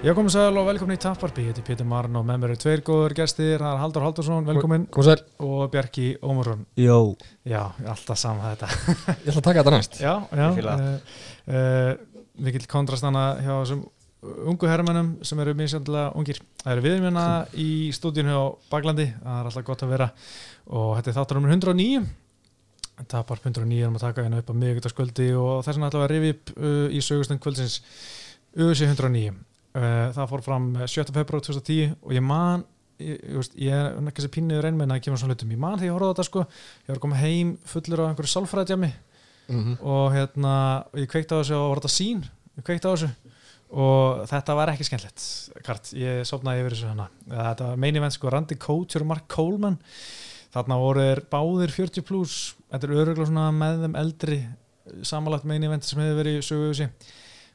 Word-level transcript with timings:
Já, 0.00 0.14
komið 0.16 0.32
sæl 0.32 0.56
og 0.56 0.64
velkomin 0.64 0.96
í 0.96 1.00
Tapparby, 1.02 1.42
ég 1.44 1.52
heiti 1.52 1.60
Pétur 1.60 1.84
Marn 1.84 2.14
og 2.16 2.22
með 2.24 2.38
mér 2.40 2.52
er 2.54 2.58
tveir 2.62 2.80
góður 2.80 3.12
gestir, 3.18 3.58
það 3.60 3.74
er 3.74 3.80
Haldur 3.82 4.04
Haldursson, 4.06 4.46
velkomin. 4.46 4.86
Kom 4.88 5.04
sæl. 5.04 5.20
Og 5.44 5.66
Bjarki 5.74 6.06
Ómarsson. 6.24 6.62
Jó. 6.80 6.94
Já, 7.44 7.58
alltaf 7.84 8.16
sama 8.16 8.54
þetta. 8.54 8.70
Ég 9.26 9.28
ætla 9.28 9.42
að 9.42 9.44
taka 9.44 9.58
þetta 9.58 9.74
næst. 9.74 9.98
Já, 10.00 10.14
já, 10.32 10.40
Ég 10.46 10.56
fíla 10.56 10.76
uh, 10.80 11.18
uh, 11.52 12.22
mikill 12.46 12.64
kontrastana 12.72 13.24
hjá 13.42 13.50
þessum 13.58 13.82
ungu 14.48 14.70
herrmennum 14.70 15.10
sem 15.28 15.44
eru 15.44 15.54
misjöndilega 15.60 16.14
ungir. 16.16 16.40
Það 16.64 16.72
eru 16.78 16.86
við 16.86 16.96
minna 17.04 17.26
í 17.52 17.68
stúdíun 17.92 18.32
hjá 18.32 18.40
Baglandi, 18.72 19.06
það 19.20 19.36
er 19.36 19.52
alltaf 19.52 19.68
gott 19.68 19.84
að 19.84 19.94
vera. 19.98 20.08
Og 20.80 20.94
þetta 20.96 21.12
er 21.12 21.18
þáttur 21.18 21.40
nummer 21.42 21.54
109. 21.58 22.08
Tapar 23.12 23.44
109 23.44 23.84
erum 23.84 24.00
að 24.00 24.08
taka 24.08 24.24
hérna 24.24 24.40
upp 24.40 24.48
á 24.48 24.60
miðugutaskvöldi 24.64 25.28
og 25.36 25.60
þess 25.60 25.76
vegna 25.76 25.92
ætla 25.92 26.08
að 26.08 26.10
rifi 26.16 26.34
upp 26.38 26.56
uh, 26.56 26.88
í 26.88 27.04
sögustund 27.04 27.44
kvöldsins. 27.44 27.82
UC 28.56 28.88
109. 28.88 29.36
Uh, 29.70 30.08
það 30.16 30.30
fór 30.32 30.42
fram 30.42 30.64
7. 30.82 31.12
februar 31.14 31.42
2010 31.46 31.92
og 32.02 32.14
ég 32.16 32.24
man 32.26 32.64
ég, 32.98 33.20
ég, 33.22 33.50
ég 33.62 33.70
er 33.70 34.08
ekki 34.10 34.24
þessi 34.24 34.32
pínuður 34.34 34.66
einmenn 34.66 34.90
að 34.90 35.04
kemur 35.04 35.20
svona 35.20 35.36
hlutum, 35.36 35.52
ég 35.54 35.60
man 35.62 35.76
þegar 35.78 35.86
ég 35.86 35.94
horfði 35.94 36.08
á 36.10 36.12
þetta 36.14 36.26
sko 36.26 36.42
ég 36.42 36.90
var 36.90 37.00
koma 37.04 37.20
heim 37.20 37.52
fullur 37.70 38.02
á 38.02 38.08
einhverju 38.08 38.32
sálfræðjami 38.32 38.90
mm 38.90 39.60
-hmm. 39.60 39.76
og 39.92 40.06
hérna 40.16 40.54
ég 40.98 41.06
kveikti 41.12 41.34
á 41.34 41.40
þessu 41.40 41.54
og 41.54 41.68
var 41.70 41.82
þetta 41.82 41.92
sín 41.94 42.24
ég 42.58 42.66
kveikti 42.66 42.90
á 42.90 42.94
þessu 42.94 43.10
og 43.70 44.26
þetta 44.26 44.58
var 44.58 44.72
ekki 44.72 44.88
skemmtilegt 44.88 45.28
Kart, 45.62 45.92
ég 45.94 46.26
sopnaði 46.26 46.64
yfir 46.64 46.74
þessu 46.74 46.90
hana 46.90 47.08
þetta 47.28 47.70
var 47.70 47.76
meini 47.76 48.02
venn 48.02 48.10
sko 48.10 48.30
Randy 48.30 48.58
Couture 48.58 49.04
og 49.04 49.10
Mark 49.12 49.28
Coleman. 49.28 49.78
Þarna 50.50 50.80
voru 50.82 51.00
þeir 51.00 51.20
báðir 51.30 51.70
40 51.70 52.02
pluss 52.02 52.56
þetta 52.66 52.86
er 52.86 52.96
öruglega 52.96 53.30
svona 53.30 53.50
með 53.54 53.84
þeim 53.84 53.96
eldri 54.02 54.40
samanlagt 55.06 55.46
meini 55.46 55.70
venn 55.70 55.82
sem 55.82 56.00
hefur 56.02 56.18
verið 56.18 56.40
í 56.40 56.42
sögu 56.42 56.72
þessi 56.72 56.88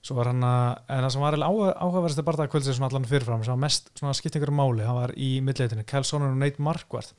svo 0.05 0.19
var 0.19 0.29
hann 0.29 0.45
að, 0.45 0.83
en 0.93 1.03
það 1.05 1.11
sem 1.15 1.25
var 1.25 1.37
áhuga, 1.41 1.71
áhugaverðast 1.81 2.21
er 2.21 2.27
bara 2.27 2.41
það 2.43 2.51
kvöldsið 2.53 2.77
svona 2.77 2.89
allan 2.91 3.09
fyrirfram 3.09 3.43
sem 3.45 3.55
var 3.55 3.63
mest 3.63 3.89
svona 3.95 4.13
skipt 4.17 4.37
einhverju 4.37 4.57
máli, 4.59 4.85
það 4.85 4.99
var 4.99 5.13
í 5.17 5.29
millileitinu 5.45 5.85
Kjellssonin 5.89 6.29
og 6.29 6.39
Nate 6.41 6.65
Marquardt. 6.65 7.13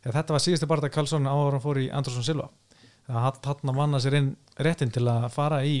Þegar 0.00 0.16
þetta 0.16 0.36
var 0.36 0.44
síðusti 0.46 0.68
bara 0.70 0.84
það 0.86 0.94
Kjellssonin 0.94 1.28
áður 1.28 1.56
hann 1.58 1.64
fór 1.66 1.80
í 1.82 1.90
Andersson 1.92 2.24
Silva. 2.24 2.48
Það 3.10 3.26
hann 3.50 3.72
að 3.74 3.80
vanna 3.82 4.00
sér 4.00 4.16
inn 4.20 4.30
réttin 4.64 4.92
til 4.94 5.04
að 5.10 5.26
fara 5.34 5.60
í, 5.66 5.80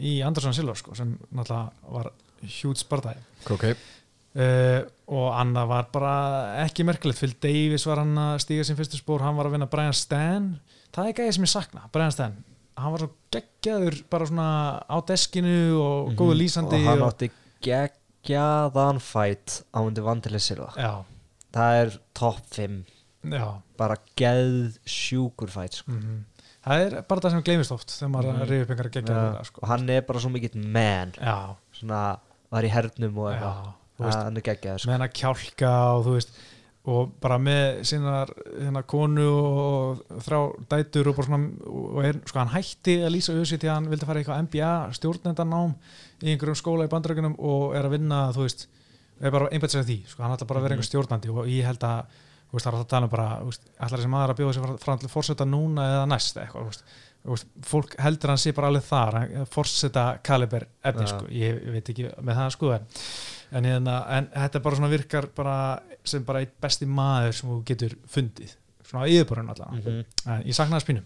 í 0.00 0.14
Anderson 0.26 0.56
Silva 0.56 0.74
sko, 0.80 0.96
sem 0.98 1.14
náttúrulega 1.30 1.94
var 1.94 2.10
hjút 2.44 2.80
spartæði 2.80 3.22
Ok. 3.52 3.68
Uh, 4.34 4.80
og 5.14 5.28
Anna 5.36 5.62
var 5.70 5.86
bara 5.94 6.14
ekki 6.64 6.82
merkilegt, 6.86 7.20
Phil 7.20 7.36
Davis 7.38 7.84
var 7.86 8.00
hann 8.02 8.16
að 8.18 8.40
stíga 8.42 8.64
sin 8.66 8.78
fyrstu 8.78 8.98
spór, 8.98 9.22
hann 9.22 9.36
var 9.38 9.46
að 9.46 9.54
vinna 9.54 9.68
Brian 9.70 9.94
Stan 9.94 10.56
það 10.94 11.10
er 11.10 11.16
gæðið 11.20 11.36
sem 11.36 11.46
ég 11.46 11.52
sakna, 11.52 11.84
Brian 11.94 12.14
Stan 12.14 12.34
hann 12.76 12.92
var 12.94 13.04
svo 13.04 13.10
geggjaður 13.34 13.96
bara 14.10 14.26
svona 14.26 14.48
á 14.86 14.96
deskinu 15.06 15.56
og 15.80 16.08
Mhm. 16.10 16.16
góðu 16.18 16.34
lýsandi 16.40 16.80
Og 16.80 16.86
hann 16.90 17.06
átti 17.08 17.30
geggjaðan 17.62 19.00
fætt 19.00 19.62
á 19.74 19.78
undir 19.80 20.02
já, 20.76 21.04
Það 21.52 21.80
er 21.82 21.98
topp 22.14 22.40
5 22.50 22.84
já 23.24 23.62
Bara 23.78 23.96
geð 24.16 24.78
sjúkur 24.86 25.48
fætt 25.48 25.80
sko. 25.80 25.92
mm 25.92 26.24
það 26.64 26.82
er 26.86 27.02
bara 27.02 27.20
það 27.20 27.34
sem 27.34 27.42
gleymist 27.44 27.72
oft 27.74 27.90
þegar 27.92 28.10
maður 28.10 28.30
mm. 28.30 28.36
-hmm. 28.40 28.48
reyður 28.48 28.68
pengar 28.70 28.90
það 29.04 29.44
sko. 29.44 29.60
Og 29.62 29.68
hann 29.68 29.90
er 29.90 30.00
bara 30.08 30.20
svo 30.20 30.30
mikill 30.32 30.64
man 30.64 31.12
já, 31.12 31.56
Svona 31.72 32.18
var 32.50 32.62
í 32.64 32.70
hernum 32.72 33.18
og 33.18 33.32
eitthvað 33.32 33.72
Hann 34.24 34.36
er 34.36 34.42
geggjaður 34.42 34.80
sko. 34.80 34.88
með 34.88 34.96
hann 34.98 35.08
að 35.08 35.14
kjálka 35.20 35.72
og 35.94 36.06
þú 36.06 36.14
veist 36.16 36.30
og 36.84 37.14
bara 37.22 37.38
með 37.40 37.78
sínar 37.88 38.30
hérna, 38.58 38.82
konu 38.84 39.24
og 39.24 40.02
þrá 40.26 40.38
dætur 40.68 41.08
og 41.08 41.16
bara 41.16 41.28
svona 41.30 41.70
og 41.70 42.00
er, 42.04 42.18
sko, 42.28 42.42
hann 42.42 42.52
hætti 42.52 42.98
að 43.00 43.14
lýsa 43.14 43.32
auðvitað 43.32 43.62
því 43.62 43.70
að 43.70 43.78
hann 43.78 43.88
vildi 43.92 44.08
fara 44.10 44.20
í 44.20 44.24
eitthvað 44.24 44.42
MBA 44.44 44.72
stjórnendanám 44.98 45.72
í 46.20 46.34
einhverjum 46.34 46.58
skóla 46.60 46.84
í 46.84 46.92
bandarækjunum 46.92 47.38
og 47.40 47.72
er 47.78 47.88
að 47.88 47.96
vinna, 47.96 48.20
þú 48.36 48.44
veist 48.44 48.66
er 49.20 49.32
bara 49.32 49.48
einbætt 49.48 49.72
sér 49.72 49.88
því, 49.88 49.98
sko, 50.10 50.26
hann 50.26 50.36
ætla 50.36 50.50
bara 50.50 50.60
að 50.60 50.68
vera 50.68 50.76
einhver 50.76 50.90
stjórnandi 50.90 51.32
og 51.32 51.48
ég 51.48 51.70
held 51.70 51.88
að, 51.88 52.20
þú 52.50 52.58
veist, 52.58 52.66
það 52.66 52.70
er 52.70 52.76
alltaf 52.76 52.84
að 52.84 52.92
tala 52.92 53.08
um 53.08 53.14
bara 53.14 53.28
ætlar 53.40 53.96
þessi 53.96 54.12
maður 54.12 54.34
að 54.34 54.40
bjóða 54.42 54.56
sér 54.58 54.78
fram 54.84 55.00
til 55.00 55.12
fórseta 55.14 55.48
núna 55.48 55.88
eða 55.94 56.06
næst 56.12 56.40
eitthvað, 56.42 56.68
Þú 56.68 56.74
veist, 56.74 56.84
fólk 57.64 57.94
heldur 58.04 58.28
hann 58.34 58.40
sé 58.42 58.52
bara 58.52 58.68
alveg 58.68 58.84
þar 58.84 59.46
fórseta 59.48 60.18
kaliber 60.22 60.66
efni 60.84 61.06
Ja. 61.06 61.06
sko. 61.14 61.26
ég, 61.32 61.62
veit 61.72 61.88
ekki 61.88 62.10
með 62.20 62.36
það 62.36 62.50
sko 62.52 62.72
en, 62.74 62.84
en, 63.52 63.64
hérna, 63.64 63.94
en 64.18 64.26
þetta 64.34 64.60
bara 64.62 64.76
svona 64.76 64.90
virkar 64.92 65.26
bara, 65.34 65.56
sem 66.04 66.24
bara 66.24 66.40
eitt 66.44 66.52
besti 66.60 66.86
maður 66.86 67.32
sem 67.38 67.50
þú 67.50 67.62
getur 67.64 67.96
fundið 68.12 68.52
svona 68.84 69.06
yfirborðin 69.08 69.50
allan 69.54 69.78
Mhm. 69.80 70.04
en 70.26 70.42
ég 70.44 70.54
saknaði 70.54 70.84
spínu 70.84 71.02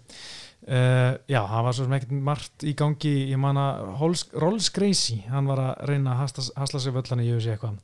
uh, 0.69 1.13
já, 1.31 1.41
það 1.47 1.63
var 1.69 1.73
svo 1.79 1.85
sem 1.85 1.93
ekkert 2.01 2.11
margt 2.27 2.65
í 2.67 2.75
gangi 2.75 3.15
ég 3.31 3.39
man 3.39 3.57
að 3.57 4.01
Rolls, 4.41 4.71
Gracie 4.75 5.23
hann 5.31 5.47
var 5.47 5.59
að 5.59 5.87
reyna 5.87 6.13
að 6.17 6.19
hasla, 6.25 6.45
hasla 6.57 6.81
sig 6.81 6.93
völlan 6.93 7.23
í 7.23 7.31
UFC 7.31 7.55
eitthvað 7.55 7.79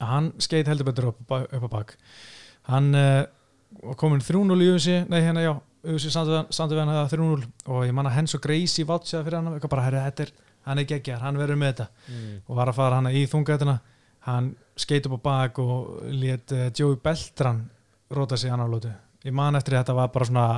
hann 0.00 0.32
skeit 0.42 0.66
heldur 0.66 0.88
betur 0.88 1.10
upp, 1.12 1.20
á- 1.30 1.46
upp 1.52 1.68
á 1.68 1.70
bak 1.70 1.96
hann 2.72 2.94
uh, 2.94 3.26
var 3.82 3.98
komin 4.00 4.22
3-0 4.22 4.56
í 4.62 4.70
UFC 4.72 4.96
nei 5.10 5.20
hérna 5.20 5.44
já, 5.44 5.52
við 6.76 6.82
hann 6.82 6.94
að 6.94 7.14
3-0 7.14 7.46
og 7.74 7.86
ég 7.86 7.94
man 7.96 8.08
að 8.10 8.16
Henso 8.18 8.40
Gracie 8.42 8.88
vátsjaði 8.88 9.28
fyrir 9.28 9.38
hann 9.40 9.52
eitthvað 9.52 9.74
bara, 9.74 9.86
herri, 9.88 10.02
þetta 10.06 10.26
er, 10.26 10.34
hann 10.68 10.82
er 10.82 10.88
geggjar, 10.88 11.22
hann 11.22 11.40
verður 11.40 11.60
með 11.60 11.72
þetta. 11.72 11.88
Mm. 12.08 12.34
og 12.46 12.58
var 12.60 12.72
að 12.72 12.78
fara 12.78 13.00
hann 13.00 13.10
í 13.12 13.24
þungætina 13.30 13.78
hann 14.28 14.52
skeit 14.78 15.06
upp 15.08 15.18
á 15.18 15.26
bak 15.26 15.62
og 15.62 16.02
let 16.14 16.54
uh, 16.54 16.68
Joey 16.70 17.00
Beltran 17.02 17.64
róta 18.12 18.38
sig 18.38 18.52
annar 18.54 18.70
lótu 18.70 18.92
ég 19.24 19.34
man 19.34 19.58
eftir 19.58 19.78
þetta 19.78 19.96
var 19.98 20.12
bara 20.14 20.28
svona 20.28 20.48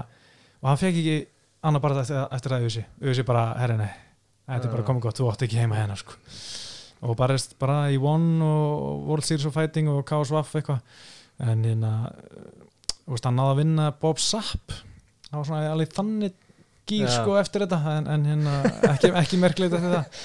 og 0.60 0.70
hann 0.70 0.80
fekk 0.80 1.00
ekki 1.00 1.20
annar 1.64 1.80
bara 1.80 2.02
eftir, 2.04 2.26
eftir 2.28 2.52
það 2.52 2.64
auðvisi 2.64 2.88
auðvisi 3.00 3.28
bara, 3.28 3.46
herri 3.60 3.78
nei 3.80 3.92
þetta 4.48 4.68
er 4.68 4.74
bara 4.74 4.86
komið 4.86 5.06
gott, 5.06 5.18
þú 5.20 5.30
átt 5.30 5.44
ekki 5.46 5.60
heima 5.60 5.78
hérna 5.78 5.96
sko. 5.98 6.16
og 7.04 7.16
bara, 7.18 7.36
bara 7.60 7.78
í 7.92 7.98
One 8.00 8.44
og 8.44 9.08
World 9.08 9.26
Series 9.26 9.46
of 9.48 9.56
Fighting 9.56 9.90
og 9.92 10.04
Waff 10.32 10.54
eitthvað. 10.56 10.80
En 11.42 11.64
hérna 11.66 11.92
veist, 13.10 13.26
hann 13.28 13.36
náði 13.38 13.52
að 13.52 13.60
vinna 13.60 13.90
Bob 14.00 14.22
Sapp. 14.22 14.74
Það 15.28 15.36
var 15.36 15.48
svona 15.48 15.72
alveg 15.72 15.92
þannig 15.96 16.40
gýr 16.88 17.06
Já. 17.06 17.12
sko 17.16 17.36
eftir 17.40 17.64
þetta 17.64 17.96
en, 17.98 18.08
en 18.12 18.26
hérna 18.28 18.56
ekki, 18.92 19.12
ekki 19.22 19.40
merkleit 19.40 19.72
eftir 19.72 19.94
það. 19.94 20.24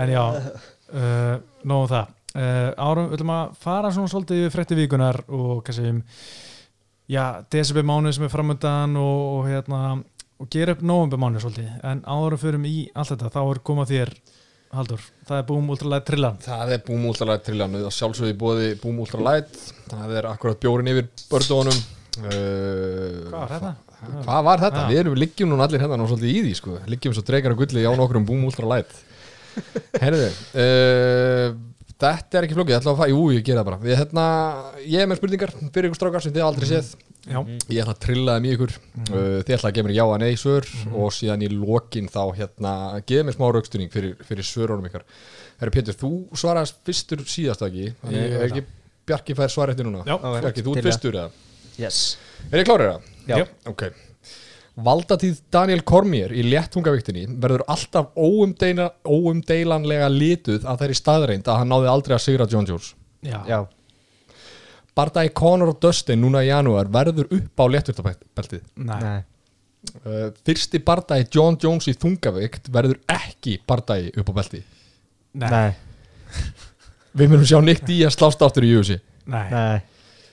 En 0.00 0.12
já, 0.12 0.22
uh, 0.22 1.34
nógu 1.66 1.90
það. 1.90 2.16
Uh, 2.30 2.68
árum, 2.78 3.08
við 3.10 3.18
ætlum 3.18 3.34
að 3.34 3.54
fara 3.58 3.90
svona 3.94 4.10
svolítið 4.12 4.44
yfir 4.44 4.54
frétti 4.54 4.78
vikunar 4.78 5.18
og 5.26 5.64
kannski 5.66 5.90
um 5.90 6.02
já, 7.10 7.24
DSB 7.50 7.82
mánuð 7.82 8.14
sem 8.16 8.26
er 8.26 8.30
framöndan 8.30 8.94
og, 9.00 9.22
og 9.34 9.48
hérna 9.50 9.80
og 10.40 10.50
gera 10.52 10.76
upp 10.76 10.84
november 10.86 11.18
mánuð 11.20 11.46
svolítið. 11.46 11.72
En 11.90 12.04
árum 12.06 12.42
förum 12.42 12.68
í 12.70 12.76
allt 12.94 13.16
þetta, 13.16 13.32
þá 13.34 13.40
er 13.42 13.62
komað 13.66 13.94
þér 13.94 14.14
Haldur, 14.70 15.02
það 15.26 15.40
er 15.40 15.46
Boom 15.48 15.70
Ultralight 15.74 16.04
Trillan 16.06 16.36
Það 16.44 16.72
er 16.76 16.82
Boom 16.86 17.06
Ultralight 17.10 17.42
triljánu 17.42 17.80
Það 17.82 17.94
sjálfsögði 17.96 18.34
bóði 18.38 18.68
Boom 18.78 19.00
Ultralight 19.02 19.56
Það 19.90 20.12
er 20.20 20.28
akkurat 20.30 20.60
bjórin 20.62 20.90
yfir 20.92 21.08
bördónum 21.26 21.74
uh, 21.74 21.99
Hvað 22.20 23.40
var 23.40 23.50
þetta? 23.54 23.72
Hvað 24.24 24.44
var 24.46 24.62
þetta? 24.64 24.82
Já. 24.84 24.88
Við 24.90 25.00
erum 25.02 25.18
liggjum 25.20 25.50
núna 25.52 25.66
allir 25.66 25.82
hérna 25.84 25.98
nú 26.00 26.06
svolítið 26.08 26.30
í 26.36 26.42
því 26.46 26.52
sko. 26.58 26.76
Liggjum 26.90 27.16
svo 27.16 27.24
dregar 27.26 27.54
og 27.54 27.60
gulli 27.62 27.84
á 27.84 27.92
nokkrum 27.96 28.26
Boom 28.28 28.46
Ultralight 28.48 28.94
Herðu 30.00 30.28
uh, 30.30 31.58
Þetta 32.00 32.38
er 32.38 32.46
ekki 32.46 32.56
flókið, 32.56 32.72
ég 32.72 32.78
ætla 32.80 32.92
að 32.94 33.00
fara, 33.02 33.10
jú 33.12 33.24
ég 33.34 33.42
gera 33.44 33.60
það 33.60 33.66
bara. 33.68 33.78
Við, 33.82 33.94
hérna, 33.98 34.22
Ég 34.88 35.02
er 35.02 35.08
með 35.10 35.18
spurningar 35.18 35.50
fyrir 35.58 35.88
ykkur 35.90 35.98
strákar 35.98 36.22
sem 36.24 36.32
þið 36.32 36.44
aldrei 36.46 36.68
séð. 36.70 36.86
Já, 37.28 37.36
Ég 37.68 37.82
ætla 37.82 37.92
að 37.92 37.98
trilla 38.06 38.36
þeim 38.38 38.46
í 38.48 38.52
ykkur. 38.54 38.72
Uh, 39.02 39.18
Þið 39.44 39.52
ætla 39.58 39.68
að 39.68 39.74
gefa 39.76 39.86
mér 39.90 39.96
já 39.98 40.04
að 40.06 40.22
nei 40.22 40.38
svör 40.40 40.70
og 40.96 41.12
síðan 41.12 41.44
í 41.44 41.50
lokin 41.52 42.08
þá 42.08 42.22
hérna 42.38 42.72
gefa 43.04 43.26
mér 43.28 43.36
smá 43.36 43.44
raukstunning 43.52 43.92
fyrir, 43.92 44.14
fyrir 44.24 44.48
svörunum 44.48 44.88
ykkar. 44.88 45.04
Herru 45.60 45.74
Pétur, 45.76 45.98
þú 46.00 46.12
svaraðast 46.40 46.80
fyrstur 46.88 47.26
síðast 47.28 47.66
ekki? 47.68 47.90
Er 48.08 48.46
ekki 48.48 48.64
Bjarki 49.10 49.36
fær 49.36 49.52
svarætti 49.52 49.84
núna? 49.84 50.00
Já. 50.08 50.16
Bjarki, 50.24 50.64
þú 50.64 50.78
ert 50.78 50.88
fyrstur 50.88 51.20
eða? 51.20 51.30
Yes. 51.78 52.18
Er 52.50 52.62
ég 52.62 52.68
klárið 52.68 52.94
það? 52.94 53.10
Já. 53.30 53.44
Ok. 53.70 53.90
Valdatíð 54.80 55.40
Daniel 55.52 55.82
Cormier 55.86 56.32
í 56.32 56.44
léttungavíktinni 56.46 57.26
verður 57.42 57.64
alltaf 57.70 58.14
óumdeila, 58.16 58.90
óumdeilanlega 59.04 60.08
lituð 60.12 60.64
að 60.68 60.84
þeirri 60.84 60.96
staðreind 60.98 61.50
að 61.50 61.60
hann 61.60 61.72
náði 61.72 61.90
aldrei 61.90 62.14
að 62.16 62.24
sigra 62.24 62.46
John 62.50 62.68
Jones 62.68 62.92
já, 63.26 63.40
Já. 63.48 63.58
Bardagi 64.96 65.32
Conor 65.36 65.74
og 65.74 65.80
Dustin 65.82 66.22
núna 66.22 66.44
í 66.44 66.48
janúar 66.48 66.88
verður 66.92 67.28
upp 67.36 67.60
á 67.60 67.64
létturtabeltið 67.74 68.62
Nei, 68.80 68.96
Nei. 69.02 69.20
Uh, 70.04 70.30
fyrsti 70.46 70.80
bardagi 70.86 71.28
John 71.34 71.58
Jones 71.60 71.90
í 71.90 71.96
þungavíkt 71.98 72.70
verður 72.72 73.00
ekki 73.10 73.58
bardagi 73.66 74.12
upp 74.20 74.32
á 74.32 74.34
belti. 74.38 74.62
Nei, 75.40 75.50
Nei. 75.50 75.70
Við 77.16 77.32
munum 77.32 77.46
sjá 77.48 77.58
Nick 77.64 77.82
Díaz 77.88 78.14
slást 78.16 78.42
aftur 78.44 78.64
í 78.64 78.74
UFC 78.78 79.00
nei, 79.26 79.46
Nei 79.50 79.80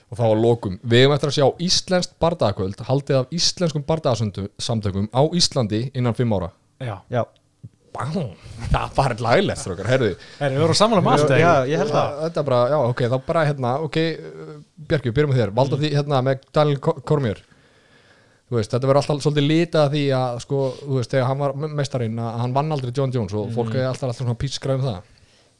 og 0.08 0.16
þá 0.18 0.24
að 0.28 0.38
lokum 0.42 0.78
við 0.88 1.02
hefum 1.04 1.14
eftir 1.18 1.28
að 1.32 1.36
sjá 1.38 1.46
íslenskt 1.68 2.14
bardagakvöld 2.22 2.78
haldið 2.88 3.18
af 3.20 3.34
íslenskum 3.38 3.84
bardagasamtökum 3.88 5.08
á 5.12 5.22
Íslandi 5.36 5.82
innan 5.94 6.16
fimm 6.16 6.32
ára. 6.38 6.48
Já. 6.80 6.96
Já. 7.12 7.24
Það 7.98 8.90
var 8.94 9.14
laglegt 9.24 9.58
strókar, 9.58 9.88
herðu 9.90 10.10
Er, 10.38 10.52
Við 10.54 10.60
vorum 10.62 10.76
saman 10.78 11.00
um 11.00 11.08
allt 11.10 11.24
þetta 12.22 12.40
er 12.42 12.46
bara, 12.46 12.58
já 12.70 12.78
ok, 12.92 13.00
þá 13.10 13.16
bara 13.26 13.42
hérna 13.48 13.72
ok, 13.82 13.96
Bjarki, 14.88 15.12
byrjum 15.16 15.32
með 15.32 15.40
þér. 15.40 15.52
Valda 15.56 15.78
því 15.80 15.90
hérna 15.96 16.20
með 16.22 16.44
Daniel 16.54 16.78
Ko- 16.84 16.94
Cormier 17.08 17.40
þú 18.48 18.56
veist, 18.60 18.70
þetta 18.72 18.86
verður 18.88 19.00
alltaf 19.02 19.24
svolítið 19.24 19.48
litað 19.50 19.82
að 19.88 19.96
því 19.96 20.02
að 20.20 20.38
sko, 20.44 20.60
þú 20.84 20.94
veist, 21.00 21.10
þegar 21.16 21.26
hann 21.32 21.42
var 21.42 21.56
me- 21.64 21.72
meistarinn 21.80 22.20
að 22.22 22.38
hann 22.44 22.54
vann 22.60 22.72
aldrei 22.76 22.92
John 22.96 23.12
Jones 23.12 23.34
og 23.36 23.50
fólk 23.56 23.74
er 23.74 23.88
alltaf 23.90 24.06
alltaf 24.08 24.22
svona 24.22 24.38
pískra 24.40 24.78
um 24.78 24.86
það 24.86 25.00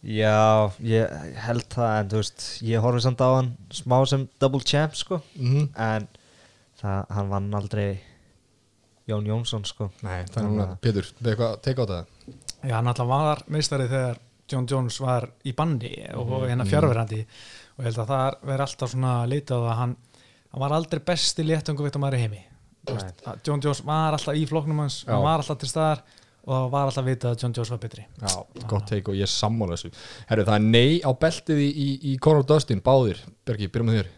Já, 0.07 0.71
ég 0.87 1.11
held 1.43 1.65
það 1.75 1.95
en 2.01 2.11
þú 2.13 2.21
veist, 2.21 2.45
ég 2.63 2.85
horfði 2.85 3.01
samt 3.03 3.19
á 3.25 3.29
hann 3.35 3.49
smá 3.75 3.97
sem 4.07 4.29
double 4.41 4.61
champ 4.63 4.95
sko. 4.95 5.19
Mm 5.35 5.69
en 5.75 6.07
það, 6.79 7.01
hann 7.17 7.29
vann 7.33 7.49
aldrei 7.59 7.89
Jón 9.09 9.27
Jónsson 9.27 9.65
sko. 9.67 9.89
Nei, 10.05 10.23
það 10.31 10.43
er 10.43 10.47
núna, 10.47 10.67
Pétur, 10.85 11.07
við 11.19 11.33
eitthvað 11.33 11.61
teka 11.65 11.83
á 11.83 11.87
það. 11.91 12.05
Já, 12.69 12.75
hann 12.77 12.91
alltaf 12.93 13.09
var 13.11 13.43
meistari 13.49 13.89
þegar 13.91 14.19
John 14.49 14.67
Jones 14.71 15.01
var 15.01 15.27
í 15.45 15.53
banni 15.57 15.91
og 16.15 16.29
Mhm. 16.31 16.47
hérna 16.49 16.65
fjárverandi 16.69 17.21
og 17.79 17.85
ég 17.85 17.89
held 17.89 17.99
að 17.99 18.07
það 18.13 18.37
verði 18.45 18.67
alltaf 18.69 18.91
svona 18.95 19.27
litið 19.29 19.51
á 19.51 19.59
það 19.59 19.71
að 19.73 19.77
hann, 19.83 19.97
hann 20.53 20.61
var 20.61 20.73
aldrei 20.73 21.01
besti 21.05 21.43
léttungu 21.45 21.83
veit 21.83 21.93
að 21.97 22.01
maður 22.01 22.15
í 22.19 22.23
heimi 22.23 22.45
John 23.45 23.61
Jones 23.61 23.83
var 23.85 24.13
alltaf 24.17 24.35
í 24.35 24.47
flokknum 24.49 24.79
hans 24.81 25.05
Já. 25.05 25.13
hann 25.13 25.23
var 25.23 25.39
alltaf 25.43 25.59
til 25.59 25.69
staðar 25.69 26.03
og 26.49 26.55
það 26.55 26.71
var 26.73 26.89
alltaf 26.89 27.07
vitað 27.07 27.35
að 27.35 27.43
John 27.45 27.57
Jones 27.57 27.73
var 27.75 27.81
betri. 27.83 28.05
Já, 28.23 28.65
gott 28.71 28.87
teik 28.89 29.11
og 29.13 29.19
ég 29.19 29.29
sammála 29.29 29.77
þessu. 29.77 29.91
Herru, 30.31 30.47
það 30.49 30.57
er 30.57 30.69
nei 30.73 31.01
á 31.05 31.11
beltið 31.25 31.61
í, 31.61 31.69
í, 31.69 31.89
í 32.09 32.15
Conor 32.25 32.47
Dustin, 32.49 32.81
báðir. 32.85 33.21
Bergi, 33.49 33.69
byrjum 33.73 33.91
með 33.91 34.01
þér. 34.01 34.13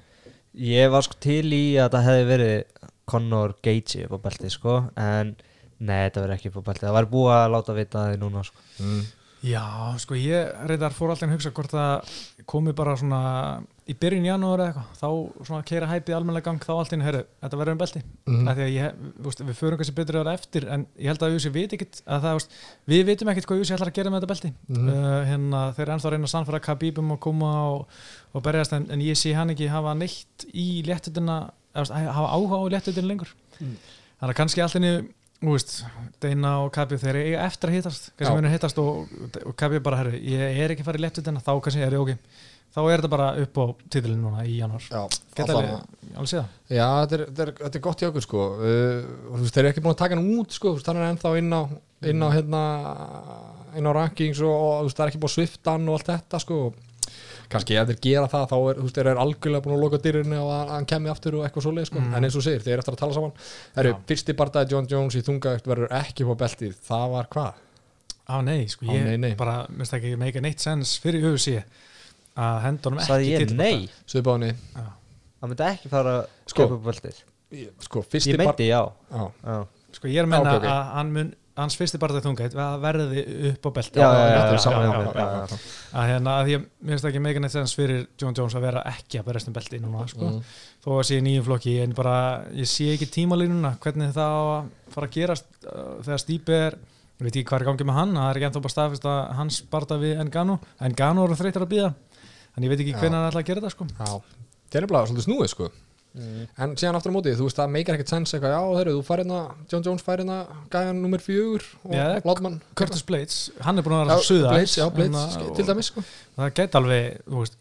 Ég 0.71 0.91
var 0.95 1.07
sko 1.07 1.19
til 1.23 1.47
í 1.55 1.65
að 1.83 1.97
það 1.97 2.07
hefði 2.09 2.27
verið 2.31 2.89
Conor 3.11 3.55
Gage 3.65 4.05
upp 4.07 4.15
á 4.15 4.25
belti 4.29 4.51
sko 4.53 4.77
en 4.99 5.35
nei, 5.81 6.05
þetta 6.07 6.25
verið 6.25 6.37
ekki 6.37 6.53
upp 6.53 6.61
á 6.63 6.69
belti 6.71 6.87
það 6.87 6.97
var 6.99 7.09
búið 7.11 7.35
að 7.37 7.49
láta 7.55 7.77
vita 7.77 8.05
því 8.11 8.21
núna 8.21 8.45
sko. 8.47 8.65
Mm. 8.83 9.03
Já, 9.51 9.65
sko 10.03 10.19
ég 10.21 10.51
reyndar 10.69 10.93
fór 10.93 11.15
alltaf 11.15 11.31
að 11.31 11.37
hugsa 11.39 11.53
hvort 11.57 11.73
það 11.73 12.17
komi 12.51 12.75
bara 12.77 12.97
svona 13.01 13.23
í 13.91 13.95
byrjun 13.99 14.27
janúar 14.29 14.63
eða 14.63 14.71
eitthvað 14.71 15.01
þá 15.01 15.47
svona 15.49 15.67
keira 15.67 15.89
hæpið 15.91 16.17
almennilega 16.17 16.47
gang 16.47 16.65
þá 16.65 16.73
allt 16.77 16.95
inn, 16.95 17.05
herru, 17.05 17.23
þetta 17.43 17.61
verður 17.61 17.75
um 17.75 17.81
belti. 17.81 18.03
Því 18.31 18.53
að 18.55 18.73
ég, 18.75 18.99
veist, 19.27 19.43
við 19.49 19.59
förum 19.59 19.81
kannski 19.81 19.95
betur 19.97 20.19
að 20.21 20.29
það 20.29 20.39
eftir 20.39 20.67
en 20.77 20.87
ég 20.95 21.11
held 21.11 21.25
að 21.27 21.35
Júsi 21.35 21.53
veit 21.55 21.77
ekkit 21.77 22.03
að 22.07 22.29
við 22.91 23.05
vitum 23.11 23.33
ekkit 23.33 23.49
hvað 23.51 23.63
Júsi 23.63 23.77
ætlar 23.77 23.93
að 23.93 23.99
gera 23.99 24.13
með 24.15 24.23
þetta 24.23 24.33
belti. 24.35 24.53
Mhm. 24.71 24.91
uh, 24.95 25.15
hérna 25.29 25.63
þeir 25.77 25.87
eru 25.87 25.95
ennþá 25.97 26.11
að 26.11 26.17
reyna 26.17 26.29
að 26.29 26.35
sannfæra 26.35 26.65
Khabibum 26.67 27.15
og 27.17 27.23
koma 27.27 27.53
og, 27.75 28.03
og 28.35 28.45
berjast 28.47 28.77
en, 28.77 28.91
en 28.95 29.05
ég 29.05 29.19
sé 29.19 29.35
hann 29.37 29.55
ekki 29.55 29.71
hafa 29.73 29.97
neitt 29.99 30.47
í 30.55 30.69
léttutina 30.87 31.41
hafa 31.75 32.29
áhuga 32.35 32.63
á 32.63 32.65
léttutina 32.77 33.11
lengur. 33.11 33.33
Mm. 33.61 33.75
þannig 34.21 34.35
að 34.35 34.39
kannski 34.39 34.69
veist, 35.41 35.79
Deina 36.21 36.59
og 36.65 36.73
Khabib 36.75 37.01
þeir 37.01 37.17
eru 37.17 37.37
eftir 37.41 37.71
að 37.71 37.77
hittast 37.79 38.11
kannski 38.19 38.37
munir 38.37 38.53
hittast 38.53 38.81
og, 38.83 39.09
og 39.47 39.55
Khabib 39.59 39.85
bara 39.85 40.03
herru, 40.03 40.19
ég 40.21 40.61
er 40.65 40.75
ekki 40.75 40.85
farið 40.85 41.07
léttutina, 41.07 41.41
þá 41.41 41.53
kannski 41.65 41.85
er 41.85 41.97
ég 41.97 42.03
ok 42.03 42.13
þá 42.75 42.81
er 42.87 43.01
þetta 43.01 43.11
bara 43.17 43.29
upp 43.43 43.59
á 43.59 43.65
titilin 43.91 44.21
núna 44.23 44.45
í 44.47 44.59
januar 44.61 44.85
geta 45.35 45.53
alveg, 45.57 45.71
það. 45.71 46.19
Já, 46.71 46.87
þetta 47.03 47.17
er, 47.19 47.25
þetta, 47.31 47.43
er, 47.47 47.53
þetta 47.65 47.79
er 47.81 47.85
gott 47.87 48.03
hjá 48.05 48.09
okkur 48.11 48.25
sko. 48.27 48.45
Uh, 48.61 49.49
þeir 49.51 49.63
eru 49.65 49.73
ekki 49.73 49.83
búin 49.85 49.95
að 49.97 50.03
taka 50.05 50.19
hann 50.19 50.31
út 50.39 50.55
sko, 50.55 50.75
hann 50.87 51.01
er 51.01 51.09
ennþá 51.13 51.33
inn 51.41 51.51
á 51.55 51.63
inn 52.11 52.23
á, 52.25 52.29
hérna, 52.33 52.61
inn 53.77 53.85
á 53.89 53.93
rankings 53.93 54.39
og, 54.41 54.55
og 54.87 54.93
það 54.95 55.03
er 55.05 55.11
ekki 55.13 55.21
búin 55.21 55.31
að 55.33 55.37
svifta 55.37 55.75
hann 55.77 55.89
og 55.91 55.99
allt 55.99 56.09
þetta 56.15 56.41
sko. 56.47 56.61
Kannski 57.51 57.75
ef 57.81 57.89
þeir 57.91 57.99
gera 58.05 58.29
það 58.31 58.45
þá 58.53 58.57
er, 58.71 58.81
þeir 58.95 59.09
eru 59.11 59.23
algjörlega 59.25 59.65
búin 59.65 59.75
að 59.75 59.83
loka 59.83 59.99
dyrinu 60.05 60.39
og 60.39 60.51
að 60.55 60.69
hann 60.77 60.87
kemur 60.93 61.11
aftur 61.13 61.37
og 61.41 61.45
eitthvað 61.49 61.65
svoleið 61.67 61.89
sko, 61.91 61.99
Mm. 62.01 62.15
en 62.15 62.25
eins 62.29 62.37
og 62.39 62.45
segir, 62.47 62.63
þeir 62.63 62.73
eru 62.77 62.85
eftir 62.85 62.95
að 62.95 63.01
tala 63.03 63.17
saman. 63.17 63.33
Herru, 63.75 63.91
Já. 63.91 63.99
fyrsti 64.07 64.37
bardaði 64.39 64.71
John 64.71 64.87
Jones 64.93 65.17
í 65.19 65.23
þungagt 65.27 65.67
verður 65.67 65.91
ekki 65.99 66.25
på 66.29 66.37
beltið, 66.39 66.77
það 66.87 67.07
var 67.17 67.29
hvað? 67.35 67.53
á 68.31 68.37
nei, 68.47 68.67
sko, 68.71 68.87
Á, 68.87 68.95
ég 68.95 69.03
nei, 69.09 69.17
nei. 69.19 69.35
bara 69.35 69.67
minnst 69.75 69.93
ekki 69.97 70.13
make 70.17 70.41
neitt 70.41 70.61
sens 70.63 70.93
fyrir 71.03 71.25
UFC 71.33 71.57
að 72.41 72.61
henda 72.67 72.91
honum 72.91 73.03
ekki 73.05 73.33
ég 73.33 73.53
nei, 73.59 73.89
Söðbáni, 74.09 74.53
Já. 74.77 74.87
það 75.41 75.53
myndi 75.53 75.69
ekki 75.69 75.93
fara 75.93 76.17
að 76.21 76.25
Sko, 76.47 76.55
sko, 76.55 76.71
upp 76.79 76.89
beltið 76.89 77.21
sko, 77.85 78.03
fyrsti 78.07 78.33
Ég 78.35 78.41
meinti 78.41 78.71
já, 78.71 78.81
Já, 79.11 79.23
já. 79.45 79.61
sko 79.99 80.11
ég 80.11 80.23
er 80.23 80.29
að 80.29 80.33
menna 80.37 80.57
ok, 80.57 80.65
ok. 80.65 80.71
að 80.71 80.91
hann 80.97 81.15
mun 81.17 81.31
hans 81.61 81.77
fyrsti 81.77 81.99
barðað 82.01 82.25
þungætt 82.25 82.55
verði 82.81 83.23
upp 83.51 83.67
á 83.69 83.71
belti 83.77 84.01
Já, 84.01 84.07
já, 84.07 84.21
já, 84.21 84.29
já, 84.31 84.61
já, 84.61 84.71
já, 84.71 84.93
mér, 84.95 85.09
já, 85.11 85.25
já, 85.27 85.41
já. 85.51 85.59
að 86.01 86.07
hérna 86.11 86.37
að 86.41 86.51
ég 86.55 86.63
minnst 86.89 87.09
ekki 87.11 87.23
make 87.25 87.43
neitt 87.43 87.53
sens 87.53 87.75
fyrir 87.77 88.07
John 88.21 88.37
Jones 88.39 88.55
að 88.57 88.65
vera 88.69 88.85
ekki 88.89 89.21
að 89.21 89.27
berjast 89.29 89.51
um 89.51 89.57
belti 89.59 89.81
núna 89.83 90.07
sko. 90.09 90.31
Mm. 90.31 90.55
þó 90.85 90.89
að 90.95 91.03
sé 91.11 91.19
í 91.21 91.25
nýjum 91.27 91.47
flokki 91.51 91.75
en 91.83 91.93
bara 91.99 92.15
ég 92.57 92.71
sé 92.71 92.87
ekki 92.95 93.11
tímalínuna 93.19 93.75
hvernig 93.83 94.15
það 94.17 94.39
á 94.39 94.43
að 94.55 94.71
fara 94.95 95.11
að 95.11 95.19
gerast 95.19 95.51
uh, 95.67 95.99
þegar 96.07 96.23
Stípi 96.25 96.57
er 96.57 96.79
ég 97.21 97.27
veit 97.27 97.35
ekki 97.35 97.45
hvað 97.51 97.59
er 97.59 97.67
í 97.67 97.69
gangi 97.69 97.89
með 97.91 97.99
hann, 97.99 98.15
það 98.17 98.31
er 98.31 98.39
ekki 98.41 98.49
ennþá 98.49 98.63
bara 98.65 98.75
staðfist 98.77 99.11
að 99.11 99.19
hans 99.43 99.61
barða 99.75 99.99
við 100.01 100.23
Engano 100.23 100.57
Engano 100.81 101.27
eru 101.27 101.37
þreytar 101.37 101.67
að 101.67 101.73
býða 101.75 101.91
en 102.57 102.63
ég 102.67 102.69
veit 102.73 102.81
ekki 102.85 102.95
hvernig 102.99 103.19
hann 103.21 103.31
ætla 103.31 103.41
að 103.45 103.49
gera 103.51 103.61
þetta 103.61 103.75
sko. 103.77 103.87
Já, 103.99 104.11
það 104.71 104.81
er 104.83 104.87
bara 104.95 105.07
svolítið 105.07 105.29
snúið 105.31 105.49
sko 105.55 105.71
Mm. 106.11 106.49
En 106.59 106.73
síðan 106.75 106.97
aftur 106.99 107.13
á 107.13 107.15
móti, 107.15 107.31
þú 107.39 107.45
veist, 107.47 107.55
það 107.61 107.69
meikar 107.71 107.95
ekkert 107.95 108.09
sens 108.11 108.33
eitthvað, 108.35 108.51
já, 108.51 108.63
þeirri, 108.81 108.93
þú 108.97 109.03
fær 109.07 109.21
hérna, 109.23 109.37
John 109.71 109.85
Jones 109.87 110.03
fær 110.03 110.19
hérna 110.19 110.39
gæjan 110.73 110.99
nummer 111.05 111.23
fjögur 111.23 111.63
og 111.87 111.93
Já, 111.95 112.07
Lodman 112.27 112.57
Curtis 112.75 113.05
Blades, 113.07 113.37
hann 113.63 113.79
er 113.79 113.83
búin 113.87 113.95
að 113.95 114.01
vera 114.09 114.17
að 114.17 114.25
suða 114.27 114.49
Blades, 114.57 114.75
já, 114.75 114.89
Blades, 114.91 115.37
að- 115.39 115.55
til 115.55 115.67
dæmis 115.69 115.87
sko 115.93 116.03
það 116.35 116.51
gæti 116.59 116.79
alveg, 116.81 117.21
þú 117.31 117.45
veist 117.45 117.55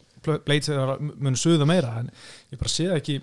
Blades 0.48 0.70
er 0.74 0.82
að 0.96 1.06
mun 1.22 1.38
suða 1.38 1.68
meira 1.70 1.92
en 2.00 2.10
ég 2.50 2.58
bara 2.64 2.74
sé 2.74 2.88
það 2.90 2.98
ekki 3.04 3.20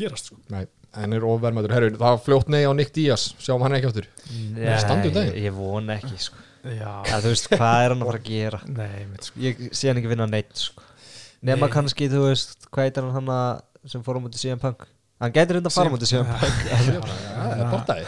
gerast 0.00 0.30
sko. 0.32 0.36
Nei, 0.48 0.64
en 0.96 1.12
er 1.12 1.20
ofvermaður, 1.28 1.76
herru, 1.76 1.90
það 2.00 2.24
fljótt 2.24 2.48
nei 2.48 2.64
á 2.64 2.72
Nick 2.72 2.94
Diaz, 2.96 3.34
sjáum 3.36 3.60
hann 3.68 3.76
ekki 3.76 3.90
áttur 3.92 4.08
Nei, 4.56 4.78
standið 4.80 5.12
um 5.12 5.18
daginn. 5.20 5.34
ég, 5.36 5.44
ég 5.50 5.52
vona 5.60 5.98
ekki 6.00 6.16
sko. 6.24 6.40
Já, 6.76 6.92
ja, 7.08 7.20
Þú 7.24 7.32
veist, 7.32 7.48
hvað 7.50 7.84
er 7.84 7.94
hann 7.94 8.02
að 8.02 8.10
fara 8.10 8.18
að 8.18 8.28
gera? 8.28 8.60
Nei, 8.66 9.06
mitt 9.10 9.24
sko. 9.28 9.40
Ég 9.40 9.64
sé 9.72 9.88
hann 9.88 9.98
ekki 10.00 10.08
vinna 10.12 10.26
neitt 10.26 10.54
sko. 10.54 10.82
Nema 11.42 11.66
Nei. 11.68 11.72
kannski, 11.74 12.08
þú 12.10 12.24
veist, 12.28 12.68
hvað 12.72 12.88
heitir 12.88 13.02
hann 13.06 13.14
hann 13.14 13.26
að- 13.34 13.62
sem 13.86 14.02
fór 14.02 14.18
á 14.18 14.20
mútið 14.20 14.42
CM 14.42 14.58
Punk? 14.58 14.86
Hann 15.20 15.32
gæti 15.32 15.54
reynda 15.56 15.70
að 15.70 15.74
fara 15.78 15.90
á 15.90 15.94
mútið 15.94 16.10
CM 16.12 16.26
Punk. 16.26 17.08
Já, 17.48 17.70
það 17.86 17.98
er 17.98 18.06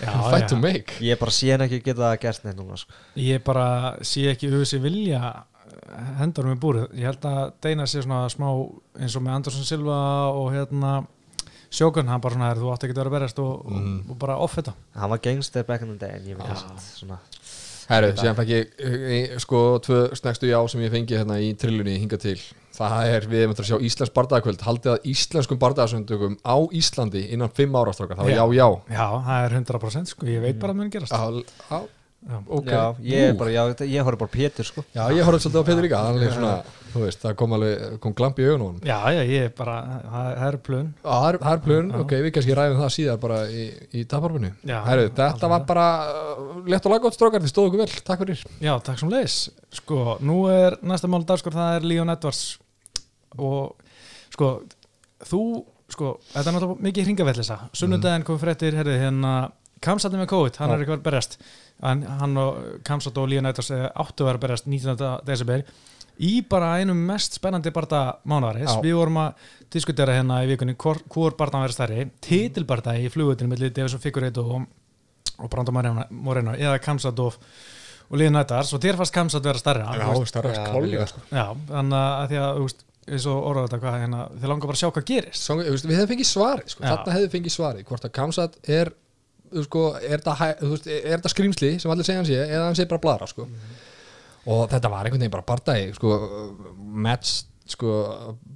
já, 0.00 0.30
fight 0.30 0.42
já. 0.44 0.48
to 0.48 0.56
make. 0.56 0.94
Ég 1.04 1.18
bara 1.20 1.30
sé 1.36 1.50
hann 1.52 1.60
ekki 1.66 1.82
geta 1.84 2.14
gert 2.16 2.44
neitt 2.46 2.56
núna 2.56 2.76
sko. 2.80 2.92
ég 3.20 3.42
bara 3.44 3.96
sé 4.00 4.22
ekki 4.32 4.48
auðvitað 4.48 4.80
vilja 4.86 5.20
hendur 6.20 6.46
um 6.48 6.54
í 6.54 6.60
búrið. 6.60 6.86
Ég 6.96 7.04
held 7.10 7.26
að 7.28 7.52
Deina 7.60 7.84
sé 7.86 8.00
svona 8.02 8.22
smá 8.32 8.48
eins 8.98 9.16
og 9.16 9.22
með 9.26 9.34
Andersson 9.36 9.64
Silva 9.68 9.98
og 10.32 10.52
hérna 10.54 11.06
Sjókun, 11.70 12.08
hann 12.10 12.20
bara 12.20 12.34
svona, 12.34 12.48
"Heyrðu, 12.50 12.64
þú 12.64 12.70
átti 12.74 12.86
ekki 12.88 12.94
að 12.94 12.98
vera 12.98 13.10
að 13.10 13.14
berjast 13.20 13.38
og, 13.38 13.66
Mhm. 13.70 14.00
og, 14.00 14.10
og 14.10 14.18
bara 14.18 14.36
off 14.38 14.56
þetta. 14.56 14.72
Hann 14.96 15.10
var 15.10 15.18
gangster 15.18 15.62
back 15.62 15.82
in 15.82 15.96
the 15.98 16.06
day 16.06 16.16
En 16.16 16.26
ég 16.26 16.36
að 16.36 16.80
svona 16.98 17.18
Herru, 17.88 18.10
síðan 18.18 18.36
fekk 18.38 18.50
ég, 18.52 18.72
eh, 18.84 19.36
sko, 19.42 19.60
tvö 19.84 20.00
snegstu 20.18 20.50
já 20.50 20.58
sem 20.68 20.82
ég 20.84 20.92
fengi 20.92 21.16
hérna 21.16 21.38
í 21.40 21.52
trillunni 21.58 21.98
hinga 21.98 22.18
til. 22.20 22.38
Það 22.76 23.12
er, 23.12 23.26
við 23.28 23.42
erum 23.44 23.54
að 23.54 23.68
sjá 23.68 23.78
Íslands 23.84 24.12
bardagakvöld 24.14 24.62
Haldið 24.64 24.92
að 24.94 25.08
íslenskum 25.10 25.58
bardagasöndugum 25.60 26.36
á 26.46 26.56
Íslandi 26.72 27.26
innan 27.34 27.50
fimm 27.52 27.74
ára 27.76 27.92
strákar, 27.92 28.20
það 28.20 28.30
var 28.30 28.36
já, 28.36 28.44
já 28.56 28.68
já, 28.94 29.06
það 29.26 29.44
er 29.44 29.56
100% 29.58 30.12
sko, 30.14 30.28
ég 30.30 30.44
veit 30.44 30.60
bara 30.62 30.72
að 30.72 30.78
mun 30.80 30.92
gerast. 30.94 31.12
Já, 31.12 31.42
já, 31.68 31.80
Já. 32.20 32.36
ok. 32.46 32.66
Já, 32.68 32.82
ég 33.00 33.30
er 33.30 33.36
bara, 33.40 33.50
já, 33.54 33.62
ég 33.88 34.04
horf 34.04 34.18
bara 34.20 34.30
Pétur 34.30 34.66
sko. 34.68 34.82
Já, 34.92 35.06
ég 35.16 35.24
horfði 35.24 35.46
svolítið 35.46 35.62
á 35.64 35.68
Petur 35.70 35.84
líka 35.86 36.00
er 36.26 36.34
svona, 36.34 36.50
þú 36.92 37.04
veist, 37.06 37.22
það 37.22 37.36
kom 37.40 37.54
alveg 37.56 37.94
kom 38.04 38.14
glamp 38.18 38.40
í 38.42 38.44
augun 38.44 38.60
á 38.60 38.66
honum. 38.66 38.82
Já, 38.84 38.98
já, 39.16 39.20
ég 39.24 39.46
er 39.46 39.54
bara, 39.56 39.76
það 40.04 40.42
er 40.48 40.58
plön. 40.66 40.90
Já, 41.00 41.08
það 41.14 41.28
er, 41.30 41.38
Já. 41.94 42.00
ok, 42.04 42.12
við 42.26 42.34
kannski 42.36 42.56
ræðum 42.58 42.82
það 42.82 42.92
síðar 42.98 43.20
bara 43.24 43.38
í, 43.48 43.64
í 43.96 44.04
taparfinu 44.10 44.52
þetta 44.60 45.30
alveg. 45.30 45.48
var 45.54 45.64
bara 45.70 45.86
uh, 46.10 46.44
létt 46.68 46.88
og 46.90 46.94
laggótt 46.94 47.16
strókar, 47.16 47.44
þið 47.46 47.54
stóðu 47.54 47.72
okkur 47.72 47.82
vel, 47.86 48.04
takk 48.10 48.24
fyrir. 48.26 48.44
Já, 48.60 48.74
takk 48.84 49.00
sem 49.00 49.12
leis 49.12 49.38
Sko, 49.80 50.18
nú 50.20 50.42
er 50.52 50.76
næsta 50.84 51.08
mál 51.08 51.22
dagskur 51.24 51.54
það 51.56 51.78
er 51.78 51.88
Leon 51.88 52.12
Edwards. 52.12 52.58
Og 53.38 53.78
sko, 54.34 54.58
þú 55.24 55.42
sko, 55.90 56.12
þetta 56.34 56.44
er 56.50 56.56
náttúrulega 56.56 56.86
mikið 56.86 57.08
hringavellisa 57.08 57.56
sunnudaginn 57.76 58.26
kom 58.26 58.38
fréttir, 58.42 58.76
herrið, 58.78 59.00
hérna 59.04 59.32
Kamsat 59.80 60.12
með 60.12 60.28
COVID, 60.30 60.58
hann 60.60 60.70
Já. 60.70 60.74
er 60.74 60.82
ekki 60.82 60.92
verið 60.92 61.00
að 61.00 61.06
berjast 61.08 61.38
hann, 61.80 62.02
hann 62.20 62.36
og 62.40 62.58
Kamsat 62.84 63.20
og 63.20 63.30
Leon 63.30 63.48
Edwards 63.48 63.70
eh, 63.72 63.86
áttu 63.88 64.26
að 64.26 64.30
vera 64.30 64.42
berjast 64.44 64.68
19. 64.68 65.06
desember 65.28 65.64
í 66.20 66.32
bara 66.44 66.74
einum 66.80 67.00
mest 67.08 67.38
spennandi 67.38 67.72
barða 67.72 68.02
mánaðarins, 68.28 68.74
Já. 68.74 68.82
við 68.84 68.98
vorum 68.98 69.20
að 69.22 69.46
diskutera 69.72 70.18
hérna 70.18 70.42
í 70.44 70.50
vikunni 70.50 70.76
hvor, 70.80 71.00
hvor 71.08 71.36
barðan 71.38 71.64
verið 71.64 71.78
stærri 71.78 72.06
titilbarða 72.26 72.98
í 73.00 73.08
flugutinu 73.12 73.48
með 73.54 73.70
Davis 73.78 73.96
og 73.96 74.04
Figueiredo 74.04 74.44
og, 74.58 74.68
og 75.40 75.50
Brando 75.52 75.72
Moreno, 75.72 76.54
eða 76.58 76.76
Kamsat 76.84 77.24
og, 77.24 77.40
og 78.10 78.20
Leon 78.20 78.36
Edwards 78.42 78.74
og 78.76 78.84
þér 78.84 79.00
fannst 79.00 79.16
Kamsat 79.16 79.48
vera 79.48 79.64
stærri 79.64 79.88
starra 80.28 80.54
Já, 80.54 80.68
klálega 80.68 80.92
líka. 80.92 81.08
sko. 81.08 81.24
Já, 81.32 81.46
þannig 81.72 82.00
að 82.04 82.24
því 82.34 82.42
að, 82.44 82.50
þú 82.58 82.68
veist, 82.68 82.86
eins 83.10 83.26
og 83.32 83.44
orðað 83.48 83.68
þetta 83.70 83.78
hvað, 83.86 84.00
hérna, 84.04 84.24
þið 84.36 84.50
langar 84.52 84.68
bara 84.70 84.76
að 84.76 84.82
sjá 84.82 84.90
hvað 84.92 85.06
gerist. 85.08 85.52
Við 85.88 85.96
hefum 85.96 86.10
fengið 86.12 86.28
svari, 86.28 86.66
sko. 86.68 86.84
Þetta 86.84 87.14
hefði 87.16 87.30
fengið 87.32 87.54
svari 87.54 87.86
hvort 87.88 88.04
að 88.06 88.12
Kamsat 88.18 88.58
er 88.68 88.92
sko, 89.66 89.84
er 90.00 90.18
þetta, 90.20 90.34
er 90.90 91.14
skrýmsli 91.34 91.74
sem 91.82 91.90
allir 91.92 92.06
segja 92.06 92.20
hann 92.22 92.28
sé, 92.30 92.40
eða 92.46 92.66
hann 92.68 92.78
sé 92.78 92.86
bara 92.90 93.02
bladra 93.02 93.26
sko. 93.30 93.46
og 94.50 94.66
þetta 94.72 94.88
var 94.90 95.04
einhvern 95.06 95.20
veginn 95.20 95.34
bara 95.34 95.44
bardagi 95.46 95.92
sko, 95.94 96.14
match 96.80 97.44
sko, 97.70 97.90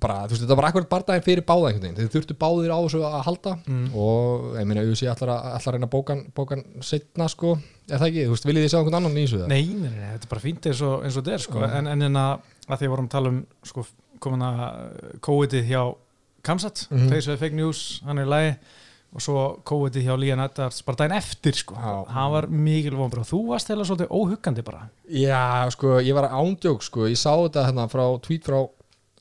bara, 0.02 0.24
veist, 0.26 0.42
þetta 0.42 0.56
var 0.58 0.66
akkurat 0.70 0.88
bardaginn 0.90 1.22
fyrir 1.22 1.44
báða 1.46 1.68
einhvern 1.70 1.84
veginn, 1.84 1.98
þið 2.00 2.14
þurftu 2.16 2.34
báðir 2.40 2.72
á 2.74 2.78
þessu 2.82 3.02
að 3.06 3.20
halda 3.28 3.52
Mm. 3.68 3.84
og 3.94 4.56
ég 4.58 4.66
meina, 4.66 4.82
UFC 4.82 5.06
ætlar 5.06 5.30
að, 5.36 5.50
reyna 5.76 5.86
bókan, 5.92 6.24
bókan 6.34 6.64
setna, 6.82 7.28
sko, 7.30 7.52
er 7.88 7.98
það 8.00 8.08
ekki, 8.08 8.24
þú 8.26 8.32
veist, 8.34 8.46
viljið 8.48 8.64
þið 8.64 8.72
sjá 8.72 8.78
einhvern 8.80 8.98
annan 8.98 9.18
í 9.20 9.26
þessu 9.26 9.38
það? 9.44 9.48
Nei, 9.52 9.62
nei, 9.70 9.90
nei, 9.94 10.08
þetta 10.16 10.26
er 10.26 10.32
bara 10.34 10.40
fínt 10.42 10.66
eins 10.66 10.82
og, 10.82 10.96
eins 11.04 11.16
og 11.16 11.22
þetta 11.22 11.34
er, 11.36 11.44
sko, 11.46 11.62
en, 11.68 11.86
en 11.92 12.02
en 12.08 12.16
að, 12.24 12.40
að 12.66 12.78
því 12.80 12.88
að 12.88 12.94
vorum 12.96 13.06
að 13.06 13.14
tala 13.14 13.28
um, 13.34 13.38
sko, 13.70 13.86
komin 14.24 14.42
að 14.48 14.64
COVID-ið 15.28 15.68
hjá 15.70 15.82
Kamsat, 16.44 16.88
Mhm. 16.90 17.08
face 17.08 17.28
of 17.32 17.38
fake 17.40 17.54
news, 17.56 18.00
hann 18.04 18.18
er 18.18 18.26
í 18.26 18.28
lagi 18.28 18.56
og 19.14 19.22
svo 19.22 19.42
COVID 19.66 19.96
hjá 20.02 20.16
Lían 20.18 20.42
Eddards 20.42 20.82
bara 20.86 20.98
daginn 21.04 21.16
eftir 21.16 21.54
sko. 21.54 21.76
Hann 21.78 22.32
var 22.32 22.48
mikil 22.50 22.96
vonbröð 22.98 23.30
þú 23.30 23.42
varst 23.52 23.70
heila 23.70 23.86
svolítið 23.86 24.10
óhuggandi 24.10 24.64
bara. 24.66 24.88
Já, 25.06 25.70
sko, 25.74 26.00
ég 26.02 26.16
var 26.18 26.32
ándjók, 26.34 26.82
sko, 26.82 27.06
ég 27.10 27.20
sá 27.20 27.30
þetta 27.30 27.68
hérna 27.68 27.86
frá 27.92 28.04
tweet 28.24 28.48
frá 28.48 28.64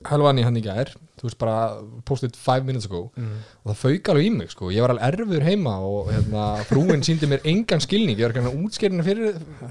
Helvani 0.09 0.43
hann 0.43 0.57
í 0.59 0.63
gær, 0.65 0.89
þú 1.23 1.29
veist 1.29 1.39
bara 1.39 1.57
posted 2.03 2.35
five 2.35 2.67
minutes 2.67 2.89
ago. 2.89 3.05
Mm. 3.15 3.37
og 3.63 3.71
það 3.71 3.79
fauk 3.79 4.11
alveg 4.11 4.27
í 4.27 4.33
mig, 4.35 4.51
sko, 4.51 4.71
ég 4.75 4.83
var 4.83 4.93
alveg 4.93 5.07
erfur 5.07 5.45
heima 5.47 5.77
og 5.87 6.11
hérna, 6.11 6.43
frúin 6.67 7.05
síndi 7.07 7.29
mér 7.31 7.47
engan 7.47 7.83
skilning, 7.83 8.19
ég 8.19 8.27
var 8.27 8.35
ekki 8.35 8.43
að 8.43 8.59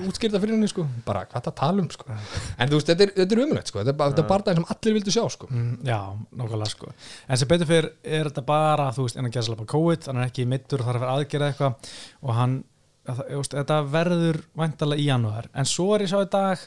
útskýrta 0.08 0.40
fyrir, 0.40 0.56
henni, 0.56 0.70
sko, 0.72 0.86
bara 1.04 1.26
hvað 1.28 1.46
það 1.50 1.56
tala 1.60 1.84
um, 1.84 1.90
sko, 1.92 2.08
en 2.08 2.72
þú 2.72 2.80
veist, 2.80 2.90
þetta 2.90 3.06
er, 3.06 3.14
þetta 3.20 3.36
er 3.36 3.44
umrætt, 3.44 3.72
sko, 3.72 3.82
þetta 3.82 3.92
er, 3.92 4.00
þetta 4.02 4.24
er 4.24 4.30
bara 4.32 4.48
það 4.48 4.60
sem 4.60 4.68
allir 4.76 4.98
vildu 4.98 5.14
sjá, 5.14 5.22
sko. 5.36 5.52
Mm, 5.52 5.72
já, 5.92 6.00
nokkulega 6.40 6.72
sko. 6.72 6.92
En 7.28 7.40
sem 7.40 7.52
betur 7.52 7.68
fyrir 7.68 7.92
er 8.02 8.30
þetta 8.30 8.46
bara 8.48 8.90
þú 8.96 9.06
veist, 9.06 9.20
innan 9.20 9.34
gæsla 9.34 9.58
bara 9.60 9.72
COVID, 9.76 10.08
hann 10.08 10.22
er 10.22 10.30
ekki 10.30 10.48
mittur 10.48 10.82
og 10.82 10.88
þarf 10.88 11.02
að 11.02 11.04
vera 11.04 11.16
aðgerða 11.18 11.52
eitthvað. 11.52 11.92
Og 12.22 12.36
hann 12.38 12.62
að 13.10 13.22
þetta 13.50 13.82
verður 13.90 14.40
væntalega 14.58 15.02
í 15.02 15.08
janúar. 15.10 15.48
En 15.58 15.68
svo 15.68 15.90
er 15.96 16.04
ég 16.06 16.12
sá 16.12 16.20
í 16.22 16.30
dag 16.30 16.62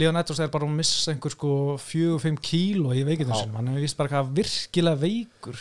Leon 0.00 0.16
Edwards 0.16 0.40
er 0.40 0.52
bara 0.52 0.64
að 0.68 0.76
missa 0.78 1.12
einhver 1.12 1.34
sko 1.34 1.54
4-5 1.82 2.38
kíló 2.40 2.94
í 2.96 3.02
veikindum 3.04 3.36
sinum 3.36 3.58
hann 3.60 3.74
er 3.74 3.82
vist 3.82 3.98
bara 3.98 4.08
eitthvað 4.08 4.30
virkilega 4.38 5.02
veikur. 5.02 5.58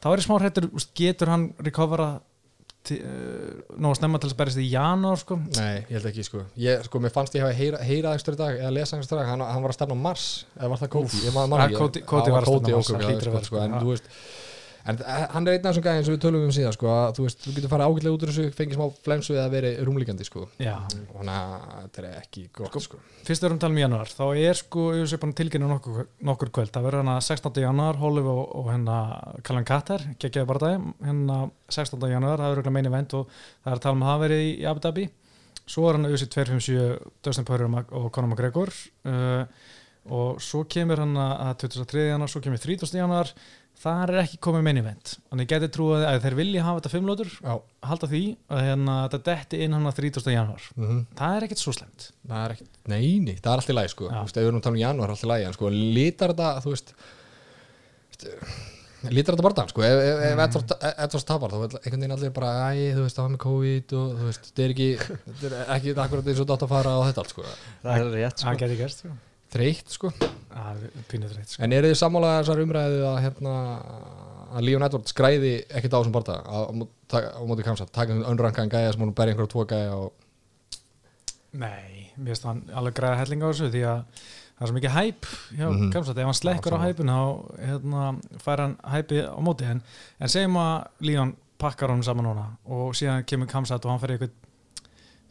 Þá 0.00 0.10
er 0.10 0.20
ég 0.20 0.26
smá 0.26 0.34
veist, 0.74 0.90
getur 0.96 1.32
hann 1.32 1.46
recovera 1.64 2.10
uh, 2.20 3.62
nóg 3.80 3.94
að 3.94 3.98
snemma 4.00 4.20
til 4.20 4.28
þess 4.30 4.36
að 4.36 4.40
berjast 4.42 4.60
í 4.62 4.66
janúar 4.72 5.20
sko? 5.20 5.38
Nei, 5.56 5.80
ég 5.80 5.94
held 5.96 6.10
ekki, 6.10 6.26
sko, 6.26 6.44
ég, 6.60 6.84
sko, 6.88 7.00
mér 7.04 7.14
fannst 7.14 7.36
ég 7.36 7.44
hafa 7.44 7.56
heyra, 7.56 7.80
heyra 7.86 8.14
í 8.16 8.36
dag, 8.40 8.60
eða 8.60 8.74
lesa 8.76 9.00
í 9.00 9.08
dag, 9.10 9.24
hann, 9.28 9.44
hann 9.48 9.64
var 9.64 9.72
að 9.74 9.78
stefna 9.78 9.98
Mars, 10.00 10.28
eða 10.58 10.70
var 10.74 10.82
það 10.84 10.92
Cody- 10.96 12.04
Cody 12.12 12.36
var 12.36 12.46
að 12.46 12.52
stefna 12.52 12.76
Mars, 12.76 12.92
það 12.92 13.00
Mars, 13.00 13.10
hlýtur 13.10 13.32
að 13.32 13.36
vera, 13.36 13.44
sko, 13.48 13.56
sko, 13.56 13.64
en 13.64 13.76
þú 13.80 13.92
veist, 13.94 14.12
en 14.88 15.00
eh, 15.00 15.24
hann 15.34 15.46
er 15.46 15.56
einn 15.56 15.66
af 15.66 15.74
þessum 15.74 15.84
gæðin 15.86 16.06
sem 16.06 16.14
við 16.14 16.22
tölum 16.24 16.46
um 16.46 16.54
síðan, 16.54 16.74
sko, 16.76 16.94
þú 17.16 17.26
veist, 17.26 17.44
þú 17.44 17.54
getur 17.56 17.72
farið 17.72 17.90
ágætlega 17.90 18.16
út 18.16 18.24
úr 18.24 18.32
þessu, 18.32 18.46
fengið 18.56 18.78
smá 18.78 19.02
flensu 19.04 19.36
eða 19.36 19.52
verið 19.52 19.80
rúmlíkandi, 19.88 20.26
sko, 20.28 20.46
þannig 20.58 21.32
að 21.34 21.54
þetta 21.82 22.02
er 22.02 22.08
ekki 22.22 22.44
gott, 22.56 22.80
sko. 22.86 23.00
fyrst 23.28 23.46
erum 23.46 23.56
við 23.56 23.60
að 23.60 23.64
tala 23.66 23.76
um 23.76 23.82
januar 23.84 24.14
þá 24.16 24.24
er 24.48 24.60
sko, 24.60 24.86
ég 24.96 25.10
sé 25.10 25.20
bara 25.20 25.38
tilkynna 25.40 25.70
nokkur, 25.70 26.10
nokkur 26.30 26.52
kvöld, 26.58 26.72
það 26.74 26.88
verður 26.88 27.04
hérna 27.04 27.16
16. 27.28 27.62
januar 27.66 28.00
Hólif 28.00 28.30
og, 28.32 28.42
og 28.60 28.70
hérna 28.72 28.98
Kallan 29.46 29.68
Katar 29.68 30.06
geggjaði 30.16 30.50
bara 30.50 30.64
dag, 30.66 30.90
hérna 31.04 31.40
16. 31.68 32.10
januar 32.10 32.40
það 32.40 32.54
verður 32.56 32.76
meina 32.78 32.92
event 32.92 33.18
og 33.20 33.32
það 33.32 33.72
er 33.72 33.80
að 33.80 33.84
tala 33.86 33.98
um 33.98 34.06
að 34.06 34.14
það 34.14 34.24
verið 34.24 34.46
í 34.46 34.54
Abu 34.70 34.84
Dhabi 34.86 35.10
svo 35.70 35.86
er 35.88 35.98
hann 35.98 36.08
auðvitað 36.08 36.32
257 36.34 37.12
Dustin 37.24 37.46
Poirier 37.46 37.70
og 37.98 38.08
Conor 38.14 38.32
McGregor 38.32 38.72
uh, 39.06 39.44
og 40.10 40.40
svo 40.42 40.64
kemur 40.70 41.02
hann 41.02 41.16
að 41.20 41.66
23. 41.66 42.06
januar, 42.08 42.30
svo 42.32 42.40
kemur 42.42 42.62
30. 42.62 42.94
januar 42.96 43.30
það 43.80 44.00
er 44.04 44.18
ekki 44.22 44.38
komið 44.44 44.64
meina 44.66 44.82
event. 44.82 45.12
Þannig 45.30 45.48
geti 45.50 45.68
trúið 45.76 46.02
að 46.08 46.18
þeir 46.26 46.36
vilja 46.40 46.64
hafa 46.66 46.80
þetta 46.80 46.92
fimmlótur 46.92 47.30
Já, 47.36 47.54
halda 47.90 48.08
því 48.10 48.22
að 48.52 48.64
hérna, 48.66 48.96
þetta 49.06 49.20
detti 49.30 49.60
inn 49.64 49.76
hann 49.76 49.88
að 49.90 50.00
30. 50.02 50.32
januar 50.34 50.66
mm 50.76 50.98
það 51.20 51.36
er 51.38 51.46
ekkert 51.46 51.62
svo 51.62 51.72
slemt 51.76 52.10
það 52.28 52.42
er 52.42 52.54
ekki, 52.56 52.66
neini, 52.92 53.36
það 53.40 53.52
er 53.54 53.62
allt 53.62 53.72
í 53.72 53.78
lagi, 53.78 53.92
sko, 53.94 54.10
veist, 54.10 54.36
ef 54.36 54.44
við 54.44 54.50
erum 54.50 54.60
að 54.60 54.66
tala 54.66 54.76
um 54.76 54.82
janúar, 54.84 55.14
allt 55.14 55.24
í 55.24 55.30
lagi, 55.30 55.46
en 55.48 55.56
sko, 55.56 55.70
lítar 55.72 56.34
þetta, 56.34 56.50
þú 56.64 56.74
veist, 56.74 56.92
lítar 59.08 59.36
þetta 59.36 59.46
bara 59.48 59.66
sko, 59.72 59.84
ef, 59.86 60.02
ef, 60.04 60.20
ef 60.28 60.36
Mm. 60.36 60.92
Edwards 61.06 61.26
tapar, 61.28 61.50
þá 61.50 61.56
er 61.56 61.78
einhvern 61.80 62.02
veginn 62.04 62.14
allir 62.18 62.32
bara, 62.36 62.50
æ, 62.68 62.92
þú 62.98 63.06
veist, 63.06 63.16
það 63.16 63.24
var 63.26 63.32
með 63.34 63.42
COVID 63.46 63.94
og 63.96 64.12
þú 64.20 64.28
veist, 64.28 64.50
þetta 64.50 64.64
er 64.66 64.74
ekki, 64.74 64.88
þetta 65.00 65.48
er 65.48 65.56
ekki 65.78 65.94
akkurat 65.96 66.28
eins 66.28 66.40
og 66.40 66.44
þetta 66.44 66.56
átt 66.58 66.66
að 66.66 66.72
fara 66.74 66.92
á 66.92 67.00
þetta 67.08 67.24
allt, 67.24 67.34
sko, 67.34 67.44
Það 67.80 67.94
er 67.96 68.10
rétt 68.18 68.36
sko. 68.36 68.46
Það 68.50 68.60
geti 68.64 68.78
gerst 68.82 69.04
sko. 69.04 69.16
Þreytt, 69.52 69.88
sko, 69.96 70.10
sko. 71.54 71.62
en 71.64 71.72
eru 71.76 71.90
þið 71.90 71.98
sammála 72.00 72.30
þessar 72.40 72.62
umræðu 72.64 73.00
að, 73.10 73.18
hérna, 73.24 73.54
að 74.54 74.64
Leon 74.66 74.82
Edwards 74.86 75.12
græði 75.18 75.52
ekkert 75.68 75.94
á 75.94 75.98
þessum 76.00 76.14
barða 76.16 76.36
á, 76.42 76.58
á, 76.66 76.72
mó- 76.74 76.88
taka- 77.10 77.32
á 77.34 77.42
móti 77.46 77.66
kamsa, 77.66 77.86
taka 77.90 78.12
um 78.16 78.22
önrankaðan 78.32 78.70
gæja 78.72 78.92
sem 78.94 79.02
hún 79.04 79.14
berja 79.14 79.34
einhverja 79.34 79.52
tvo 79.54 79.64
gæja 79.70 79.94
og, 79.96 80.12
Nei, 81.52 82.12
mér 82.16 82.30
finnst 82.36 82.44
hann 82.46 82.60
alveg 82.78 82.94
græða 82.94 83.16
helling 83.24 83.42
á 83.42 83.48
þessu 83.50 83.70
því 83.74 83.80
að 83.90 84.02
það 84.60 84.60
er 84.62 84.68
svo 84.70 84.76
mikið 84.76 84.92
hæp 84.94 85.26
hjá 85.56 85.64
mm 85.66 85.78
Mhm. 85.80 85.92
Kamsat, 85.94 86.18
ef 86.20 86.28
hann 86.28 86.38
slekkur 86.38 86.76
á 86.76 86.84
hæpun 86.84 87.10
þá 87.10 87.20
hérna, 87.66 88.02
fær 88.44 88.60
hann 88.62 88.76
hæpi 88.92 89.18
á 89.26 89.38
móti. 89.42 89.64
En, 89.66 89.82
en 90.20 90.28
segjum 90.28 90.58
að 90.60 90.86
Líón 91.02 91.32
pakkar 91.58 91.90
honum 91.90 92.04
saman 92.06 92.24
núna 92.28 92.44
og 92.70 92.94
síðan 92.94 93.24
kemur 93.26 93.48
Kamsat 93.50 93.84
og 93.84 93.90
hann 93.90 93.98
fer 94.00 94.14
eitthvað 94.14 94.30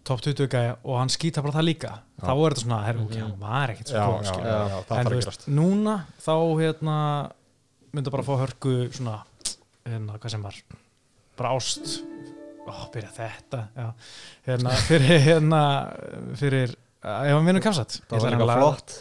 top 0.09 0.23
20 0.25 0.49
gæja 0.51 0.75
og 0.83 0.97
hann 0.99 1.11
skýta 1.13 1.43
bara 1.45 1.55
það 1.59 1.67
líka. 1.69 1.91
Já. 2.19 2.23
þá 2.25 2.31
er 2.33 2.55
þetta 2.55 2.63
svona, 2.65 2.79
herru, 2.87 3.05
ok, 3.05 3.15
hann 3.21 3.35
var 3.43 3.73
ekkert 3.73 3.91
svo 3.93 4.03
það 4.19 4.99
en 4.99 5.09
þú 5.09 5.13
að 5.13 5.15
veist, 5.15 5.47
núna 5.59 5.95
þá 6.25 6.33
hérna 6.59 6.97
myndi 7.93 8.13
bara 8.13 8.25
fá 8.27 8.33
hörku 8.43 8.75
svona, 8.93 9.15
hérna, 9.87 10.17
hvað 10.19 10.35
sem 10.35 10.45
var 10.45 10.59
bara 11.39 11.55
ást. 11.55 11.95
Ó, 12.69 12.73
byrja 12.93 13.09
þetta 13.15 13.63
já. 13.73 13.87
hérna, 14.45 14.75
fyrir 14.85 15.23
hérna, 15.29 15.61
fyrir 16.37 16.75
ef 16.99 17.31
hann 17.31 17.45
vinnur 17.47 17.63
kamsat 17.63 18.01
Það 18.09 18.25
var 18.25 18.35
líka 18.35 18.57
flott. 18.59 18.95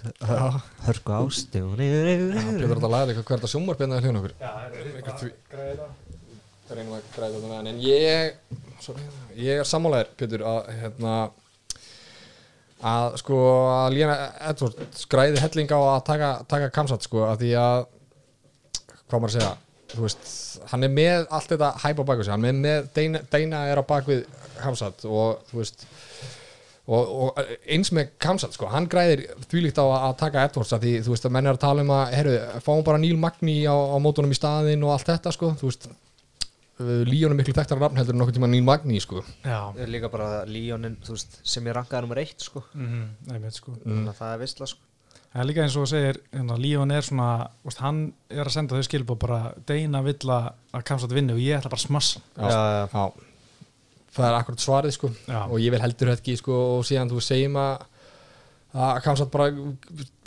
Hörku 0.87 1.17
ásti 1.19 1.65
og 1.67 1.75
Pétur 1.81 2.77
þetta 2.77 2.93
lagði 2.95 3.17
eitthvað 3.17 3.33
hvert 3.33 3.49
að 3.49 3.53
sjómarpennaði 3.57 4.07
hljóna 4.07 4.23
okkur 4.23 4.37
já, 4.39 5.33
græða 5.53 5.89
reynum 6.77 6.97
að 6.99 7.07
græða 7.15 7.43
þetta 7.43 7.61
en 7.73 7.83
ég, 7.83 8.33
sorry, 8.85 9.05
ég 9.39 9.61
er 9.63 9.69
sammálaðir 9.69 10.11
Pétur 10.19 10.45
að 10.49 10.73
hérna 10.81 11.15
að 12.89 13.17
sko 13.23 13.39
að 13.75 13.95
Lína 13.97 14.19
Edwards 14.51 15.07
græði 15.11 15.41
helling 15.43 15.73
á 15.75 15.81
að 15.81 16.03
taka, 16.07 16.33
taka 16.51 16.75
kamsat 16.75 17.07
sko 17.07 17.25
að 17.27 17.45
því 17.45 17.55
að 17.59 17.81
hvað 19.09 19.23
maður 19.23 19.29
að 19.29 19.37
segja 19.39 19.55
veist, 19.99 20.33
hann 20.71 20.85
er 20.85 20.93
með 20.93 21.23
allt 21.33 21.55
þetta 21.55 21.71
hæpa 21.83 22.05
á 22.05 22.09
baku 22.11 22.25
sig, 22.27 22.35
hann 22.35 22.45
er 22.45 22.59
með 22.59 22.91
Deina, 22.95 23.23
Deina 23.33 23.63
er 23.71 23.81
á 23.81 23.85
bakvið 23.89 24.27
kamsat 24.61 25.07
og 25.09 25.41
þú 25.49 25.63
veist 25.63 25.87
og, 26.89 27.09
og 27.29 27.41
eins 27.69 27.91
með 27.95 28.13
Kamsat 28.23 28.57
sko, 28.57 28.69
hann 28.73 28.89
græðir 28.91 29.27
þvílíkt 29.49 29.81
á 29.81 29.85
að, 29.85 30.13
taka 30.23 30.45
Edwards 30.49 30.75
að 30.77 30.87
því 30.87 30.93
þú 31.05 31.15
veist 31.15 31.29
að 31.29 31.35
menn 31.37 31.49
er 31.51 31.59
að 31.59 31.65
tala 31.65 31.85
um 31.85 31.95
að 31.95 32.15
herru, 32.17 32.37
fáum 32.65 32.85
bara 32.87 33.01
Neil 33.03 33.19
Magni 33.21 33.59
á, 33.69 33.77
á 33.77 33.97
mótunum 34.01 34.33
í 34.33 34.39
staðinn 34.39 34.85
og 34.87 34.95
allt 34.95 35.11
þetta 35.11 35.35
sko, 35.35 35.53
þú 35.61 35.69
veist 35.69 35.89
Líón 36.79 37.33
er 37.35 37.39
miklu 37.41 37.55
þekktara 37.57 37.83
nafn 37.83 37.99
heldur 37.99 38.15
en 38.15 38.21
nokkuð 38.23 38.37
tíma 38.37 38.49
Neil 38.51 38.67
Magni 38.67 39.01
sko. 39.03 39.25
Er 39.45 39.91
líka 39.91 40.11
bara 40.13 40.45
veist, 40.47 41.41
sem 41.43 41.67
ég 41.67 41.75
rankaði 41.75 42.07
nummer 42.07 42.21
eitt 42.23 42.45
sko. 42.45 42.63
Mhm, 42.75 43.33
einmitt 43.35 43.59
sko. 43.59 43.75
Að 43.85 44.13
það 44.15 44.35
er 44.35 44.43
vissla 44.45 44.69
sko. 44.71 44.85
Það 45.29 45.43
er 45.43 45.49
líka 45.51 45.65
eins 45.65 45.77
og 45.77 45.89
segir, 45.91 46.21
hérna, 46.33 46.57
Líón 46.57 46.93
er 46.95 47.03
svona, 47.05 47.51
úst, 47.67 47.83
hann 47.85 48.13
er 48.31 48.47
að 48.47 48.55
senda 48.55 48.79
þau 48.79 48.87
skilbú 48.87 49.19
bara 49.19 49.53
Deina 49.67 50.01
vill 50.03 50.15
að 50.25 50.53
að 50.73 50.85
kamsat 50.89 51.13
vinni 51.13 51.35
og 51.35 51.43
ég 51.43 51.59
ætla 51.59 51.73
bara 51.75 51.83
að 51.83 51.87
smassa. 51.89 52.23
Já, 52.39 52.49
já, 52.49 53.13
það 54.15 54.29
er 54.29 54.39
akkurat 54.39 54.65
svarið 54.65 54.95
sko. 54.97 55.11
Og 55.51 55.59
ég 55.61 55.75
vil 55.75 55.83
heldur 55.83 56.15
þetta 56.15 56.23
ekki 56.23 56.39
sko 56.41 56.59
og 56.79 56.87
síðan 56.89 57.11
þú 57.11 57.21
segjum 57.21 57.59
að 57.61 57.87
að 58.79 58.99
Kamsat 59.03 59.31
bara, 59.33 59.49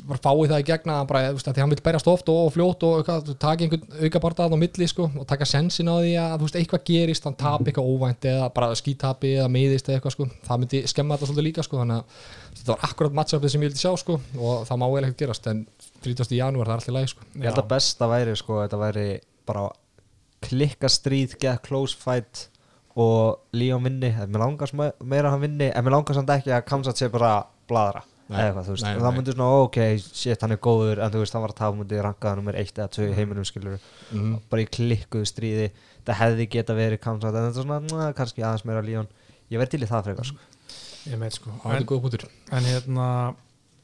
bara 0.08 0.20
fái 0.22 0.48
það 0.50 0.62
í 0.62 0.66
gegna 0.68 0.94
bara, 1.10 1.20
veist, 1.36 1.46
því 1.48 1.62
hann 1.64 1.72
vil 1.74 1.82
berjast 1.86 2.08
oft 2.10 2.30
og 2.34 2.48
fljótt 2.56 2.84
og 2.88 3.10
taki 3.42 3.68
einhvern 3.68 4.06
auka 4.06 4.22
barndað 4.24 4.56
á 4.56 4.58
milli 4.62 4.88
sko 4.90 5.06
og 5.12 5.28
taka 5.30 5.46
sensin 5.50 5.92
á 5.92 5.96
því 6.02 6.14
að 6.22 6.36
veist, 6.46 6.58
eitthvað 6.60 6.84
gerist, 6.90 7.28
hann 7.28 7.38
tapi 7.40 7.70
eitthvað 7.72 7.90
óvænt 7.94 8.28
eða 8.32 8.48
bara 8.56 8.70
skítapi 8.80 9.36
eða 9.38 9.50
meiðist 9.54 9.90
eða 9.92 10.00
eitthvað 10.00 10.16
sko 10.16 10.28
það 10.48 10.62
myndi 10.64 10.82
skemma 10.90 11.18
þetta 11.20 11.30
svolítið 11.32 11.48
líka 11.50 11.66
sko 11.68 11.82
þannig 11.82 12.02
að 12.02 12.30
þetta 12.62 12.74
var 12.74 12.88
akkurat 12.90 13.18
matchupið 13.22 13.54
sem 13.54 13.62
ég 13.66 13.70
vildi 13.72 13.84
sjá 13.84 13.92
sko 14.02 14.18
og 14.42 14.66
það 14.70 14.82
má 14.82 14.88
vel 14.96 15.04
ekkert 15.06 15.22
gerast 15.26 15.52
en 15.54 15.66
30. 16.02 16.34
janúar 16.40 16.66
það 16.72 16.74
er 16.74 16.82
alltaf 16.82 16.96
læg 16.98 17.12
sko. 17.14 17.28
Ég 17.38 17.46
held 17.52 17.62
að 17.62 17.70
besta 17.76 18.08
væri 18.10 18.38
sko 18.42 18.62
þetta 18.64 18.80
væri 18.82 19.08
bara 19.46 19.68
klikka 20.42 20.90
stríð, 20.90 21.36
get 21.42 21.62
close 21.68 21.94
fight 21.98 22.48
og 22.98 23.38
Líón 23.56 23.86
vinni, 23.86 24.10
en 24.10 24.32
mér 24.34 24.42
langast 24.44 24.74
me- 24.76 24.92
meira 25.06 25.30
að 25.30 25.36
hann 25.38 25.44
vinni, 25.46 25.68
en 25.72 25.86
mér 25.86 25.94
langast 25.96 26.18
samt 26.18 26.34
ekki 26.34 26.52
að 26.52 26.66
Kamsat 26.68 26.98
sé 27.00 27.08
bara 27.14 27.46
bladra 27.70 28.02
eða 28.32 28.48
eitthvað, 28.48 28.68
þú 28.68 28.76
veist, 28.76 28.86
nei, 28.86 28.92
og 28.96 29.02
það 29.02 29.08
nei. 29.12 29.18
myndi 29.20 29.36
svona 29.36 29.62
ok, 29.66 29.80
shit, 30.08 30.44
hann 30.46 30.56
er 30.56 30.62
góður, 30.68 31.02
en 31.04 31.14
þú 31.14 31.22
veist, 31.22 31.36
hann 31.36 31.46
var 31.46 31.54
að 31.54 31.60
tafa 31.62 31.78
mútið 31.78 32.04
rankaða 32.06 32.40
nummer 32.40 32.58
eitt 32.62 32.80
eða 32.80 32.90
tvö 32.96 33.08
í 33.10 33.16
heiminum 33.18 33.48
skilur 33.48 33.78
mm. 34.12 34.34
bara 34.52 34.64
í 34.64 34.70
klikkuðu 34.78 35.30
stríði. 35.30 35.70
Það 36.08 36.20
hefði 36.22 36.48
geta 36.56 36.76
verið 36.78 37.02
Kamsat, 37.04 37.36
en 37.36 37.48
þetta 37.50 37.62
er 37.62 37.68
svona 37.68 37.80
na, 37.86 38.10
kannski 38.18 38.46
aðeins 38.46 38.66
meira 38.68 38.84
Líón, 38.86 39.10
ég 39.52 39.62
verði 39.62 39.76
til 39.76 39.86
í 39.86 39.92
það 39.92 40.08
frekar 40.10 40.30
sko. 40.32 40.50
Ég 41.12 41.22
meit 41.22 41.36
sko. 41.38 41.54
Það 41.64 41.78
er 41.78 41.88
góð 41.90 42.04
punktur. 42.06 42.28
en 42.52 42.70
hérna, 42.70 43.08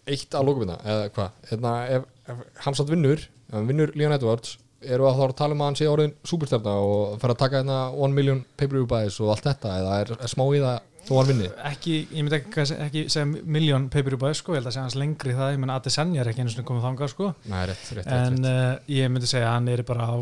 eitt 0.08 0.38
að 0.38 0.48
lókum 0.48 0.66
þetta, 0.66 0.80
eða 0.94 1.12
hvað? 1.18 1.42
Hérna, 1.52 1.74
ef, 1.98 2.08
ef 2.32 2.64
hann 2.66 2.78
satt 2.78 2.94
vinnur 2.94 3.28
ef 3.28 3.56
hann 3.56 3.70
vinnur 3.70 3.94
Leon 3.96 4.16
Edwards 4.16 4.58
eru 4.88 5.08
að 5.10 5.18
þá 5.18 5.24
að 5.26 5.36
tala 5.40 5.56
um 5.56 5.64
að 5.64 5.72
hann 5.72 5.80
sé 5.80 5.88
orðin 5.90 6.14
superstjarna 6.28 6.74
og 6.86 7.16
fara 7.22 7.34
að 7.34 7.42
taka 7.42 7.62
hérna 7.62 7.78
1 7.96 8.14
million 8.14 8.44
pay-per-view 8.60 8.88
buys 8.90 9.18
og 9.24 9.32
allt 9.34 9.48
þetta 9.48 9.74
eða 9.82 9.96
er, 10.04 10.12
er 10.20 10.32
smá 10.32 10.44
í 10.46 10.62
það 10.62 10.78
þó 11.08 11.14
hann 11.18 11.30
vinni? 11.32 11.50
Ekki, 11.72 11.96
ég 12.12 12.26
myndi 12.26 12.38
ekki, 12.42 12.66
ekki 12.88 13.04
segja 13.14 13.46
miljón 13.58 13.88
paper 13.94 14.18
bæði 14.22 14.40
sko, 14.42 14.56
ég 14.56 14.62
held 14.62 14.72
að 14.72 14.76
segja 14.76 14.88
hans 14.88 14.98
lengri 15.00 15.36
það, 15.38 15.54
ég 15.56 15.62
menn 15.64 15.74
Adesanya 15.74 16.24
er 16.24 16.32
ekki 16.32 16.44
einu 16.44 16.54
svona 16.54 16.68
komið 16.68 16.88
þangað 16.90 17.14
sko. 17.14 17.30
Nei, 17.48 17.62
rétt, 17.72 17.86
rétt, 17.96 18.02
rétt, 18.02 18.12
en 18.18 18.42
rétt. 18.42 18.50
uh, 18.52 18.92
ég 18.98 19.14
myndi 19.14 19.30
segja 19.32 19.52
að 19.52 19.56
hann 19.56 19.72
er 19.74 19.86
bara 19.88 20.10
á 20.12 20.16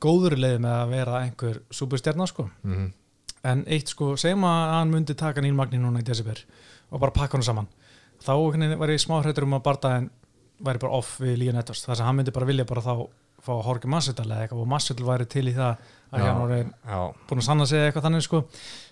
góður 0.00 0.38
leið 0.40 0.56
með 0.64 0.78
að 0.78 0.96
vera 0.96 1.20
einhver 1.26 1.60
superstjarnar 1.76 2.32
sko. 2.32 2.48
Mm 2.64 2.88
en 3.46 3.64
eitt 3.72 3.92
sko, 3.92 4.14
segjum 4.20 4.44
að 4.48 4.74
hann 4.74 4.90
myndi 4.92 5.16
taka 5.18 5.40
Níl 5.44 5.54
Magni 5.56 5.80
núna 5.80 6.02
í 6.02 6.06
desember 6.06 6.42
og 6.90 7.00
bara 7.02 7.14
pakka 7.14 7.38
hann 7.38 7.46
saman. 7.46 7.70
Þá 8.20 8.34
var 8.80 8.92
ég 8.92 9.00
smá 9.00 9.20
hrættur 9.22 9.46
um 9.46 9.56
að 9.56 9.64
bardaðin 9.64 10.10
væri 10.60 10.82
bara 10.82 10.98
off 10.98 11.14
við 11.22 11.38
Líon 11.40 11.60
Edwards 11.60 11.86
þar 11.86 11.96
sem 12.00 12.08
hann 12.08 12.18
myndi 12.18 12.34
bara 12.36 12.48
vilja 12.48 12.66
bara 12.68 12.84
þá 12.84 12.94
fá 13.40 13.54
Jorge 13.64 13.88
Masvidal 13.88 14.26
eða 14.28 14.44
eitthvað 14.44 14.60
og 14.60 14.68
Masvidal 14.68 15.06
væri 15.08 15.26
til 15.32 15.46
í 15.48 15.54
það 15.56 15.86
að 16.10 16.24
Já. 16.26 16.32
hann 16.36 16.72
Já, 16.84 16.98
búin 17.30 17.40
að 17.40 17.46
sanna 17.46 17.66
sig 17.70 17.84
eitthvað 17.86 18.06
þannig 18.08 18.26
sko 18.26 18.42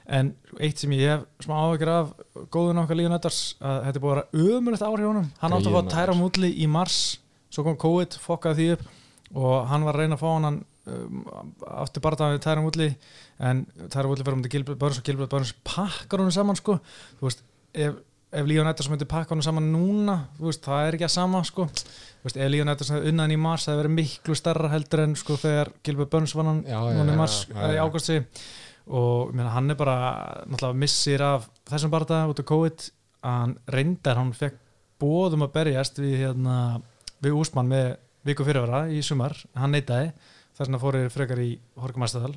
en 0.09 0.31
eitt 0.65 0.81
sem 0.81 0.93
ég 0.97 1.11
hef 1.13 1.45
smá 1.45 1.55
áhyggjur 1.67 1.91
af 1.93 2.13
góðun 2.55 2.81
okkar 2.83 2.99
Líðan 2.99 3.19
Öttars 3.19 3.41
að 3.61 3.83
þetta 3.87 4.01
er 4.01 4.05
búið 4.05 4.15
að 4.15 4.19
vera 4.19 4.57
ömulegt 4.57 4.87
áhrif 4.87 5.09
honum. 5.11 5.29
Hann 5.43 5.57
átti 5.57 5.71
að 5.71 5.77
fá 5.77 5.93
tæra 5.93 6.17
múli 6.17 6.53
í 6.57 6.69
mars 6.71 6.99
svo 7.53 7.65
kom 7.67 7.79
COVID, 7.81 8.17
fokkaði 8.23 8.59
því 8.59 8.69
upp 8.77 9.39
og 9.39 9.69
hann 9.69 9.85
var 9.85 9.97
að 9.97 10.05
reyna 10.05 10.17
að 10.17 10.23
fá 10.23 10.29
hann 10.33 10.59
um, 10.89 11.23
það 11.61 12.27
við 12.33 12.43
tæra 12.45 12.65
múli 12.65 12.91
en 13.39 13.65
tæra 13.93 14.09
múli 14.09 14.25
fyrir 14.25 14.39
um 14.39 14.45
til 14.45 14.53
Gilbert 14.57 14.81
Börns 14.81 15.01
og 15.01 15.07
Gilbert 15.07 15.33
Börns 15.33 15.55
pakkar 15.65 16.23
honum 16.23 16.35
saman 16.35 16.59
sko. 16.59 16.79
Þú 17.19 17.29
veist, 17.29 17.43
ef, 17.77 17.99
ef 18.33 18.49
Líðan 18.49 18.71
Öttars 18.73 18.89
myndi 18.93 19.09
pakka 19.09 19.35
honum 19.35 19.45
saman 19.45 19.69
núna 19.75 20.17
þú 20.39 20.49
veist, 20.49 20.65
það 20.65 20.87
er 20.87 20.97
ekki 20.99 21.09
að 21.09 21.15
sama 21.19 21.43
sko. 21.47 21.69
Þú 21.69 22.31
veist, 22.31 22.41
ef 22.41 22.53
Líðan 22.55 22.73
Öttars 22.73 22.95
unnaðin 22.97 23.37
í 23.37 23.43
mars 23.45 23.69
það 23.69 23.75
hefði 23.75 23.85
verið 23.85 23.97
miklu 23.99 24.39
starra 24.41 24.73
heldur 24.73 25.05
en 25.05 25.19
sko 25.21 25.37
þegar 25.45 25.73
Gilbert 25.85 26.15
Börns 26.17 26.35
vann 26.39 26.53
hann 26.53 26.65
Já, 26.65 26.79
já, 26.81 26.97
já, 26.97 27.05
í 27.05 27.21
mars 27.21 27.39
eða 28.89 28.99
og 28.99 29.31
ég 29.31 29.37
meina, 29.37 29.53
hann 29.53 29.71
er 29.71 29.79
bara 29.79 29.97
náttúrulega 30.49 30.81
missir 30.81 31.23
af 31.25 31.49
þessum 31.69 31.93
barða 31.93 32.27
út 32.31 32.41
af 32.41 32.49
COVID. 32.49 32.91
Hann 33.23 33.57
reyndar, 33.69 34.17
hann 34.17 34.33
fekk 34.33 34.59
bóðum 34.99 35.45
að 35.47 35.55
berjast 35.57 35.99
við, 35.99 36.17
hérna, 36.25 36.81
við 37.23 37.37
Úsmann 37.39 37.69
með 37.69 37.97
viku 38.27 38.47
fyrirvara 38.47 38.89
í 38.91 39.03
sumar. 39.03 39.37
Hann 39.59 39.75
neitaði, 39.75 40.13
þess 40.55 40.67
vegna 40.67 40.81
fórir 40.83 41.11
frekar 41.13 41.43
í 41.43 41.59
Horkumastadal 41.79 42.35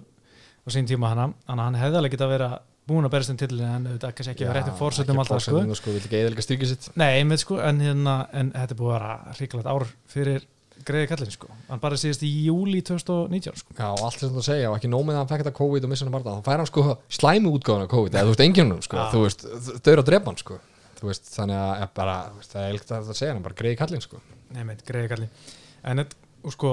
á 0.61 0.67
sín 0.69 0.85
tíma 0.89 1.09
að 1.15 1.33
hann 1.57 1.79
hefði 1.79 1.97
alveg 1.97 2.13
geta 2.13 2.27
að 2.27 2.35
vera 2.35 2.51
búin 2.87 3.05
að 3.05 3.13
berjast 3.13 3.31
um 3.33 3.37
tillin 3.39 3.67
en 3.67 3.87
þetta 3.93 4.11
kannski 4.17 4.33
ekki 4.33 4.47
að 4.47 4.55
réttum 4.57 4.77
fórsetum 4.77 5.21
alltaf 5.21 5.41
sko. 5.41 5.53
forsetum, 5.55 5.77
sko, 5.77 5.93
vil 5.95 6.01
ekki 6.01 6.19
eðalega 6.19 6.45
styrkja 6.45 6.69
sitt. 6.69 6.89
Nei, 6.99 7.09
einmitt 7.19 7.43
sko, 7.43 7.59
en, 7.61 7.81
hérna, 7.81 8.15
en 8.33 8.51
þetta 8.55 8.77
búið 8.77 8.95
að 8.95 8.97
vera 8.97 9.35
ríkulegt 9.39 9.69
ár 9.71 9.85
fyrir 10.11 10.47
greiði 10.87 11.07
kallin 11.11 11.31
sko, 11.33 11.47
hann 11.69 11.79
bara 11.83 11.97
síðast 11.99 12.23
í 12.27 12.29
júli 12.47 12.81
2019 12.87 13.59
sko. 13.61 13.75
Já, 13.77 13.87
og 13.91 14.03
allt 14.07 14.19
sem 14.21 14.33
þú 14.33 14.43
segja, 14.45 14.69
og 14.71 14.77
ekki 14.79 14.89
nómið 14.91 15.15
að 15.15 15.21
hann 15.21 15.29
fekk 15.31 15.43
þetta 15.45 15.55
COVID 15.61 15.87
og 15.87 15.91
missa 15.93 16.07
hann 16.07 16.15
bara, 16.15 16.35
þá 16.37 16.45
fær 16.49 16.61
hann 16.63 16.69
sko 16.71 16.83
slæmu 17.17 17.53
útgáðan 17.57 17.85
af 17.87 17.91
COVID, 17.95 18.17
eða 18.17 18.27
þú 18.29 18.33
veist, 18.35 18.43
enginnum, 18.47 18.81
sko, 18.85 19.07
þú 19.13 19.23
veist, 19.25 19.45
þau 19.81 19.91
eru 19.93 20.03
að 20.05 20.09
drepa 20.11 20.31
hann, 20.31 20.39
sko, 20.43 20.59
þú 21.01 21.09
veist, 21.11 21.31
þannig 21.35 21.59
að 21.61 21.73
ég 21.83 21.93
bara, 22.01 22.15
veist, 22.37 22.53
það 22.55 22.61
er 22.67 22.75
eilt 22.77 22.93
að 22.99 23.11
segja 23.17 23.33
hann, 23.33 23.43
bara 23.47 23.59
greiði 23.63 23.79
kallin, 23.83 24.05
sko. 24.05 24.21
Nei, 24.51 24.63
meit, 24.67 24.85
greiði 24.87 25.11
kalli 25.15 25.29
En 25.81 25.97
þetta, 26.03 26.15
sko, 26.53 26.71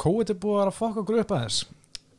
COVID 0.00 0.30
er 0.32 0.38
búið 0.40 0.60
að 0.62 0.70
að 0.70 0.76
fokka 0.78 1.02
upp 1.22 1.32
aðeins. 1.36 1.62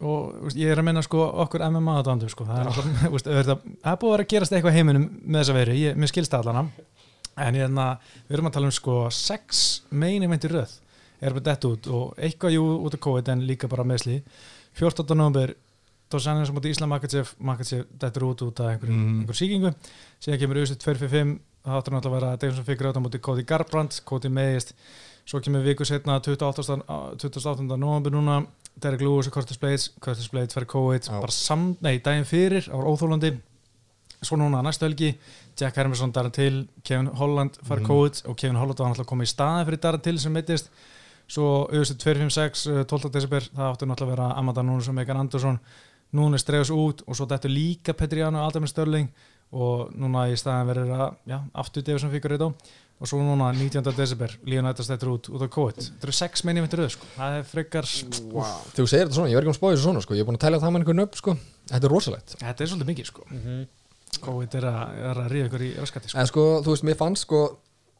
Og 0.03 0.33
veist, 0.43 0.57
ég 0.59 0.69
er 0.73 0.81
að 0.81 0.85
minna 0.89 1.01
sko 1.05 1.23
okkur 1.45 1.63
MMA 1.69 1.93
aðdándu 2.01 2.27
sko, 2.29 2.43
það 2.45 2.59
er, 2.59 2.69
auðvitað- 3.07 3.63
það 3.81 3.91
er 3.93 3.99
búið 4.01 4.13
að 4.13 4.23
að 4.23 4.27
gerast 4.33 4.51
eitthvað 4.57 4.75
heiminum 4.77 5.05
með 5.23 5.39
þessa 5.39 5.55
veru, 5.57 5.75
ég, 5.79 5.95
mér 5.95 6.11
skilst 6.11 6.33
það 6.33 6.43
allana 6.43 6.65
en 7.47 7.55
hérna, 7.57 7.85
við 8.27 8.35
erum 8.37 8.49
að 8.49 8.53
tala 8.57 8.67
um 8.69 8.75
sko 8.75 8.95
sex 9.15 9.61
meini 9.89 10.27
meinti 10.29 10.51
röð 10.51 10.73
er 11.23 11.33
bara 11.35 11.45
dett 11.49 11.65
út 11.69 11.87
og 11.87 12.15
eitthvað 12.17 12.55
jú 12.57 12.63
út 12.85 12.93
af 12.97 12.99
COVID 13.05 13.29
en 13.33 13.45
líka 13.47 13.69
bara 13.71 13.83
meðsli 13.87 14.21
14. 14.75 15.15
november 15.15 15.55
Dos 16.11 16.27
Anjos 16.29 16.51
á 16.51 16.53
móti 16.53 16.69
Íslam 16.69 16.89
Makachev 16.93 17.31
Makachev 17.39 17.85
dettur 17.97 18.27
út 18.33 18.41
út 18.45 18.59
af 18.59 18.73
einhverju, 18.75 18.93
Mhm. 18.93 19.19
einhverju 19.23 19.39
síkingu 19.39 19.73
síðan 20.21 20.39
kemur 20.39 20.57
auðvitað 20.61 20.83
245 20.83 21.39
það 21.65 21.77
áttur 21.79 21.93
náttúrulega 21.93 22.11
að 22.11 22.19
vera 22.21 22.37
Davison 22.37 22.65
Figure 22.65 22.91
á 22.93 22.99
móti 23.01 23.19
Cody 23.21 23.43
Garbrandt, 23.43 24.01
Cody 24.05 24.29
meðist 24.29 24.73
svo 25.25 25.39
kemur 25.39 25.63
viku 25.63 25.85
setna 25.85 26.19
28. 26.19 26.83
á- 26.87 27.15
28. 27.17 27.77
november 27.77 28.11
núna 28.11 28.45
Derek 28.79 29.01
Lewis 29.01 29.27
og 29.27 29.33
Curtis 29.33 29.57
Blades 29.57 29.89
Curtis 30.01 30.27
Blades 30.29 30.53
fær 30.53 30.65
COVID 30.65 31.01
Já. 31.07 31.19
bara 31.21 31.31
sam, 31.31 31.77
nei, 31.81 31.97
daginn 31.99 32.25
fyrir 32.25 32.67
á 32.69 32.75
óþólandi 32.77 33.39
svo 34.21 34.37
núna 34.37 34.61
næstu 34.63 34.85
helgi 34.85 35.15
Jack 35.59 35.75
Hermansson 35.77 36.11
dara 36.11 36.29
til, 36.29 36.67
Kevin 36.83 37.07
Holland 37.07 37.57
fær 37.63 37.79
Mhm. 37.79 37.85
COVID 37.87 38.21
og 38.29 38.37
Kevin 38.37 38.55
Holland 38.57 38.77
var 38.79 38.87
náttúrulega 38.93 39.05
komið 39.05 39.27
í 39.27 39.33
staði 39.33 39.65
fyrir 39.65 39.79
dara 39.81 39.97
til 39.97 40.19
sem 40.19 40.33
mittist 40.33 40.69
svo 41.33 41.49
auðvitað 41.65 41.99
256 42.05 42.65
uh, 42.69 42.83
12. 42.89 43.11
desember, 43.13 43.49
það 43.53 43.71
áttu 43.71 43.89
náttúrulega 43.89 44.11
að 44.11 44.15
vera 44.15 44.29
Amanda 44.39 44.65
Núnes 44.65 44.89
og 44.91 44.97
Megan 44.97 45.21
Andersson 45.23 45.59
Núnes 46.13 46.45
dreifus 46.45 46.69
út 46.73 47.01
og 47.07 47.17
svo 47.17 47.25
þetta 47.29 47.49
líka 47.49 47.95
Petriano 47.97 48.41
og 48.41 48.47
Aldamir 48.51 48.69
Störling 48.69 49.09
og 49.53 49.91
núna 49.97 50.27
í 50.29 50.37
staðin 50.37 50.69
verður 50.69 50.93
að, 50.97 51.33
aftur 51.61 51.85
Davison 51.85 52.11
Figure 52.13 52.37
og 53.03 53.09
svo 53.09 53.19
núna 53.19 53.49
19. 53.53 53.83
desember 53.97 54.33
Líðan 54.47 54.69
Ættast 54.71 54.93
þetta 54.93 55.09
út 55.11 55.29
út 55.33 55.43
á 55.43 55.49
COVID 55.51 55.79
þetta 55.81 56.07
eru 56.07 56.15
sex 56.15 56.45
meini 56.47 56.63
vintur 56.63 56.83
röð, 56.83 56.93
sko, 56.95 57.09
það 57.17 57.37
er 57.39 57.47
frekar 57.49 57.89
Wow. 58.33 58.61
Þú 58.73 58.85
segir 58.87 59.07
þetta 59.07 59.17
svona, 59.17 59.31
ég 59.31 59.37
var 59.37 59.43
ekki 59.43 59.51
um 59.51 59.55
að 59.55 59.59
spáði 59.59 59.75
þessu 59.75 59.87
svona, 59.87 60.03
sko, 60.05 60.15
ég 60.17 60.23
er 60.23 60.29
búin 60.29 60.39
að 60.39 60.45
tæla 60.45 60.61
það 60.61 60.73
með 60.73 60.83
einhvern 60.83 60.99
nöfn, 61.01 61.19
sko, 61.19 61.35
þetta 61.71 61.89
er 61.89 61.93
rosalegt. 61.93 62.35
þetta 62.39 62.63
er 62.63 62.71
svolítið 62.71 62.91
mikið, 62.93 63.09
sko 63.11 63.27
COVID 64.23 64.55
er 64.59 64.67
að, 64.69 64.97
er 65.09 65.19
að 65.23 65.29
ríða 65.33 65.49
ykkur 65.49 65.65
í 65.65 65.69
raskati, 65.81 66.11
sko 66.11 66.21
En 66.21 66.29
sko, 66.29 66.45
þú 66.63 66.75
veist, 66.75 66.85
mér 66.87 66.97
fannst, 66.99 67.25
sko, 67.25 67.41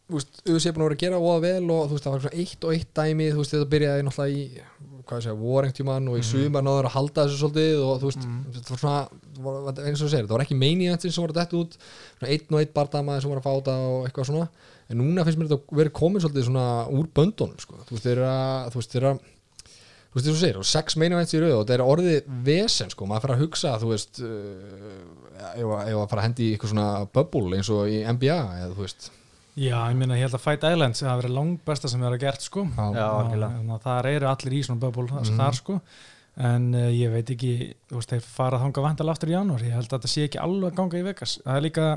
þú 0.10 0.20
veist, 0.20 0.40
auðvitað 0.44 0.70
er 0.70 0.76
búin 0.76 0.84
að 0.84 0.90
vera 0.90 0.98
að 0.98 1.04
gera 1.04 1.20
óða 1.24 1.42
vel 1.44 1.74
og 1.74 1.84
þú 1.88 1.96
veist, 1.96 2.06
það 2.06 2.14
var 2.14 2.24
svona 2.24 2.42
eitt 2.44 2.66
og 2.68 2.76
eitt 2.76 2.90
dæmi, 3.00 3.28
þú 3.32 3.42
veist, 3.42 3.54
þetta 3.56 3.70
byrjaði 3.74 4.06
náttúrulega 4.08 4.34
í, 4.34 4.64
hvað 5.04 5.20
ég 5.20 5.26
segja, 5.26 5.38
vorengtjumann 5.40 6.10
og 6.12 6.18
í 6.20 6.24
sumar 6.28 6.66
náður 6.66 6.88
að 6.90 6.96
halda 6.98 7.26
þessu 7.28 7.40
svolítið 7.40 7.84
og 7.84 8.02
þú 8.02 8.10
veist, 8.10 8.28
þetta 8.58 8.74
var 8.74 8.82
svona, 8.84 9.02
var, 9.48 9.82
eins 9.84 10.00
og 10.00 10.06
þú 10.06 10.12
segir, 10.14 10.26
þetta 10.26 10.36
var 10.36 10.46
ekki 10.46 10.60
meiniðansin 10.60 11.16
sem 11.16 11.24
voru 11.24 11.38
dætt 11.38 11.56
út, 11.60 11.78
svona 12.20 12.34
einn 12.36 12.56
og 12.56 12.62
einn 12.62 12.74
bardamaði 12.76 13.24
sem 13.24 13.34
voru 13.34 13.44
að 13.44 13.48
fáta 13.48 13.78
og 13.88 14.08
eitthvað 14.08 14.30
svona, 14.32 14.50
en 14.92 15.00
núna 15.00 15.26
finnst 15.28 15.40
mér 15.40 15.52
þetta 15.52 15.80
verið 15.80 15.96
komið 16.00 16.26
svolítið 16.26 16.48
svona 16.50 16.68
úr 16.92 17.10
böndunum, 17.20 17.64
sko, 17.64 17.80
þú 17.88 17.98
veist, 17.98 18.08
þeir 18.08 18.24
að, 18.28 18.70
þú 18.74 18.82
veist, 18.82 18.96
þeir 18.96 19.10
að, 19.10 19.24
þú 19.24 20.20
veist, 20.20 20.28
þess 20.28 20.36
að 20.36 20.44
segir, 20.44 20.62
og 20.62 20.70
sex 20.70 20.98
meinavents 21.00 21.34
í 21.36 21.42
rauð 21.44 21.58
og 21.58 21.66
þetta 21.66 21.76
er 21.78 21.86
orðið 21.88 22.32
vesen, 22.48 22.94
sko, 22.94 23.10
maður 23.10 23.26
fyrir 23.26 23.36
að 23.36 23.44
hugsa, 23.44 23.74
þú 23.82 23.92
veist, 23.92 24.24
uh, 24.24 25.24
að 25.50 25.74
að 25.74 26.08
fara 26.12 26.22
að 26.22 26.26
hendi 26.28 26.48
í 26.48 26.54
eitthvað 26.54 26.74
svona 26.76 26.88
bubble 27.16 27.58
eins 27.58 27.72
og 27.74 27.92
í 27.92 28.04
NBA, 28.06 28.40
eða 28.60 28.72
þú 28.76 28.86
veist, 28.86 29.10
Já, 29.56 29.78
ég 29.92 29.96
minna, 30.00 30.16
ég 30.18 30.26
held 30.26 30.34
að 30.34 30.42
Fight 30.42 30.64
Islands 30.66 31.02
hafa 31.06 31.22
verið 31.22 31.36
langt 31.38 31.64
besta 31.66 31.88
sem 31.92 32.02
við 32.02 32.08
erum 32.10 32.20
gert, 32.24 32.42
sko 32.42 32.64
Já. 32.74 33.08
Að 33.30 33.84
þar 33.84 34.06
eru 34.10 34.26
allir 34.32 34.54
í 34.58 34.64
svona 34.66 34.80
bubble 34.82 35.08
þar, 35.12 35.28
Mhm. 35.30 35.38
þar 35.38 35.54
sko 35.60 35.80
en 36.38 36.74
uh, 36.74 36.90
ég 36.90 37.12
veit 37.14 37.30
ekki, 37.30 37.74
þú 37.92 37.96
veist, 38.00 38.10
þeir 38.10 38.22
fara 38.26 38.58
að 38.58 38.64
þanga 38.66 38.82
vantal 38.88 39.10
aftur 39.14 39.30
í 39.30 39.36
janúar, 39.36 39.62
ég 39.62 39.72
held 39.78 39.86
að 39.92 40.00
þetta 40.00 40.10
sé 40.10 40.24
ekki 40.28 40.40
alveg 40.42 40.72
að 40.72 40.76
ganga 40.80 40.98
í 40.98 41.04
Vegas, 41.06 41.36
það 41.46 41.56
er 41.60 41.62
líka 41.62 41.88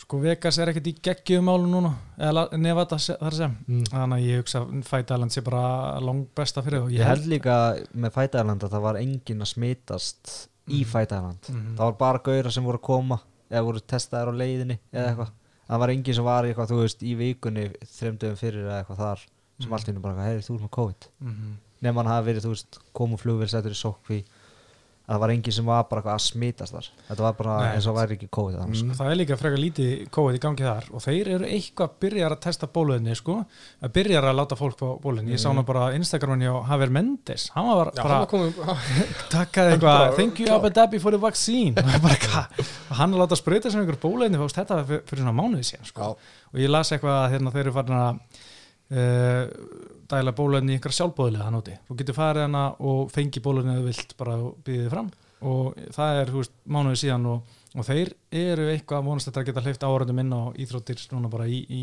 sko 0.00 0.20
Vegas 0.22 0.58
er 0.58 0.70
ekkert 0.72 0.86
í 0.88 0.94
geggjum 1.02 1.44
málum 1.44 1.68
núna 1.74 1.90
eða 2.18 2.46
Nevada 2.56 2.96
se- 2.98 3.18
þar 3.20 3.34
sem 3.36 3.56
Mm. 3.68 3.84
þannig 3.84 4.16
að 4.16 4.24
ég 4.30 4.38
hugsa 4.40 4.60
að 4.64 4.84
Fight 4.84 5.10
Island 5.10 5.30
sé 5.32 5.42
bara 5.44 6.00
langt 6.00 6.34
besta 6.34 6.62
fyrir 6.62 6.80
og 6.84 6.88
Ég 6.90 7.04
held 7.04 7.26
líka 7.26 7.84
með 7.94 8.12
Fight 8.14 8.34
Island 8.34 8.62
að 8.62 8.70
það 8.70 8.80
var 8.82 8.94
enginn 8.96 9.42
að 9.44 9.52
smitast 9.52 10.48
í 10.70 10.80
Mhm. 10.80 10.86
Fight 10.86 11.12
Island 11.12 11.40
Mhm. 11.50 11.76
Það 11.76 11.84
var 11.84 11.92
bara 11.92 12.18
gauðra 12.20 12.50
sem 12.52 12.64
voru 12.64 12.78
að 12.78 12.82
koma 12.82 13.20
eða 13.50 13.64
voru 13.64 13.80
testaðar 13.82 14.32
á 14.32 14.34
leiðinni 14.40 14.78
eða 14.94 15.08
eitthvað 15.10 15.30
Það 15.70 15.78
var 15.84 15.92
enginn 15.94 16.14
sem 16.18 16.24
var 16.26 16.44
eitthvað, 16.48 16.70
þú 16.72 16.78
veist, 16.82 17.02
í 17.06 17.12
vikunni 17.14 17.68
þreymdöfum 17.86 18.38
fyrir 18.40 18.64
eða 18.66 18.78
eitthvað 18.82 19.02
þar 19.04 19.20
sem 19.60 19.68
Mhm. 19.68 19.72
allt 19.76 19.84
í 19.84 19.90
hennu 19.92 20.02
bara, 20.02 20.24
heyri, 20.26 20.42
þú 20.42 20.54
ert 20.56 20.62
með 20.66 20.70
COVID 20.78 21.06
Mhm. 21.20 21.56
Nefn 21.82 21.96
hann 21.96 22.06
hafi 22.06 22.26
verið, 22.32 22.44
þú 22.44 22.50
veist, 22.54 22.78
komu 22.92 23.16
flugvél 23.16 23.48
settur 23.48 23.70
í 23.70 23.78
sókví 23.78 24.24
að 25.10 25.16
það 25.16 25.22
var 25.24 25.30
enginn 25.34 25.54
sem 25.56 25.66
var 25.66 25.86
bara 25.90 26.00
eitthvað 26.04 26.14
að 26.14 26.22
smitast 26.22 26.74
þar. 26.76 26.88
Þetta 27.08 27.24
var 27.24 27.32
bara 27.40 27.54
Nei. 27.58 27.70
eins 27.74 27.86
og 27.90 27.96
væri 27.96 28.14
ekki 28.14 28.28
COVID 28.36 28.58
þannig, 28.60 28.82
Mm. 28.84 28.92
það 29.00 29.08
er 29.10 29.16
líka 29.18 29.38
frekar 29.40 29.58
lítið 29.64 30.04
COVID 30.14 30.36
í 30.38 30.42
gangi 30.44 30.66
þar 30.68 30.84
og 30.94 31.02
þeir 31.02 31.30
eru 31.34 31.48
eitthvað 31.50 31.88
að 31.88 31.96
byrja 32.04 32.28
að 32.30 32.36
testa 32.46 32.68
bóluðinni 32.70 33.16
sko, 33.18 33.36
að 33.82 33.92
byrja 33.98 34.20
að 34.22 34.38
láta 34.38 34.58
fólk 34.60 34.78
á 34.86 34.88
bóluðinni, 35.02 35.34
ég 35.34 35.42
sá 35.42 35.50
nú 35.50 35.64
bara 35.66 35.88
á 35.90 35.94
Instagramin 35.98 36.46
hjá 36.46 36.54
Javier 36.70 36.90
Mendes, 36.94 37.48
hann 37.56 37.66
var 37.66 37.90
Já, 37.90 38.02
bara 38.06 38.20
takkaði 39.34 39.74
eitthvað, 39.74 40.14
thank 40.16 40.38
you 40.44 40.54
Abu 40.54 40.70
Dhabi 40.70 41.00
for 41.02 41.10
the 41.10 41.18
vaccine. 41.18 41.74
Og 41.74 42.02
bara, 42.06 42.46
og 42.54 42.96
hann 43.02 43.12
að 43.18 43.24
láta 43.24 43.36
sprauta 43.40 43.70
sem 43.74 43.82
einhver 43.82 43.98
bóluðinni, 43.98 44.38
fórst 44.38 44.60
þetta 44.62 44.78
var 44.78 44.86
fyrir, 45.10 45.24
svona 45.24 45.34
mánuði 45.34 45.66
síðan 45.72 45.90
sko. 45.90 46.12
Og 46.54 46.62
ég 46.62 46.70
las 46.70 46.94
eitthvað 46.94 47.18
að 47.24 47.32
hérna, 47.34 47.50
þeir 47.56 47.66
eru 47.66 47.74
farin 47.74 47.98
að 47.98 48.22
uh, 48.94 49.44
dæla 50.10 50.34
bóluðinni 50.36 50.74
í 50.74 50.78
einhver 50.78 50.94
sjálfbóðilega 50.96 51.46
hann 51.46 51.58
úti, 51.60 51.76
þú 51.88 51.96
getur 52.00 52.16
farið 52.18 52.46
hana 52.48 52.64
og 52.90 53.10
fengi 53.14 53.42
bóluðinni 53.44 53.76
eða 53.78 53.86
vilt 53.88 54.14
bara 54.20 54.36
býðið 54.66 54.90
fram. 54.92 55.10
Og 55.40 55.78
það 55.96 56.18
er, 56.20 56.30
veist, 56.36 56.52
mánuði 56.68 56.98
síðan 57.00 57.26
og, 57.30 57.56
og 57.78 57.86
þeir 57.88 58.10
eru 58.42 58.66
eitthvað 58.74 59.06
vonast 59.06 59.30
að 59.32 59.46
geta 59.48 59.62
hleyft 59.64 59.86
áhörðum 59.88 60.20
inn 60.20 60.34
á 60.36 60.42
íþróttir 60.60 61.00
núna 61.14 61.30
bara 61.32 61.46
í, 61.48 61.62
í 61.64 61.82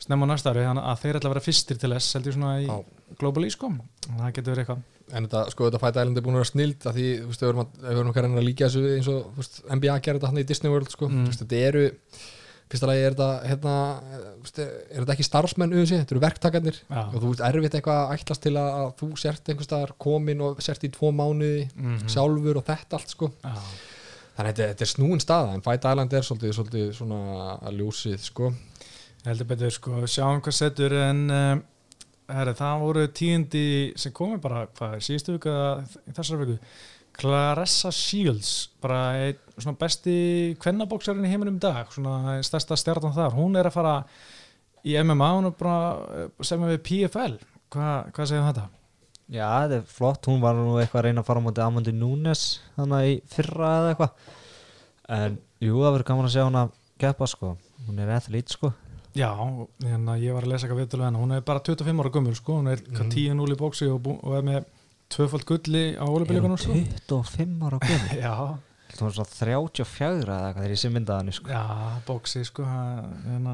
snemma 0.00 0.24
á 0.24 0.30
næsta 0.30 0.52
ári, 0.54 0.62
þannig 0.68 0.86
að 0.92 1.00
þeir 1.02 1.18
ætla 1.18 1.28
að 1.28 1.34
vera 1.34 1.44
fyrstir 1.44 1.80
til 1.82 1.90
þess, 1.92 2.14
heldur 2.16 2.36
svona 2.36 2.52
í 2.62 2.68
Já. 2.68 2.76
globally 3.20 3.50
sko, 3.52 3.72
það 4.06 4.30
getur 4.38 4.54
verið 4.54 4.62
eitthvað. 4.64 4.84
En 5.10 5.26
þetta, 5.26 5.40
sko, 5.50 5.66
þetta 5.66 5.80
fæta 5.82 6.04
ælendi 6.04 6.20
er 6.22 6.24
búin 6.24 6.36
að 6.38 6.44
vera 6.44 6.50
snild 6.52 6.86
að 6.86 6.96
því, 7.00 7.06
þú 7.18 7.30
veist, 7.32 7.42
að, 7.42 7.60
við 7.82 8.00
að 8.00 8.20
reyna 8.22 8.38
að 8.40 8.46
líka 8.46 8.68
þessu 8.70 8.92
eins 8.94 9.08
og, 9.10 9.24
þú 9.34 9.42
veist, 9.42 9.58
NBA 9.74 9.96
gerir 10.06 10.20
þetta 10.20 10.30
hann 10.30 10.40
í 10.40 10.46
Disney 10.46 10.70
World, 10.72 10.92
sko, 10.94 11.08
Mm. 11.10 11.24
þú 11.26 11.32
veist, 11.34 11.42
þetta 11.42 11.60
eru 11.66 11.82
fyrsta 12.70 12.86
lagi 12.86 13.02
er 13.02 13.14
þetta, 13.18 13.28
hérna 13.50 13.74
er 14.62 15.00
þetta 15.00 15.14
ekki 15.16 15.26
starfsmenn 15.26 15.72
auðvitað, 15.74 16.02
þetta 16.04 16.14
eru 16.14 16.22
verktakarnir 16.24 16.76
Já. 16.86 17.00
og 17.02 17.16
þú 17.18 17.30
veist, 17.32 17.42
erfitt 17.48 17.76
eitthvað 17.80 18.00
að 18.04 18.12
ætlast 18.16 18.44
til 18.46 18.52
að, 18.60 18.84
þú 19.00 19.08
sért 19.18 19.50
einhvers 19.50 19.68
staðar 19.70 19.94
komin 20.06 20.44
og 20.46 20.60
sért 20.62 20.84
í 20.86 20.90
tvo 20.94 21.10
mánuði 21.12 21.64
Mhm. 21.74 22.04
sjálfur 22.08 22.60
og 22.62 22.64
þetta 22.70 22.98
allt, 23.00 23.08
sko 23.16 23.30
Já. 23.42 23.56
þannig 24.38 24.52
að 24.54 24.60
þetta, 24.62 24.86
er 24.86 24.92
snúin 24.94 25.20
staða, 25.24 25.54
en 25.54 25.60
Fight 25.66 25.84
Island 25.84 26.12
er 26.14 26.22
svolítið, 26.22 26.54
svolítið 26.60 26.92
svona 27.00 27.58
að 27.60 27.80
ljósið, 27.80 28.18
sko 28.30 28.52
heldur 29.26 29.46
betur 29.50 29.70
sko, 29.74 29.90
sjáum 30.08 30.40
hvað 30.40 30.54
setur 30.56 30.92
en 30.96 31.18
uh, 31.30 31.58
herri, 32.30 32.54
það 32.56 32.80
voru 32.80 33.02
tíundi 33.08 33.92
sem 33.98 34.12
komi 34.16 34.38
bara, 34.40 34.62
hvað 34.78 34.94
er 34.96 35.00
síðustu 35.04 35.34
viku 35.34 35.50
eða 35.50 35.84
þessar 36.16 36.40
viku 36.40 36.58
Clarissa 37.20 37.92
Shields 37.94 38.70
bara 38.80 39.00
einn 39.20 39.60
svona 39.60 39.76
besti 39.80 40.16
kvennabóksarinn 40.62 41.28
í 41.28 41.30
heiminum 41.30 41.60
dag 41.60 41.90
svona 41.92 42.38
stærsta 42.46 42.78
stjarnan 42.80 43.16
þar, 43.16 43.36
hún 43.36 43.58
er 43.60 43.68
að 43.68 43.76
fara 43.76 43.94
í 44.80 44.96
MMA, 44.96 45.32
hún 45.36 45.50
er 45.50 45.56
bara 45.60 45.80
eh, 46.16 46.28
sem 46.46 46.62
er 46.64 46.78
við 46.78 46.84
PFL 46.88 47.40
Hva, 47.70 47.88
hvað 48.10 48.26
segir 48.26 48.46
þetta? 48.48 48.66
Já, 49.30 49.46
þetta 49.62 49.76
er 49.78 49.82
flott, 49.86 50.26
hún 50.26 50.40
var 50.42 50.56
nú 50.58 50.72
eitthvað 50.80 51.04
að 51.04 51.04
reyna 51.06 51.22
að 51.22 51.28
fara 51.28 51.42
á 51.42 51.44
móti 51.44 51.62
Amandi 51.62 51.92
Núnes 51.94 52.44
þannig 52.74 53.06
í 53.06 53.12
fyrra 53.30 53.68
eða 53.76 53.92
eitthvað. 53.92 54.32
En 55.14 55.36
jú, 55.62 55.76
það 55.76 55.94
verður 55.94 56.06
gaman 56.08 56.26
að 56.26 56.32
sjá 56.34 56.42
hana 56.42 56.62
keppa 57.00 57.28
sko, 57.30 57.52
hún 57.86 58.00
er 58.02 58.10
ethlít 58.16 58.56
sko. 58.56 58.72
Já, 59.14 59.30
hérna, 59.84 60.16
ég 60.18 60.34
var 60.34 60.46
að 60.46 60.52
lesa 60.52 60.66
eitthvað 60.66 60.82
viðtölu 60.82 61.06
hennar, 61.06 61.22
hún 61.22 61.36
er 61.36 61.46
bara 61.46 61.62
25 61.66 62.02
ára 62.02 62.12
gömur 62.16 62.40
sko, 62.40 62.58
hún 62.58 62.72
er 62.72 62.82
mm. 62.82 63.14
10-0 63.14 63.54
í 63.54 63.60
bóksi 63.62 63.90
og, 63.90 64.10
og 64.18 64.34
er 64.34 64.44
með 64.46 64.66
tvöfald 65.14 65.46
gulli 65.48 65.84
á 65.98 66.04
Er 66.04 66.10
ólubíleikunum 66.10 66.56
hún 66.56 66.60
sko. 66.60 66.74
25 66.74 67.64
ára 67.68 67.78
Já, 68.24 68.34
Hún 69.00 69.06
er 69.06 69.14
svona 69.14 69.30
34 69.30 70.26
eða 70.26 70.48
eitthvað 70.50 70.64
þegar 70.64 70.72
ég 70.74 70.80
sé 70.82 70.88
myndaðan 70.92 71.32
sko. 71.32 71.48
já, 71.48 71.60
bóksi 72.08 72.40
sko, 72.44 72.64
það 72.66 73.04
hérna, 73.30 73.52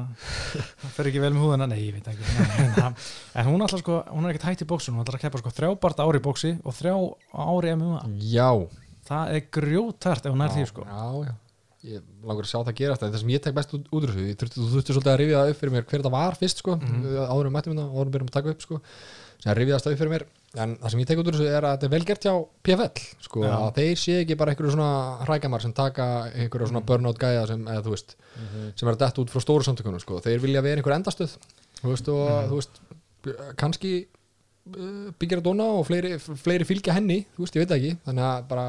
það 0.81 0.95
fer 0.95 1.09
ekki 1.11 1.21
vel 1.23 1.29
með 1.35 1.43
húðina, 1.45 1.67
nei, 1.69 1.77
ég 1.85 1.93
veit 1.95 2.09
ekki. 2.09 2.33
En, 2.81 2.97
en 3.37 3.47
hún 3.51 3.61
alltaf 3.63 3.83
sko, 3.83 3.99
hún 4.09 4.25
er 4.25 4.33
ekkert 4.33 4.47
hætt 4.49 4.65
í 4.65 4.67
bóksun, 4.73 4.97
hún 4.97 5.05
ætlar 5.05 5.19
að 5.19 5.23
keppa 5.27 5.41
sko 5.43 5.53
þrjá 5.53 5.69
part 5.85 6.01
ári 6.03 6.19
í 6.19 6.25
bóksi 6.25 6.51
og 6.65 6.75
þrjá 6.79 6.95
ári 7.45 7.75
MMA. 7.77 8.01
Já, 8.33 8.49
Það 9.07 9.29
er 9.37 9.45
grjótart 9.55 10.25
ef 10.27 10.33
hún 10.33 10.43
er 10.43 10.51
því 10.51 10.63
sko. 10.67 10.83
Já, 10.89 11.29
já 11.29 11.35
Ég 11.87 12.01
langar 12.27 12.43
að 12.43 12.49
sjá 12.51 12.59
það 12.67 12.75
gerast 12.81 13.03
en 13.05 13.13
það 13.13 13.21
sem 13.23 13.29
ég 13.31 13.41
tek 13.45 13.53
best 13.55 13.73
út, 13.77 13.85
úr 13.95 14.07
þessu 14.09 14.25
ég 14.27 14.35
þurfti, 14.41 14.57
þú 14.59 14.71
þurfti 14.73 14.95
svolítið 14.97 15.13
að 15.13 15.19
rifja 15.21 15.37
það 15.43 15.51
upp 15.53 15.59
fyrir 15.61 15.73
mér 15.77 15.85
hver 15.87 16.01
þetta 16.01 16.11
var 16.17 16.35
fyrst 16.41 16.59
sko, 16.63 16.75
mm 16.75 16.97
Mhm. 16.97 17.15
áður 17.31 17.47
um 17.47 17.53
mættum 17.55 17.73
þetta 17.77 17.87
áður 17.95 18.07
um 18.09 18.13
byrjum 18.17 18.27
að 18.31 18.35
taka 18.37 18.49
upp 18.55 18.61
sko 18.65 18.79
sem 19.37 19.51
að 19.53 19.57
rifja 19.61 19.77
það 19.79 19.93
upp 19.93 19.99
fyrir 20.01 20.11
mér. 20.15 20.25
En 20.57 20.75
það 20.81 20.89
sem 20.91 20.99
ég 21.03 21.07
tek 21.07 21.19
út 21.21 21.27
úr 21.29 21.35
þessu 21.37 21.47
er 21.53 21.63
að 21.67 21.73
þetta 21.77 21.85
er 21.87 21.93
vel 21.93 22.05
gert 22.09 22.23
hjá 22.25 22.33
PFL 22.63 23.01
sko, 23.27 23.43
Já. 23.45 23.53
að 23.61 23.73
þeir 23.77 23.97
sé 24.01 24.13
ekki 24.23 24.37
bara 24.39 24.51
einhverju 24.55 24.71
svona 24.73 25.25
hrækamar 25.27 25.61
sem 25.61 25.73
taka 25.77 26.07
einhverju 26.33 26.67
svona 26.71 26.81
burnout 26.87 27.19
gæja 27.21 27.47
sem, 27.47 27.61
eða 27.67 27.83
þú 27.85 27.93
veist, 27.93 28.15
sem 28.75 28.87
er 28.87 28.93
að 28.95 29.01
detta 29.05 29.21
út 29.21 29.29
frá 29.29 29.41
stóru 29.43 29.63
samtökunum 29.67 30.01
sko, 30.01 30.19
þeir 30.25 30.39
vilja 30.41 30.61
vera 30.65 30.81
einhver 30.81 30.95
endastöð 30.97 31.37
þú 31.83 31.91
veist, 31.93 32.09
og 32.09 32.49
þú 32.49 32.55
veist 32.61 32.81
kannski 33.59 34.07
uh, 34.75 35.09
byggja 35.19 35.39
að 35.39 35.45
dona 35.47 35.67
og 35.77 35.85
fleiri, 35.87 36.13
fleiri 36.19 36.67
fylgja 36.67 36.95
henni 36.97 37.21
þú 37.35 37.45
veist, 37.45 37.57
ég 37.57 37.65
veit 37.65 37.75
ekki, 37.77 37.93
þannig 38.07 38.27
að 38.27 38.47
bara 38.51 38.67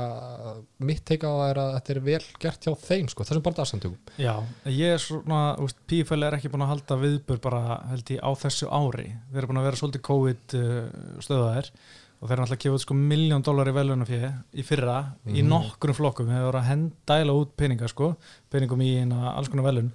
mitt 0.90 1.04
teika 1.08 1.30
á 1.30 1.34
það 1.34 1.50
er 1.50 1.62
að 1.62 1.70
þetta 1.76 1.94
er 1.94 2.02
vel 2.08 2.20
gert 2.44 2.68
hjá 2.68 2.72
þeim, 2.84 3.10
sko, 3.12 3.28
þessum 3.28 3.46
bara 3.46 3.60
dagsamtökum 3.60 4.12
Já, 4.18 4.34
ég 4.70 4.96
er 4.96 5.02
svona, 5.02 5.42
úst, 5.64 5.80
PFL 5.88 6.28
er 6.28 6.38
ekki 6.38 6.50
búin 6.52 6.66
að 6.66 6.74
halda 6.74 6.98
viðbur 7.00 7.40
bara 7.44 7.78
held 7.92 8.12
ég 8.12 8.20
á 8.22 8.30
þessu 8.38 8.68
ári. 8.68 9.08
Við 9.30 9.40
erum 9.40 9.52
búin 9.52 9.62
að 9.62 9.68
vera 9.68 9.80
svolítið 9.80 10.04
COVID 10.08 10.56
uh, 10.58 10.76
stöðaðir 11.24 11.72
og 12.18 12.26
þeir 12.26 12.34
eru 12.34 12.44
alltaf 12.44 12.56
að 12.56 12.62
gefa 12.64 12.78
út 12.78 12.82
sko 12.82 12.96
miljón 12.98 13.44
dólar 13.46 13.70
í 13.70 13.74
velunafið 13.76 14.24
í 14.58 14.64
fyrra 14.66 14.96
í 15.30 15.44
nokkrum 15.46 15.94
flokkum. 15.94 16.30
Þeir 16.32 16.48
voru 16.48 16.60
að 16.60 16.70
hendæla 16.72 17.36
út 17.38 17.52
peninga 17.58 17.90
sko, 17.90 18.16
peningum 18.50 18.82
í 18.82 18.90
eina 19.04 19.36
alls 19.36 19.50
konar 19.52 19.68
velun. 19.68 19.92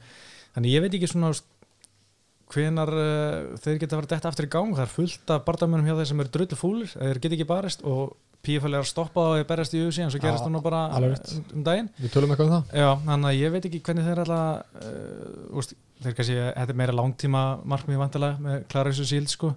Þannig 0.56 0.76
ég 0.76 0.86
veit 0.86 0.96
ekki 0.96 1.10
svona 1.10 1.34
hvenar 2.54 2.92
uh, 2.94 3.56
þeir 3.64 3.80
geta 3.82 3.98
verið 4.00 4.14
detta 4.14 4.30
aftur 4.30 4.48
í 4.48 4.52
gang. 4.54 4.76
Það 4.78 4.86
er 4.86 4.94
fullt 4.94 5.34
af 5.34 5.48
bardamönum 5.48 5.90
hjá 5.90 5.98
þeir 6.00 6.12
sem 6.12 6.22
eru 6.24 6.34
drullu 6.34 6.60
fúlir, 6.60 6.94
þeir 6.94 7.22
geta 7.24 7.38
ekki 7.38 7.50
barist 7.50 7.84
og 7.90 8.14
PFL 8.44 8.76
er 8.76 8.84
að 8.84 8.90
stoppa 8.90 9.24
það 9.24 9.38
og 9.40 9.46
berjast 9.48 9.76
í 9.78 9.82
UFC 9.86 10.02
en 10.04 10.10
svo 10.12 10.20
gerist 10.20 10.44
það 10.44 10.52
nú 10.52 10.62
bara 10.66 10.82
um, 10.98 11.14
um 11.56 11.64
daginn. 11.64 11.88
Við 11.96 12.12
tölum 12.12 12.34
eitthvað 12.34 12.50
um 12.50 12.56
það 12.58 12.82
Já, 12.82 12.88
þannig 13.06 13.28
að 13.30 13.38
ég 13.40 13.54
veit 13.54 13.68
ekki 13.70 13.80
hvernig 13.88 14.08
þeir 14.10 14.22
alltaf 14.24 14.82
uh, 14.82 15.60
úst, 15.62 15.76
þeir 16.04 16.18
kannski, 16.18 16.36
þetta 16.42 16.74
er 16.74 16.80
meira 16.82 16.96
langtíma 16.98 17.44
markmið 17.72 18.02
vantilega 18.02 18.44
með 18.44 18.66
Clarice 18.74 19.06
og 19.06 19.08
Shield 19.08 19.32
sko. 19.32 19.54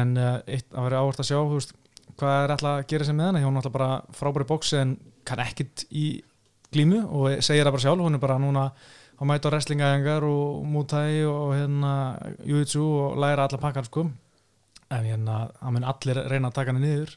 En 0.00 0.12
uh, 0.20 0.34
eitt 0.44 0.68
að 0.68 0.88
vera 0.90 1.00
ávart 1.00 1.24
að 1.24 1.30
sjá 1.30 1.38
úst, 1.40 1.72
hvað 2.20 2.42
er 2.42 2.54
alltaf 2.58 2.74
að 2.74 2.84
gera 2.92 3.08
sem 3.08 3.16
með 3.16 3.30
hana 3.30 3.44
hún 3.46 3.56
er 3.56 3.62
alltaf 3.62 3.76
bara 3.78 3.90
frábæri 4.20 4.48
bóksi 4.52 4.80
en 4.82 4.94
kann 5.30 5.40
ekkit 5.46 5.86
í 5.88 6.06
glímu 6.74 7.00
og 7.08 7.40
segir 7.40 7.64
það 7.64 7.72
bara 7.78 7.86
sjálf, 7.86 8.04
hún 8.04 8.20
er 8.20 8.22
bara 8.22 8.36
núna 8.42 8.68
að 9.20 9.28
mæta 9.30 9.48
á 9.48 9.52
wrestlingaðingar 9.52 10.24
og 10.26 10.60
mútæði 10.74 11.22
og 11.28 11.50
hérna 11.56 11.94
jujitsu 12.48 12.82
og 12.82 13.18
læra 13.20 13.46
alla 13.48 13.60
pakkar 13.60 13.88
sko. 13.88 14.06
En 14.90 15.04
hérna, 15.06 15.42
það 15.60 15.74
mun 15.76 15.84
allir 15.92 16.22
reyna 16.32 16.48
að 16.50 16.56
taka 16.56 16.72
hana 16.72 16.80
niður 16.82 17.12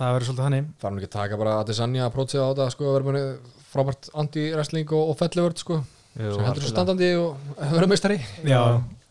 það 0.00 0.14
verður 0.16 0.26
svolítið 0.30 0.44
þannig. 0.46 0.68
Það 0.80 0.86
er 0.88 0.92
nú 0.94 1.00
ekki 1.02 1.08
að 1.10 1.16
taka 1.18 1.38
bara 1.42 1.54
Adesanya 1.60 2.04
að 2.06 2.12
prótsið 2.14 2.40
á 2.40 2.46
þetta 2.50 2.68
sko, 2.72 2.86
að 2.88 2.94
vera 2.96 3.16
með 3.16 3.26
frábært 3.70 4.06
anti-wrestling 4.22 4.94
og, 4.96 5.10
og 5.12 5.18
fellivörd 5.20 5.60
sko, 5.60 5.76
Jú, 6.16 6.30
sem 6.34 6.46
heldur 6.46 6.64
svo 6.64 6.70
standandi 6.72 7.10
og 7.20 7.50
vera 7.74 7.88
meistari. 7.90 8.16
Já, 8.48 8.62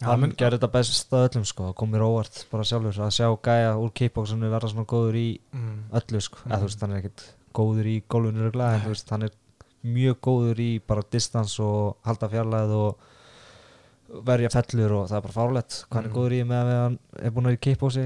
hann 0.08 0.24
mun- 0.24 0.34
gerði 0.40 0.58
þetta 0.58 0.72
best 0.74 1.14
að 1.14 1.28
öllum 1.30 1.46
sko, 1.48 1.68
það 1.70 1.76
kom 1.84 1.94
mér 1.94 2.06
óvart 2.08 2.42
bara 2.50 2.66
sjálfur 2.68 2.98
að 3.06 3.14
sjá 3.20 3.28
gæja 3.46 3.76
úr 3.80 3.94
kickboxinu 4.02 4.50
verða 4.52 4.72
svona 4.74 4.88
góður 4.90 5.20
í 5.22 5.28
mm, 5.54 5.78
öllu 6.02 6.24
sko, 6.26 6.42
eða 6.50 6.60
þú 6.64 6.72
veist 6.72 6.82
hann 6.88 6.96
er 6.98 7.04
ekkert 7.04 7.24
góður 7.60 7.92
í 7.94 7.96
gólfinu 8.10 8.48
regla, 8.50 8.74
en 8.74 8.84
þú 8.88 8.96
veist 8.96 9.14
hann 9.14 9.28
er 9.30 9.38
mjög 9.84 10.18
góður 10.26 10.60
í 10.60 10.72
bara 10.88 11.06
distans 11.12 11.56
og 11.64 11.98
halda 12.08 12.30
fjarlæð 12.32 12.74
og 12.76 14.24
verja 14.26 14.50
fellur 14.50 14.96
og 14.98 15.08
það 15.10 15.18
er 15.20 15.26
bara 15.28 15.38
fárlegt 15.38 15.78
hvað 15.86 15.96
hann 16.00 16.06
er 16.06 16.10
Mm. 16.10 16.18
góður 16.18 16.36
í 16.36 16.42
með 16.50 16.72
að 16.74 16.82
hann 16.84 17.00
er 17.22 17.32
búin 17.32 17.46
að 17.46 17.52
vera 17.52 17.60
í 17.60 17.64
kickboxi 17.68 18.06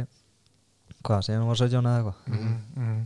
hvað, 1.03 1.21
segja 1.25 1.39
hann 1.39 1.47
var 1.47 1.59
17 1.59 1.87
eða 1.89 1.97
eitthvað? 1.97 2.17
Mm, 2.27 2.57
mm. 2.75 3.05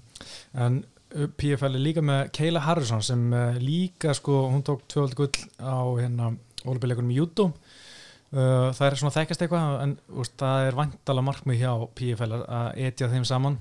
en 0.65 0.79
uh, 1.15 1.27
PFL 1.37 1.77
er 1.77 1.83
líka 1.85 2.01
með 2.05 2.31
Keila 2.37 2.59
Harrison 2.65 3.01
sem 3.05 3.23
uh, 3.33 3.57
líka 3.61 4.13
sko, 4.17 4.43
hún 4.51 4.63
tók 4.65 4.83
tvöld 4.89 5.15
gull 5.17 5.37
á 5.61 5.77
hérna 5.97 6.31
ólubíleikunum 6.65 7.13
í 7.13 7.17
judo 7.21 7.51
uh, 7.53 8.73
það 8.73 8.85
er 8.89 8.99
svona 9.01 9.15
þekkast 9.15 9.45
eitthvað 9.45 9.81
en 9.85 9.97
úst, 10.17 10.35
það 10.41 10.67
er 10.67 10.79
vantala 10.81 11.25
markmið 11.25 11.61
hjá 11.63 11.71
PFL 11.97 12.41
að 12.43 12.71
etja 12.89 13.09
þeim 13.13 13.25
saman 13.29 13.59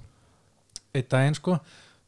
einn 0.96 1.08
daginn 1.12 1.36
sko. 1.36 1.58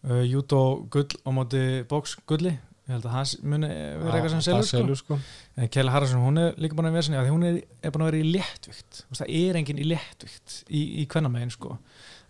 Uh, 0.09 0.23
judo 0.25 0.87
gull 0.89 1.11
á 1.27 1.31
móti 1.35 1.61
box 1.91 2.17
gulli 2.29 2.55
ég 2.89 2.95
held 2.95 3.05
að 3.05 3.15
það 3.15 3.33
muni 3.53 3.69
vera 3.69 4.17
eitthvað 4.17 4.33
sem 4.33 4.45
selur 4.47 4.65
sko. 4.65 4.79
selur 4.81 4.99
sko. 4.99 5.19
En 5.59 5.71
Kjell 5.75 5.93
Haraldsson, 5.93 6.25
hún 6.25 6.41
er 6.41 6.55
líka 6.57 6.79
búin 6.79 6.89
að 6.89 6.97
vera 6.97 7.25
hún 7.29 7.45
er, 7.45 7.61
er 7.85 7.93
búin 7.93 8.07
að 8.07 8.11
vera 8.11 8.23
í 8.23 8.31
léttvikt 8.33 9.03
það 9.13 9.33
er 9.43 9.61
enginn 9.61 9.83
í 9.83 9.87
léttvikt 9.91 10.57
í, 10.73 10.83
í 11.03 11.07
kvennamegin 11.11 11.53
sko. 11.53 11.77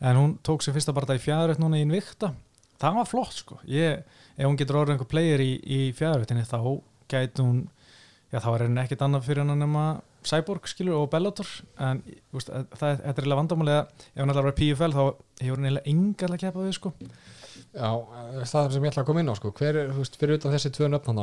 en 0.03 0.19
hún 0.19 0.37
tók 0.43 0.67
sér 0.67 0.75
fyrsta 0.75 0.95
bara 0.97 1.15
í 1.15 1.23
fjæðurögt 1.23 1.63
núna 1.63 1.79
í 1.79 1.87
innvikta 1.87 2.33
það 2.83 2.99
var 2.99 3.11
flott 3.11 3.39
sko 3.39 3.61
ég, 3.71 4.03
ef 4.35 4.47
hún 4.47 4.59
getur 4.59 4.83
orðið 4.83 4.97
einhver 4.97 5.11
player 5.15 5.43
í, 5.43 5.53
í 5.63 5.81
fjæðurögtinni 5.99 6.47
þá 6.49 6.61
gæti 7.11 7.47
hún 7.47 7.65
já 8.33 8.43
þá 8.43 8.51
er 8.53 8.67
henni 8.67 8.83
ekkit 8.83 9.03
annað 9.07 9.27
fyrir 9.29 9.45
henni 9.45 9.59
nema 9.63 9.87
Cyborg 10.29 10.67
skilur 10.69 11.05
og 11.05 11.11
Bellator 11.13 11.49
en 11.81 12.03
veist, 12.35 12.51
það, 12.51 12.67
það 12.75 12.91
er 12.91 13.13
eiginlega 13.15 13.41
vandamálega 13.41 13.83
ef 13.87 14.19
hún 14.19 14.33
ætlar 14.33 14.43
að 14.43 14.49
vera 14.49 14.59
PFL 14.59 14.97
þá 14.97 15.03
hefur 15.45 15.63
eiginlega 15.63 15.93
engar 15.95 16.35
að 16.35 16.43
kepa 16.43 16.65
við 16.65 16.75
sko 16.77 16.93
Já, 17.75 17.91
eh, 17.95 18.45
það 18.45 18.73
sem 18.73 18.85
ég 18.85 18.93
ætla 18.93 19.03
að 19.05 19.09
koma 19.11 19.21
inn 19.25 19.33
á 19.33 19.37
sko. 19.39 19.53
hver 19.53 19.77
er, 19.77 19.93
þú 19.93 20.03
veist, 20.03 20.19
fyrir 20.21 20.39
utan 20.39 20.53
þessi 20.55 20.71
tvö 20.75 20.89
nöfn 20.93 21.23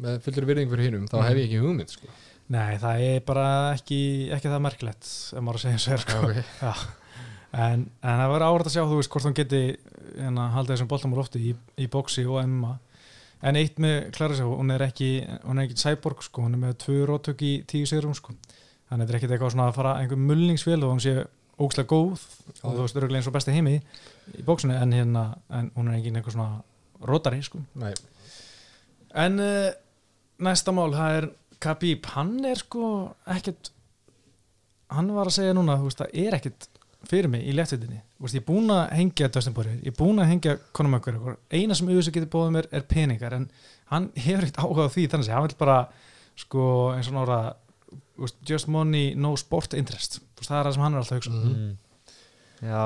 með 0.00 0.20
fullur 0.24 0.46
virðing 0.46 0.70
fyrir 0.70 0.86
hinnum 0.86 1.08
þá 1.10 1.16
Mhm. 1.18 1.26
hef 1.26 1.36
ég 1.36 1.46
ekki 1.48 1.60
hugmynd 1.64 1.90
sko. 1.90 2.06
Nei, 2.50 2.76
það 2.78 3.00
er 3.00 3.20
bara 3.26 3.74
ekki, 3.74 4.30
ekki 4.34 4.48
það 4.50 4.62
merkilegt 4.64 5.04
ef 5.34 5.42
maður 5.42 5.58
að 5.58 5.64
segja 5.78 5.92
er 5.94 5.98
sko. 5.98 6.18
okay. 6.24 6.44
En, 7.52 7.90
en 8.02 8.20
það 8.20 8.28
verður 8.30 8.46
áhverð 8.46 8.68
að 8.68 8.74
sjá 8.76 8.82
þú 8.86 8.96
veist 9.00 9.10
hvort 9.10 9.24
hún 9.26 9.34
geti 9.34 9.60
hérna, 10.14 10.44
haldið 10.54 10.76
þessum 10.76 10.88
boltam 10.92 11.14
úr 11.16 11.18
lofti 11.18 11.40
í, 11.50 11.54
í 11.82 11.88
boxi 11.90 12.22
og 12.22 12.38
MMA 12.46 12.76
en 13.42 13.56
eitt 13.58 13.80
með 13.82 13.96
Clarissa, 14.14 14.44
hún 14.46 14.70
er 14.70 14.84
ekki 14.86 15.08
hún 15.42 15.58
er 15.58 15.66
ekki 15.66 15.80
cyborg 15.82 16.22
sko, 16.22 16.44
hún 16.46 16.54
er 16.54 16.62
með 16.62 16.76
tvö 16.84 17.06
rótök 17.10 17.42
í 17.42 17.50
tíu 17.66 17.88
sigurum 17.90 18.14
sko, 18.14 18.36
þannig 18.86 19.02
að 19.02 19.02
þetta 19.02 19.10
er 19.10 19.18
ekkit 19.18 19.34
eitthvað 19.34 19.54
svona 19.56 19.66
að 19.66 19.78
fara 19.80 19.96
einhver 19.98 20.22
mulningsvél 20.22 20.78
og 20.84 20.92
hún 20.94 21.02
sé 21.02 21.16
ókslega 21.58 21.90
góð 21.90 22.22
og 22.62 22.76
þú 22.76 22.84
veist 22.84 23.00
örgulega 23.00 23.18
eins 23.18 23.26
og 23.32 23.34
besti 23.34 23.56
heimi 23.56 23.74
í 24.38 24.42
bóksinu 24.46 24.76
en 24.78 24.92
hérna, 24.94 25.24
en 25.50 25.70
hún 25.76 25.88
er 25.90 25.98
ekki 25.98 26.12
einhver 26.14 26.32
svona 26.34 26.62
rótari 27.08 27.42
sko. 27.42 27.60
Nei, 27.80 27.92
En 29.14 29.40
uh, 29.42 29.70
næsta 30.38 30.70
mál, 30.72 30.92
það 30.94 31.16
er 31.18 31.24
Khabib, 31.60 32.06
hann 32.14 32.36
er 32.46 32.56
sko 32.60 32.82
ekkert 33.28 33.72
hann 34.90 35.08
var 35.14 35.26
að 35.30 35.34
segja 35.38 35.54
núna, 35.56 35.74
þú 35.80 35.88
veist, 35.88 35.98
það 36.02 36.14
er 36.26 36.36
ekkert 36.38 36.68
fyrir 37.10 37.28
mig 37.32 37.42
í 37.48 37.52
léttvitinni, 37.56 37.98
þú 38.18 38.24
veist, 38.26 38.36
ég 38.38 38.42
er 38.42 38.46
búin 38.48 38.70
að 38.74 38.80
hengja 38.98 39.28
Dustin 39.34 39.54
Poirier, 39.56 39.76
ég 39.82 39.92
er 39.92 39.96
búin 39.98 40.18
að 40.22 40.30
hengja 40.30 40.54
Conor 40.76 40.92
McGregor, 40.94 41.36
eina 41.50 41.74
sem 41.78 41.88
auðvitað 41.90 42.16
getur 42.18 42.30
bóðið 42.34 42.54
mér 42.56 42.68
er 42.76 42.86
peningar, 42.90 43.36
en 43.38 43.48
hann 43.92 44.08
hefur 44.24 44.46
ekkert 44.46 44.62
áhuga 44.62 44.86
á 44.86 44.94
því, 44.94 45.04
þannig 45.12 45.30
að 45.30 45.36
hann 45.38 45.46
vil 45.48 45.58
bara 45.64 45.78
sko, 46.44 46.64
eins 46.96 47.10
og 47.10 47.16
nára 47.18 47.40
just 48.48 48.68
money, 48.70 49.14
no 49.16 49.34
sport 49.40 49.74
interest. 49.78 50.18
Þú 50.36 50.42
veist, 50.44 50.50
það 50.52 50.58
er 50.60 50.66
það 50.68 50.74
sem 50.76 50.84
hann 50.86 50.94
er 50.94 51.02
alltaf 51.02 51.16
að 51.16 51.20
hugsa 51.20 51.36
Mhm. 51.40 51.54
mm. 51.56 51.76
Já 52.60 52.82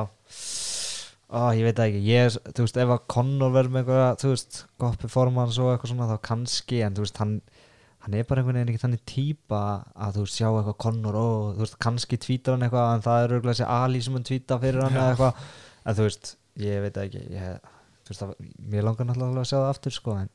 Ó, 1.32 1.50
ég 1.56 1.64
veit 1.66 1.80
ekki, 1.80 2.00
ég 2.04 2.26
er, 2.28 2.34
þú 2.54 2.66
veist, 2.66 2.78
ef 2.78 2.90
að 2.94 3.04
Conor 3.14 3.54
verður 3.54 3.72
með 3.74 3.80
eitthvað, 3.84 4.18
þú 4.20 4.32
veist, 4.34 4.58
gott 4.82 4.98
performance 5.00 5.62
og 5.62 5.70
eitthvað 5.72 5.94
svona, 5.94 6.08
þá 6.12 6.18
kannski, 6.28 6.82
en 6.84 6.96
þú 6.98 7.06
veist, 7.06 7.20
hann 7.22 7.38
hann 8.04 8.14
er 8.18 8.26
bara 8.28 8.42
einhvern 8.42 8.58
veginn 8.58 8.74
ekki 8.74 8.82
þannig 8.82 9.02
típa 9.08 9.60
að 9.96 10.18
þú 10.18 10.24
veist, 10.26 10.36
sjá 10.36 10.48
eitthvað 10.50 10.76
Conor 10.84 11.16
og 11.16 11.44
þú 11.54 11.62
veist, 11.64 11.76
kannski 11.80 12.18
tvítar 12.20 12.56
hann 12.58 12.66
eitthvað, 12.66 12.90
en 12.92 13.04
það 13.06 13.20
er 13.22 13.34
örgulega 13.38 13.54
þessi 13.54 13.68
Ali 13.78 14.02
sem 14.04 14.18
hann 14.18 14.26
tvíta 14.28 14.58
fyrir 14.60 14.84
hann 14.84 14.98
eða 14.98 15.14
eitthvað, 15.14 15.46
en 15.84 15.96
þú 15.96 16.08
veist, 16.08 16.32
ég 16.60 16.82
veit 16.84 17.00
ekki. 17.04 17.22
Ég, 17.32 17.70
þú 18.04 18.12
veist, 18.12 18.24
það, 18.24 18.34
mér 18.74 18.86
langar 18.90 19.08
náttúrulega 19.08 19.46
að 19.46 19.48
sjá 19.48 19.56
það 19.56 19.70
aftur, 19.70 19.96
sko, 19.96 20.18
en, 20.20 20.34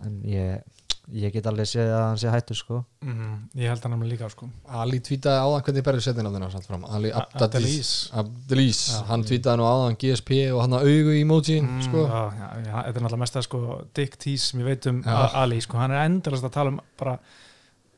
en 0.00 0.18
ég, 0.26 0.82
ég 1.12 1.32
get 1.32 1.46
alveg 1.46 1.68
séð 1.70 1.90
að 1.94 2.02
hann 2.08 2.16
sé 2.18 2.30
hættur, 2.32 2.56
sko 2.58 2.84
Mhm, 3.02 3.34
ég 3.54 3.68
held 3.70 3.82
hann 3.84 3.92
nefnilega 3.94 4.10
líka 4.26 4.30
sko. 4.30 4.48
Ali 4.68 4.98
tvítaði 5.00 5.38
áðan 5.44 5.62
hvernig 5.62 5.84
berður 5.86 6.02
setnin 6.02 6.26
á 6.26 6.30
þennan 6.34 6.88
Ali 6.90 7.10
A- 7.12 7.26
Abdelaziz 7.34 8.10
Abdelaziz, 8.12 8.80
Já. 8.90 9.02
hann 9.06 9.22
tvítaði 9.24 9.56
nú 9.60 9.66
áðan 9.70 9.96
GSP 10.02 10.30
og 10.52 10.60
hann 10.62 10.72
að 10.72 10.86
augu 10.90 11.12
emoji 11.20 11.60
Mm, 11.62 11.82
sko. 11.82 12.06
já, 12.06 12.32
já, 12.66 12.82
þetta 12.82 12.96
er 12.96 13.02
náttúrulega 13.02 13.18
mest 13.18 13.36
að 13.36 13.42
sko 13.42 13.84
Dick 13.94 14.16
Tease 14.18 14.50
sem 14.50 14.60
ég 14.60 14.64
veit 14.66 14.86
um 14.86 15.02
Já. 15.02 15.14
A- 15.14 15.42
Ali 15.42 15.60
sko, 15.60 15.78
hann 15.78 15.90
er 15.92 16.04
endalast 16.08 16.42
að 16.44 16.52
tala 16.52 16.68
um 16.70 16.80
bara, 16.98 17.18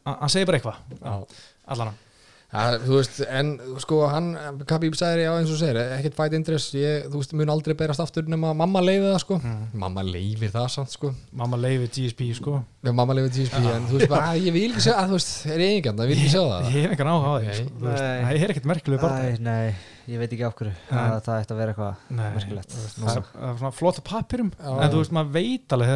hann 0.04 0.16
hann 0.20 0.28
segir 0.28 0.46
bara 0.46 0.58
eitthvað 0.58 1.26
allan 1.66 1.94
Ja, 2.48 2.78
þú 2.80 2.94
veist, 2.96 3.18
en 3.28 3.48
sko 3.82 3.96
hann 4.08 4.30
Khabib 4.68 4.94
sagði 4.96 5.26
já 5.26 5.32
eins 5.36 5.50
og 5.52 5.58
segir, 5.60 5.76
ekkert 5.98 6.14
fight 6.16 6.32
interest 6.38 6.72
ég, 6.80 7.04
þú 7.12 7.20
veist, 7.20 7.34
mun 7.36 7.50
aldrei 7.52 7.74
berast 7.76 8.00
aftur 8.00 8.24
nema 8.24 8.54
mamma 8.56 8.80
leiði 8.80 9.04
það 9.10 9.18
sko, 9.20 9.36
mamma 9.82 10.04
leifir 10.06 10.54
það 10.54 10.68
samt 10.72 10.94
sko, 10.94 11.10
mamma 11.36 11.58
leiði 11.60 11.90
GSP 11.92 12.30
sko. 12.38 12.62
Já, 12.80 12.92
mamma 12.96 13.18
leifir 13.18 13.34
TSP 13.36 13.60
en 13.60 13.84
þú 13.90 13.98
veist 14.00 14.08
bara, 14.14 14.30
"Ah, 14.32 14.40
ég 14.40 14.56
vil 14.56 14.72
ekki 14.72 14.86
sjá, 14.86 14.94
að, 14.96 15.12
þú 15.12 15.18
veist, 15.18 15.46
er 15.46 15.58
ég 15.60 15.76
enginn, 15.76 16.00
það 16.00 16.08
vil 16.08 16.16
ekki 16.16 16.32
sjá 16.32 16.42
það. 16.48 16.72
Ég 16.72 16.80
hef 16.80 16.90
engan 16.96 17.12
áhuga 17.12 17.28
á 17.28 17.36
því 17.36 17.54
sko. 17.58 17.68
Þú 17.68 17.84
veist, 17.84 18.02
Nei. 18.08 18.24
það 18.24 18.42
er 18.42 18.48
ekkert 18.54 18.68
merkileg 18.72 19.00
bara 19.00 19.18
Æ, 19.18 19.38
nei, 19.44 19.74
ég 20.08 20.18
veit 20.18 20.32
ekki 20.32 20.46
af 20.48 20.54
hverju 20.56 20.74
að 20.88 21.22
það 21.28 21.40
ætti 21.44 21.52
að 21.52 21.60
vera 21.60 21.72
eitthvað 21.74 21.94
merkilegt. 22.16 22.70
það 22.72 23.12
er 23.12 23.22
er 23.44 23.56
svona 23.60 23.72
flott 23.76 24.00
á 24.00 24.02
pappirum 24.08 24.52
en 24.56 24.88
þú 24.90 25.04
veist, 25.04 25.12
maður 25.12 25.32
veit 25.36 25.68
alveg 25.68 25.88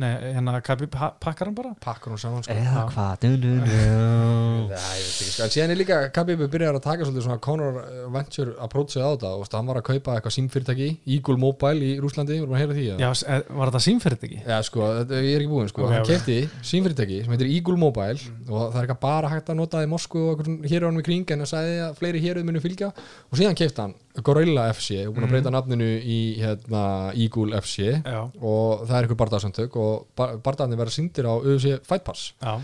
nei, 0.00 0.10
hérna 0.34 0.54
pakkar 0.60 1.48
hann 1.48 1.56
bara? 1.56 1.72
Pakkar 1.82 2.14
hún 2.14 2.20
saman 2.20 2.44
sko. 2.44 2.54
Eða 2.54 2.84
hvað? 2.92 3.12
Dun, 3.24 3.36
dun, 3.42 3.60
dun. 3.64 4.68
Nei, 4.70 4.96
ég 4.98 5.06
veit 5.06 5.14
ekki, 5.14 5.30
sko. 5.30 5.46
en 5.46 5.54
síðan 5.54 5.74
er 5.74 5.80
líka 5.80 6.00
Khabib 6.14 6.44
byrjar 6.52 6.78
að 6.78 6.84
taka 6.84 7.06
svolítið 7.08 7.26
svona 7.26 7.40
Conor 7.44 7.80
uh, 7.80 8.04
Venture 8.14 8.56
approachið 8.64 9.04
á 9.04 9.08
þetta 9.14 9.32
og 9.38 9.54
hann 9.54 9.70
var 9.70 9.80
að 9.80 9.86
kaupa 9.90 10.16
eitthvað 10.18 10.36
símfyrirtæki 10.38 10.88
Eagle 11.16 11.38
Mobile 11.40 11.88
í 11.88 11.96
Rúslandi, 12.02 12.38
vorum 12.42 12.56
að 12.56 12.64
heyra 12.64 12.78
því 12.78 12.86
já, 12.90 13.08
eh, 13.08 13.44
var 13.58 13.72
þetta 13.72 13.84
símferðið 13.88 14.28
ekki? 14.28 14.40
Já, 14.44 14.56
sko, 14.68 14.88
þetta, 15.00 15.22
ég 15.24 15.38
er 15.38 15.44
ekki 15.44 15.52
búinn, 15.52 15.70
sko, 15.72 15.84
Ok, 15.84 15.94
hann 15.94 16.04
ok. 16.04 16.12
kefti 16.12 16.38
símfyrirtæki 16.72 17.20
sem 17.24 17.34
heitir 17.34 17.52
Eagle 17.54 17.78
Mobile 17.80 18.32
og 18.48 18.74
það 18.74 18.80
er 18.80 18.88
ekki 18.88 18.98
bara 19.04 19.32
hægt 19.32 19.52
að 19.52 19.60
nota 19.60 19.80
það 19.80 19.88
í 19.88 19.92
Moskvu 19.94 20.24
og 20.32 20.44
hér 20.68 20.88
í 20.90 21.04
kring 21.04 21.34
en 21.34 21.44
það 21.44 21.52
sagði 21.52 21.76
að 21.84 22.00
fleiri 22.00 22.24
héruð 22.24 22.48
munu 22.48 22.62
fylgja. 22.64 22.90
Og 23.30 23.38
síðan 23.38 23.58
kefti 23.58 23.82
hann 23.84 23.94
Gorilla 24.22 24.68
FC 24.70 25.00
og 25.08 25.16
búin 25.16 25.26
að 25.26 25.32
breyta 25.32 25.50
nafninu 25.50 25.88
í 25.98 26.18
hérna, 26.38 26.82
Eagle 27.18 27.58
FC 27.58 27.88
já, 27.98 28.20
og 28.22 28.84
það 28.86 28.94
er 28.94 29.06
einhver 29.08 29.18
bardaðsöndök 29.54 29.76
og 29.78 30.08
bardaðarnir 30.42 30.80
verða 30.80 30.94
síndir 30.94 31.28
á 31.28 31.34
UFC 31.38 31.78
Fight 31.86 32.04
Pass. 32.04 32.34
Já, 32.42 32.60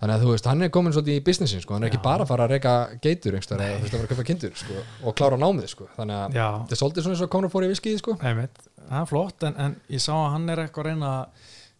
þannig 0.00 0.14
að 0.16 0.22
þú 0.24 0.30
veist, 0.32 0.46
hann 0.50 0.62
er 0.62 0.70
komin 0.74 0.92
svolítið 0.92 1.18
í 1.18 1.24
businessin 1.24 1.62
sko, 1.62 1.74
hann 1.76 1.84
er 1.84 1.92
ekki 1.92 2.02
bara 2.02 2.24
að 2.24 2.32
fara 2.32 2.46
að 2.46 2.54
reyka 2.56 2.74
geitur 3.02 3.36
eða 3.38 3.42
þú 3.42 3.58
veist 3.82 3.92
að 3.92 3.92
fara 3.92 4.06
að 4.06 4.12
kaupa 4.12 4.26
kindur 4.30 4.56
sko, 4.58 4.84
og 5.06 5.16
klára 5.18 5.38
námið 5.38 5.68
sko, 5.70 5.86
þannig 5.96 6.16
að 6.18 6.38
já. 6.38 6.46
þetta 6.58 6.74
er 6.74 6.80
svolítið 6.80 7.06
svona 7.06 7.16
eins 7.16 7.26
og 7.26 7.30
Conor 7.34 7.52
fór 7.52 7.66
í 7.66 7.70
viskið 7.70 8.00
sko. 8.00 8.16
einmitt, 8.20 8.64
það 8.88 8.96
er 8.98 9.10
flott 9.12 9.46
en, 9.46 9.60
en 9.62 9.76
ég 9.92 10.02
sá 10.02 10.14
að 10.16 10.32
hann 10.34 10.48
er 10.50 10.64
eitthvað 10.64 10.88
að 10.88 10.90
reyna 10.90 11.12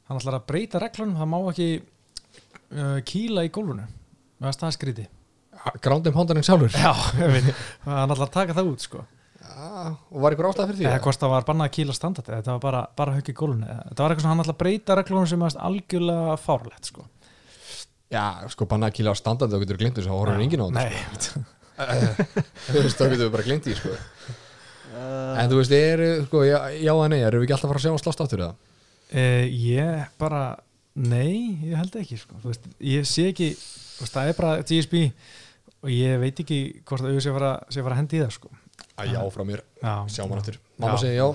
hann 0.06 0.20
ætlar 0.20 0.38
að 0.38 0.46
breyta 0.52 0.82
reglunum, 0.82 1.16
það 1.18 1.32
má 1.32 1.38
ekki 1.50 1.68
uh, 1.80 3.00
kýla 3.10 3.46
í 3.48 3.50
gólfinu. 3.54 3.88
Með 4.42 4.52
að 4.52 4.56
staða 4.58 4.76
skríti 4.76 5.08
grándum 5.82 6.16
hóndarinn 6.16 6.42
sjálfur. 6.42 6.72
Já, 6.74 6.90
hann 7.86 8.10
ætlar 8.10 8.24
að 8.26 8.32
taka 8.34 8.56
það 8.56 8.70
út 8.72 8.82
sko. 8.82 9.02
Já, 9.02 9.21
og 9.90 10.20
var 10.24 10.36
ykkur 10.36 10.48
ástæð 10.50 10.70
fyrir 10.70 10.80
því 10.80 10.86
eða 10.90 11.02
hvort 11.06 11.22
það 11.22 11.32
var 11.34 11.48
bannað 11.48 11.68
að 11.70 11.74
kýla 11.78 11.96
standart 11.96 12.30
þetta 12.32 12.54
var 12.56 12.62
bara, 12.62 12.82
bara 12.98 13.16
högg 13.16 13.32
í 13.32 13.34
gólfinu 13.38 13.66
þetta 13.70 14.04
var 14.04 14.14
eitthvað 14.14 14.26
svona 14.26 14.36
hann 14.36 14.52
að 14.52 14.60
breyta 14.62 14.96
reglunum 14.98 15.28
sem 15.32 15.44
er 15.48 15.58
algjörlega 15.70 16.36
fárlegt 16.42 16.92
sko 16.92 17.08
Já, 18.12 18.44
sko 18.52 18.66
banna 18.68 18.90
að 18.90 18.98
kýla 18.98 19.14
á 19.14 19.16
standandi 19.16 19.56
og 19.56 19.62
getur 19.64 19.78
glimt 19.80 19.96
þess 19.96 20.10
að 20.10 20.18
horfður 20.18 20.44
enginn 20.44 20.62
á 20.62 20.66
þetta 20.68 20.82
Nei, 20.82 21.20
sko. 21.24 21.44
Þá 21.78 23.04
getur 23.08 23.22
við 23.24 23.30
bara 23.32 23.46
glimt 23.46 23.64
því 23.66 23.76
sko. 23.78 23.92
Uh, 24.92 25.38
En 25.40 25.48
þú 25.48 25.60
veist, 25.62 25.72
er, 25.72 26.02
sko, 26.26 26.42
já, 26.44 26.58
já 26.76 26.92
að 26.92 27.06
nei, 27.14 27.22
erum 27.24 27.40
við 27.40 27.46
ekki 27.46 27.56
alltaf 27.56 27.70
að 27.70 27.72
fara 27.72 27.80
að 27.80 27.86
sjá 27.86 27.92
að 27.94 28.02
slást 28.02 28.24
áttur 28.26 28.42
það? 28.44 28.58
Uh, 29.12 29.46
ég 29.48 30.02
bara 30.20 30.42
nei, 30.92 31.62
ég 31.70 31.78
held 31.80 31.96
ekki 32.02 32.18
sko. 32.20 32.36
Þú 32.42 32.52
veist, 32.52 32.68
ég 32.92 33.08
sé 33.08 33.24
ekki 33.32 33.48
þú 33.56 34.04
veist, 34.04 34.18
það 34.18 34.28
er 34.28 34.38
bara 34.42 34.66
GSP 34.68 35.00
og 35.82 35.94
ég 35.94 36.20
veit 36.22 36.44
ekki 36.44 36.60
hvort 36.84 37.06
að 37.06 37.16
ég 37.16 37.24
sé 37.24 37.32
að 37.32 37.38
fara, 37.40 37.54
sé 37.72 37.80
að 37.80 37.88
fara 37.88 37.96
að 37.96 38.02
hendi 38.02 38.20
í 38.20 38.22
það 38.26 38.36
sko. 38.36 38.52
Að 39.00 39.12
já 39.14 39.20
frá 39.32 39.44
mér, 39.48 39.62
já, 39.80 39.92
sjá 40.12 40.22
maður 40.26 40.42
áttur 40.42 40.58
Mamma 40.82 40.98
segir 41.00 41.16
já, 41.16 41.26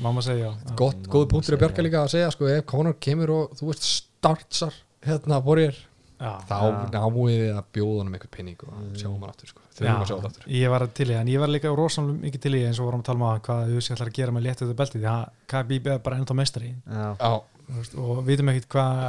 mamma 0.00 0.22
segja 0.24 0.48
já, 0.48 0.74
gott, 0.80 1.08
góð 1.12 1.26
punktur 1.34 1.56
að 1.58 1.62
bjarga 1.64 1.84
líka 1.84 2.02
að 2.06 2.12
segja 2.14 2.30
sko, 2.32 2.48
ef 2.48 2.64
Conor 2.72 2.96
kemur 3.02 3.34
og 3.34 3.56
þú 3.58 3.68
veist 3.68 3.88
startsar 3.88 4.78
hérna 5.04 5.40
borgir 5.44 5.76
já, 6.22 6.32
þá 6.48 6.56
námuðið 6.94 7.40
þið 7.42 7.56
að 7.58 7.70
bjóða 7.76 8.00
honum 8.00 8.16
eitthvað 8.16 8.34
pinning 8.36 8.64
og 8.66 8.98
sjá 8.98 9.08
maður 9.10 9.32
áttur 9.32 9.52
sko. 9.52 9.62
þurfum 9.76 10.02
að 10.02 10.10
sjá 10.10 10.16
það 10.16 10.28
áttur 10.30 10.50
ég 10.56 10.74
var 10.74 10.86
til 10.98 11.06
í 11.08 11.12
það 11.12 11.22
en 11.22 11.32
ég 11.32 11.42
var 11.42 11.52
líka 11.52 11.72
rosalega 11.76 12.26
mikið 12.26 12.44
til 12.46 12.54
í 12.54 12.64
eins 12.68 12.80
og 12.82 12.88
vorum 12.88 13.02
að 13.02 13.08
tala 13.10 13.20
um 13.20 13.28
að 13.28 13.40
hvað 13.48 13.72
þú 13.72 13.82
sé 13.82 13.96
ætlar 13.96 14.12
að 14.12 14.18
gera 14.20 14.36
með 14.36 14.46
léttið 14.48 14.68
þetta 14.68 14.80
beltið 14.82 15.02
því 15.02 15.10
að 15.12 15.24
KBB 15.52 15.92
er 15.96 16.04
bara 16.06 16.20
ennþá 16.20 16.36
meistari. 16.38 16.70
Já, 16.86 17.08
Já, 17.22 17.32
þú 17.68 17.78
veist, 17.78 17.96
og 18.02 18.12
við 18.18 18.30
vitum 18.32 18.52
ekkit 18.52 18.68
hvað 18.72 19.00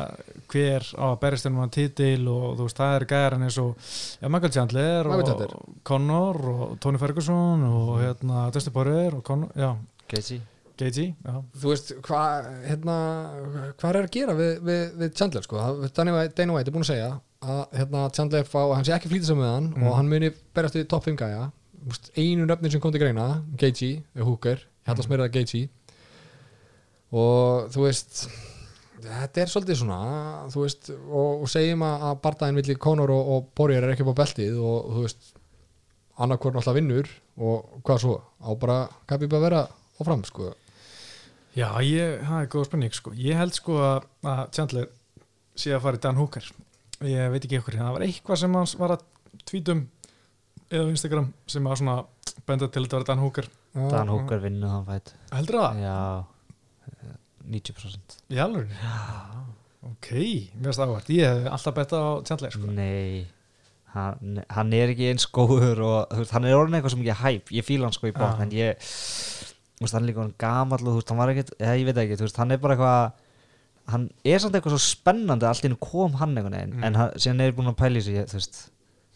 hver 0.53 0.87
á 0.95 1.05
að 1.09 1.19
berist 1.23 1.49
um 1.49 1.59
hann 1.63 1.73
titil 1.73 2.27
og 2.31 2.47
þú 2.57 2.67
veist 2.67 2.81
það 2.81 2.95
er 2.97 3.05
gæðar 3.13 3.37
eins 3.39 3.59
og 3.63 3.91
ja, 4.21 4.31
Michael 4.31 4.55
Chandler 4.57 5.11
og 5.11 5.23
Chandler. 5.27 5.55
Conor 5.83 6.41
og 6.53 6.79
Tony 6.83 7.01
Ferguson 7.01 7.67
og 7.69 7.93
hérna 8.01 8.47
Dusty 8.55 8.73
Poirier 8.73 9.19
og 9.19 9.23
Conor, 9.27 9.53
já, 9.57 9.73
Gaethje 10.11 10.41
Gaethje 10.79 11.05
já, 11.13 11.33
þú 11.61 11.69
veist, 11.69 11.91
hvað 12.07 12.47
hérna, 12.65 12.95
hvað 13.77 13.89
er 13.89 13.99
að 13.99 14.07
gera 14.15 14.35
við, 14.37 14.53
við, 14.65 14.83
við 15.01 15.11
Chandler 15.19 15.45
sko, 15.45 15.65
Dana 15.93 16.15
White 16.15 16.37
Dana 16.39 16.55
White 16.55 16.71
er 16.71 16.75
búin 16.77 16.85
að 16.85 16.91
segja 16.93 17.09
að 17.43 17.61
hérna, 17.77 18.05
Chandler 18.15 18.47
fá, 18.49 18.59
hann 18.73 18.87
sé 18.87 18.95
ekki 18.95 19.11
flýta 19.11 19.29
sig 19.29 19.37
með 19.37 19.51
hann 19.51 19.67
Mm. 19.73 19.85
og 19.87 19.97
hann 19.99 20.09
muni 20.09 20.31
berast 20.55 20.75
við 20.79 20.87
topp 20.89 21.05
5 21.09 21.19
gæja. 21.19 21.51
Einu 22.15 22.45
nöfnin 22.47 22.71
sem 22.71 22.81
kom 22.81 22.91
til 22.95 23.01
greina 23.03 23.43
er 23.59 23.67
ég 23.69 24.65
held 24.87 24.99
að 24.99 25.05
smyrða 25.07 25.29
Gaethje. 25.31 25.69
Og 27.13 27.69
þú 27.73 27.85
veist 27.85 28.23
þetta 29.03 29.43
er 29.43 29.51
svolítið 29.51 29.79
svona 29.81 29.99
þú 30.53 30.63
veist, 30.63 30.89
og, 30.95 31.43
og 31.43 31.49
segjum 31.51 31.83
að, 31.85 32.05
barndaginn 32.23 32.57
milli 32.57 32.75
Conor 32.79 33.11
og, 33.13 33.31
og 33.35 33.47
Borger 33.57 33.83
er 33.83 33.93
ekki 33.93 34.05
upp 34.07 34.15
á 34.15 34.21
beltið 34.23 34.57
og 34.63 34.89
þú 34.95 35.03
veist 35.05 35.31
annarkvörn 36.23 36.59
alltaf 36.61 36.77
vinnur 36.77 37.09
og 37.41 37.79
hvað 37.85 38.03
svo 38.05 38.17
á 38.39 38.49
bara, 38.59 38.77
hvað 39.09 39.23
býr 39.23 39.31
bara 39.33 39.41
að 39.41 39.47
vera 39.49 39.63
áfram 39.99 40.23
sko 40.27 40.51
já 41.57 41.67
ég, 41.85 42.19
það 42.25 42.39
er 42.39 42.51
góð 42.55 42.67
spenning 42.69 42.95
sko. 42.97 43.13
Ég 43.19 43.39
held 43.39 43.57
sko 43.57 43.79
að, 43.83 44.07
að 44.29 44.43
Chandler 44.57 44.87
sé 45.59 45.73
að 45.75 45.83
fara 45.85 45.99
í 45.99 46.03
Dan 46.03 46.19
Hooker. 46.21 46.47
Ég 47.03 47.33
veit 47.33 47.43
ekki 47.43 47.59
ykkur, 47.59 47.77
það 47.81 47.97
var 47.97 48.05
eitthvað 48.07 48.41
sem 48.43 48.57
hans 48.57 48.75
var 48.79 48.95
að 48.95 49.05
tvítum 49.49 49.83
eða 50.73 50.89
Instagram 50.93 51.29
sem 51.49 51.67
að 51.69 51.79
svona 51.81 51.97
benda 52.47 52.69
til 52.69 52.81
að 52.81 52.87
þetta 52.87 52.99
var 53.01 53.07
Dan 53.11 53.23
Hooker. 53.23 53.49
Dan 53.73 54.13
Hooker 54.13 54.41
vinnur 54.43 54.73
þann 54.73 54.87
fætt 54.89 55.13
heldur 55.33 55.59
það? 55.59 55.79
já 55.81 55.97
eh, 56.93 57.15
90% 57.57 58.17
í 58.33 58.41
alveg? 58.43 58.73
já. 58.77 58.97
Ok, 59.83 60.09
mér 60.13 60.69
finnst 60.69 60.79
það 60.79 60.91
áhvert, 60.93 61.09
ég 61.11 61.27
hef 61.27 61.47
alltaf 61.57 61.77
betta 61.79 61.99
á 61.99 62.09
Chandler 62.27 62.53
sko. 62.55 62.69
Nei 62.71 63.25
hann, 63.93 64.41
hann 64.49 64.73
er 64.75 64.93
ekki 64.93 65.09
eins 65.11 65.25
góður 65.29 65.83
og 65.85 66.13
hann 66.33 66.47
er 66.47 66.57
orðin 66.57 66.79
eitthvað 66.79 66.95
sem 66.95 67.03
ekki 67.03 67.17
hæp 67.19 67.51
ég 67.57 67.67
fíla 67.67 67.87
hann 67.89 67.95
sko 67.95 68.09
í 68.09 68.15
bótt 68.15 68.39
Já. 68.39 68.45
en 68.45 68.53
ég 68.55 68.93
veist, 69.81 69.93
hann 69.93 70.03
er 70.03 70.09
líka 70.13 70.27
gamall 70.37 70.81
og 70.83 70.91
þú 70.93 70.97
veist, 70.99 71.09
hann 71.09 71.17
var 71.23 71.33
ekkert 71.33 71.53
eða, 71.59 71.77
ég 71.79 71.85
veit 71.89 71.97
ekki, 72.03 72.17
þú 72.19 72.27
veist, 72.27 72.37
hann 72.37 72.51
er 72.51 72.61
bara 72.63 72.75
eitthvað 72.77 73.11
hann 73.93 74.05
er 74.23 74.39
samt 74.39 74.55
eitthvað 74.55 74.75
svo 74.77 74.83
spennandi 74.85 75.45
allt 75.49 75.65
inn 75.67 75.75
kom 75.81 76.13
hann 76.21 76.37
einhvern 76.37 76.53
veginn 76.55 76.75
Mm. 76.77 76.83
en 76.87 76.95
hann, 76.95 77.11
síðan 77.19 77.41
er 77.41 77.51
búin 77.57 77.67
að 77.73 77.79
pæla 77.81 77.99
í 77.99 78.03
sig 78.05 78.15
þú 78.31 78.37
veist, 78.39 78.59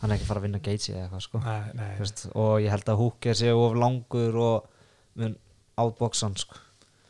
hann 0.01 0.11
er 0.11 0.17
ekki 0.17 0.25
að 0.25 0.31
fara 0.33 0.39
að 0.41 0.47
vinna 0.47 0.59
Gaethje 0.59 0.93
eða 0.95 1.03
eitthvað 1.07 1.21
sko. 1.23 1.39
Nei, 1.39 1.61
nei, 1.73 1.91
veist, 1.99 2.23
og 2.35 2.53
ég 2.61 2.69
held 2.69 2.89
að 2.91 2.97
Hooker 3.01 3.33
sé 3.33 3.51
of 3.53 3.73
langur 3.79 4.35
og 4.35 4.67
mun 5.15 5.37
hann 5.77 6.35
sko. 6.35 6.55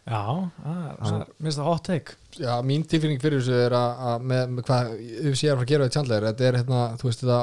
Já, 0.07 0.23
mér 0.63 1.25
finnst 1.43 1.57
það 1.59 1.67
hot 1.67 1.83
take. 1.83 2.13
Já, 2.39 2.61
mín 2.63 2.85
tilfinning 2.87 3.19
fyrir 3.19 3.41
þessu 3.41 3.57
er 3.65 3.73
að, 3.75 4.03
að 4.07 4.21
með, 4.31 4.43
með 4.55 4.63
hvað 4.69 4.91
UFC 5.27 5.43
er 5.43 5.51
að 5.51 5.57
fara 5.57 5.65
að 5.65 5.71
gera 5.73 5.87
við 5.87 5.95
Chandler 5.97 6.27
þetta 6.29 6.45
er 6.47 6.57
hérna, 6.61 6.81
þú 7.01 7.09
veist 7.09 7.23
þetta 7.25 7.39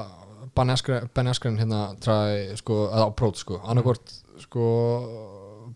Ben 0.54 0.70
Askren, 0.70 1.08
ben 1.14 1.26
Askren 1.28 1.58
hérna 1.58 1.80
try, 2.00 2.54
sko, 2.56 2.78
eða 2.86 3.08
approach, 3.10 3.40
sko, 3.42 3.58
annarkvort 3.68 4.12
sko, 4.44 4.66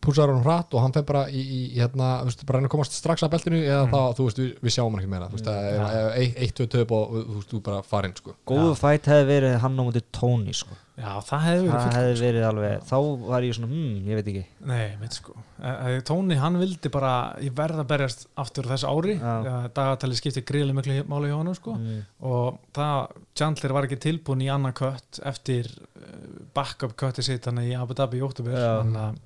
púsar 0.05 0.33
hann 0.33 0.43
hratt 0.47 0.75
og 0.75 0.83
hann 0.85 0.93
fer 0.97 1.05
bara 1.09 1.25
í, 1.29 1.43
í 1.43 1.61
hérna, 1.79 2.09
þú 2.23 2.31
veist, 2.31 2.47
bara 2.49 2.59
reyna 2.61 2.71
að 2.71 2.75
komast 2.77 2.99
strax 2.99 3.25
að 3.27 3.33
beltinu 3.37 3.61
eða 3.63 3.85
Mm. 3.89 3.93
þá, 3.95 4.17
þú 4.19 4.27
veist, 4.29 4.43
við, 4.43 4.51
við 4.67 4.75
sjáum 4.77 4.93
hann 4.95 5.01
ekki 5.05 5.13
meira 5.15 5.29
þú 5.31 5.39
veist, 5.39 5.49
það 5.49 5.69
er 5.69 5.79
Ja. 5.79 5.89
ja. 5.99 6.11
eitt, 6.23 6.37
eitt, 6.45 6.55
tvö 6.59 6.69
töp 6.75 6.93
og 6.99 7.17
þú 7.19 7.39
veist, 7.39 7.53
þú 7.55 7.63
bara 7.71 7.83
farinn, 7.83 8.17
sko 8.19 8.37
góðu 8.47 8.75
fætt 8.79 9.11
hefði 9.13 9.27
verið 9.33 9.59
hann 9.65 9.79
á 9.79 9.83
mútið 9.89 10.07
Tony 10.13 10.53
sko 10.57 10.77
já, 10.99 11.11
það 11.23 11.45
hefði 11.47 11.67
verið 11.69 11.85
það 11.85 11.99
hefði 11.99 12.23
verið 12.27 12.47
alveg, 12.49 12.81
þá 12.89 12.97
var 13.29 13.45
ég 13.47 13.55
svona 13.59 13.69
hmm, 13.71 14.09
ég 14.09 14.19
veit 14.19 14.31
ekki 14.33 14.47
Nei, 14.73 14.89
veit 15.03 15.13
sko 15.21 15.37
Eh, 15.59 15.79
eh, 15.91 16.01
Tóni, 16.07 16.37
hann 16.39 16.55
vildi 16.55 16.87
bara 16.95 17.35
ég 17.43 17.51
verð 17.59 17.81
að 17.83 17.89
berjast 17.91 18.21
aftur 18.39 18.63
þessu 18.71 18.87
ári 18.87 19.17
ja, 19.19 19.57
dagatali 19.75 20.15
skipti 20.15 20.45
gríðlega 20.47 20.77
miklu 20.79 20.99
máli 21.11 21.33
hjá 21.33 21.35
hann 21.41 21.51
sko. 21.59 21.73
mm. 21.75 22.05
og 22.31 22.61
það, 22.79 23.17
Chandler 23.35 23.75
var 23.75 23.89
ekki 23.89 23.99
tilbúin 24.05 24.45
í 24.47 24.51
annan 24.55 24.71
kött 24.79 25.19
eftir 25.27 25.67
uh, 25.99 26.45
backup 26.55 26.95
kötti 26.95 27.25
sitt 27.27 27.51
hann 27.51 27.59
í 27.59 27.75
Abu 27.75 27.97
Dhabi 27.99 28.21
í 28.21 28.23
óttubur 28.23 28.55
þannig 28.55 29.03
að 29.03 29.19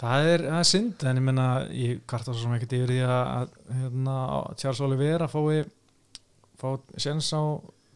það 0.00 0.30
er, 0.34 0.44
það 0.48 0.60
er 0.62 0.68
synd 0.70 1.04
en 1.10 1.20
ég 1.20 1.26
menna, 1.26 1.48
ég 1.76 2.00
kvarta 2.08 2.32
svo 2.32 2.40
sem 2.46 2.54
ekkert 2.56 2.72
yfir 2.78 2.94
því 2.94 3.02
að, 3.04 3.34
að 3.36 3.82
hérna, 3.82 4.16
Charles 4.60 4.80
Oliveira 4.86 5.28
fái 5.28 5.60
fá 6.60 6.70
séns 7.00 7.28
á 7.36 7.42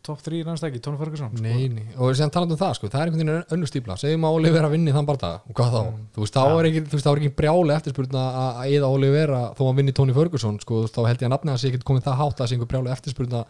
top 0.04 0.20
3 0.20 0.42
næsta 0.44 0.68
ekki, 0.68 0.82
Tóni 0.84 0.98
Ferguson 1.00 1.30
sko. 1.32 1.40
Nei, 1.40 1.64
nei, 1.72 1.84
og 1.96 2.10
sem 2.16 2.28
talandi 2.28 2.52
um 2.52 2.60
það, 2.60 2.74
sko, 2.76 2.88
það 2.92 3.00
er 3.00 3.08
einhvern 3.08 3.30
veginn 3.30 3.54
önnur 3.56 3.70
stípla, 3.70 3.94
segjum 3.96 4.26
að 4.28 4.34
Oliver 4.36 4.66
að 4.68 4.74
vinni 4.74 4.92
þann 4.92 5.06
barða 5.08 5.30
og 5.48 5.54
hvað 5.56 5.70
þá, 5.72 5.78
Mm. 5.84 6.02
þú 6.12 6.20
veist, 6.24 6.34
þá 6.36 6.42
Ja. 6.44 6.58
er 6.60 6.68
ekki 6.68 6.82
þú 6.84 6.96
veist, 6.98 7.06
þá 7.06 7.12
ekki 7.16 7.30
brjáli 7.38 7.72
eftirspurna 7.78 8.24
að 8.42 8.50
að 8.60 8.74
eða 8.76 8.90
Oliver 8.98 9.28
þó 9.56 9.62
að 9.70 9.76
vinni 9.80 9.94
Tony 9.96 10.12
Ferguson, 10.12 10.58
sko, 10.60 10.82
þá 10.92 11.00
held 11.08 11.18
ég 11.24 11.28
að 11.28 11.32
nafnið 11.32 11.52
hans 11.54 11.60
sé 11.64 11.70
ekki 11.72 11.82
komið 11.88 12.04
það 12.04 12.18
hátt 12.20 12.34
að 12.36 12.42
það 12.44 12.48
sé 12.52 12.54
einhver 12.58 12.70
brjáli 12.74 12.92
eftirspurna 12.92 13.44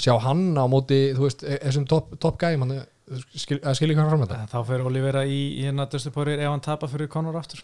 sjá 0.00 0.14
hann 0.24 0.42
á 0.56 0.64
móti, 0.72 1.00
þú 1.12 1.20
veist, 1.28 1.42
e- 1.44 1.58
þessum 1.68 1.86
top, 1.86 2.16
top 2.18 2.38
gæm, 2.40 2.64
hann 2.64 2.86
skil, 3.34 3.58
að 3.60 3.76
skilja 3.78 3.96
hvað 3.98 4.10
fram 4.12 4.24
þetta 4.24 4.40
þá 4.50 4.58
fer 4.70 4.82
Oliveira 4.86 5.22
í, 5.26 5.38
í 5.58 5.62
hérna 5.66 5.86
Dusty 5.90 6.12
Poirier 6.14 6.42
ef 6.44 6.52
hann 6.52 6.64
tapar 6.64 6.90
fyrir 6.92 7.10
Conor 7.12 7.38
aftur. 7.40 7.62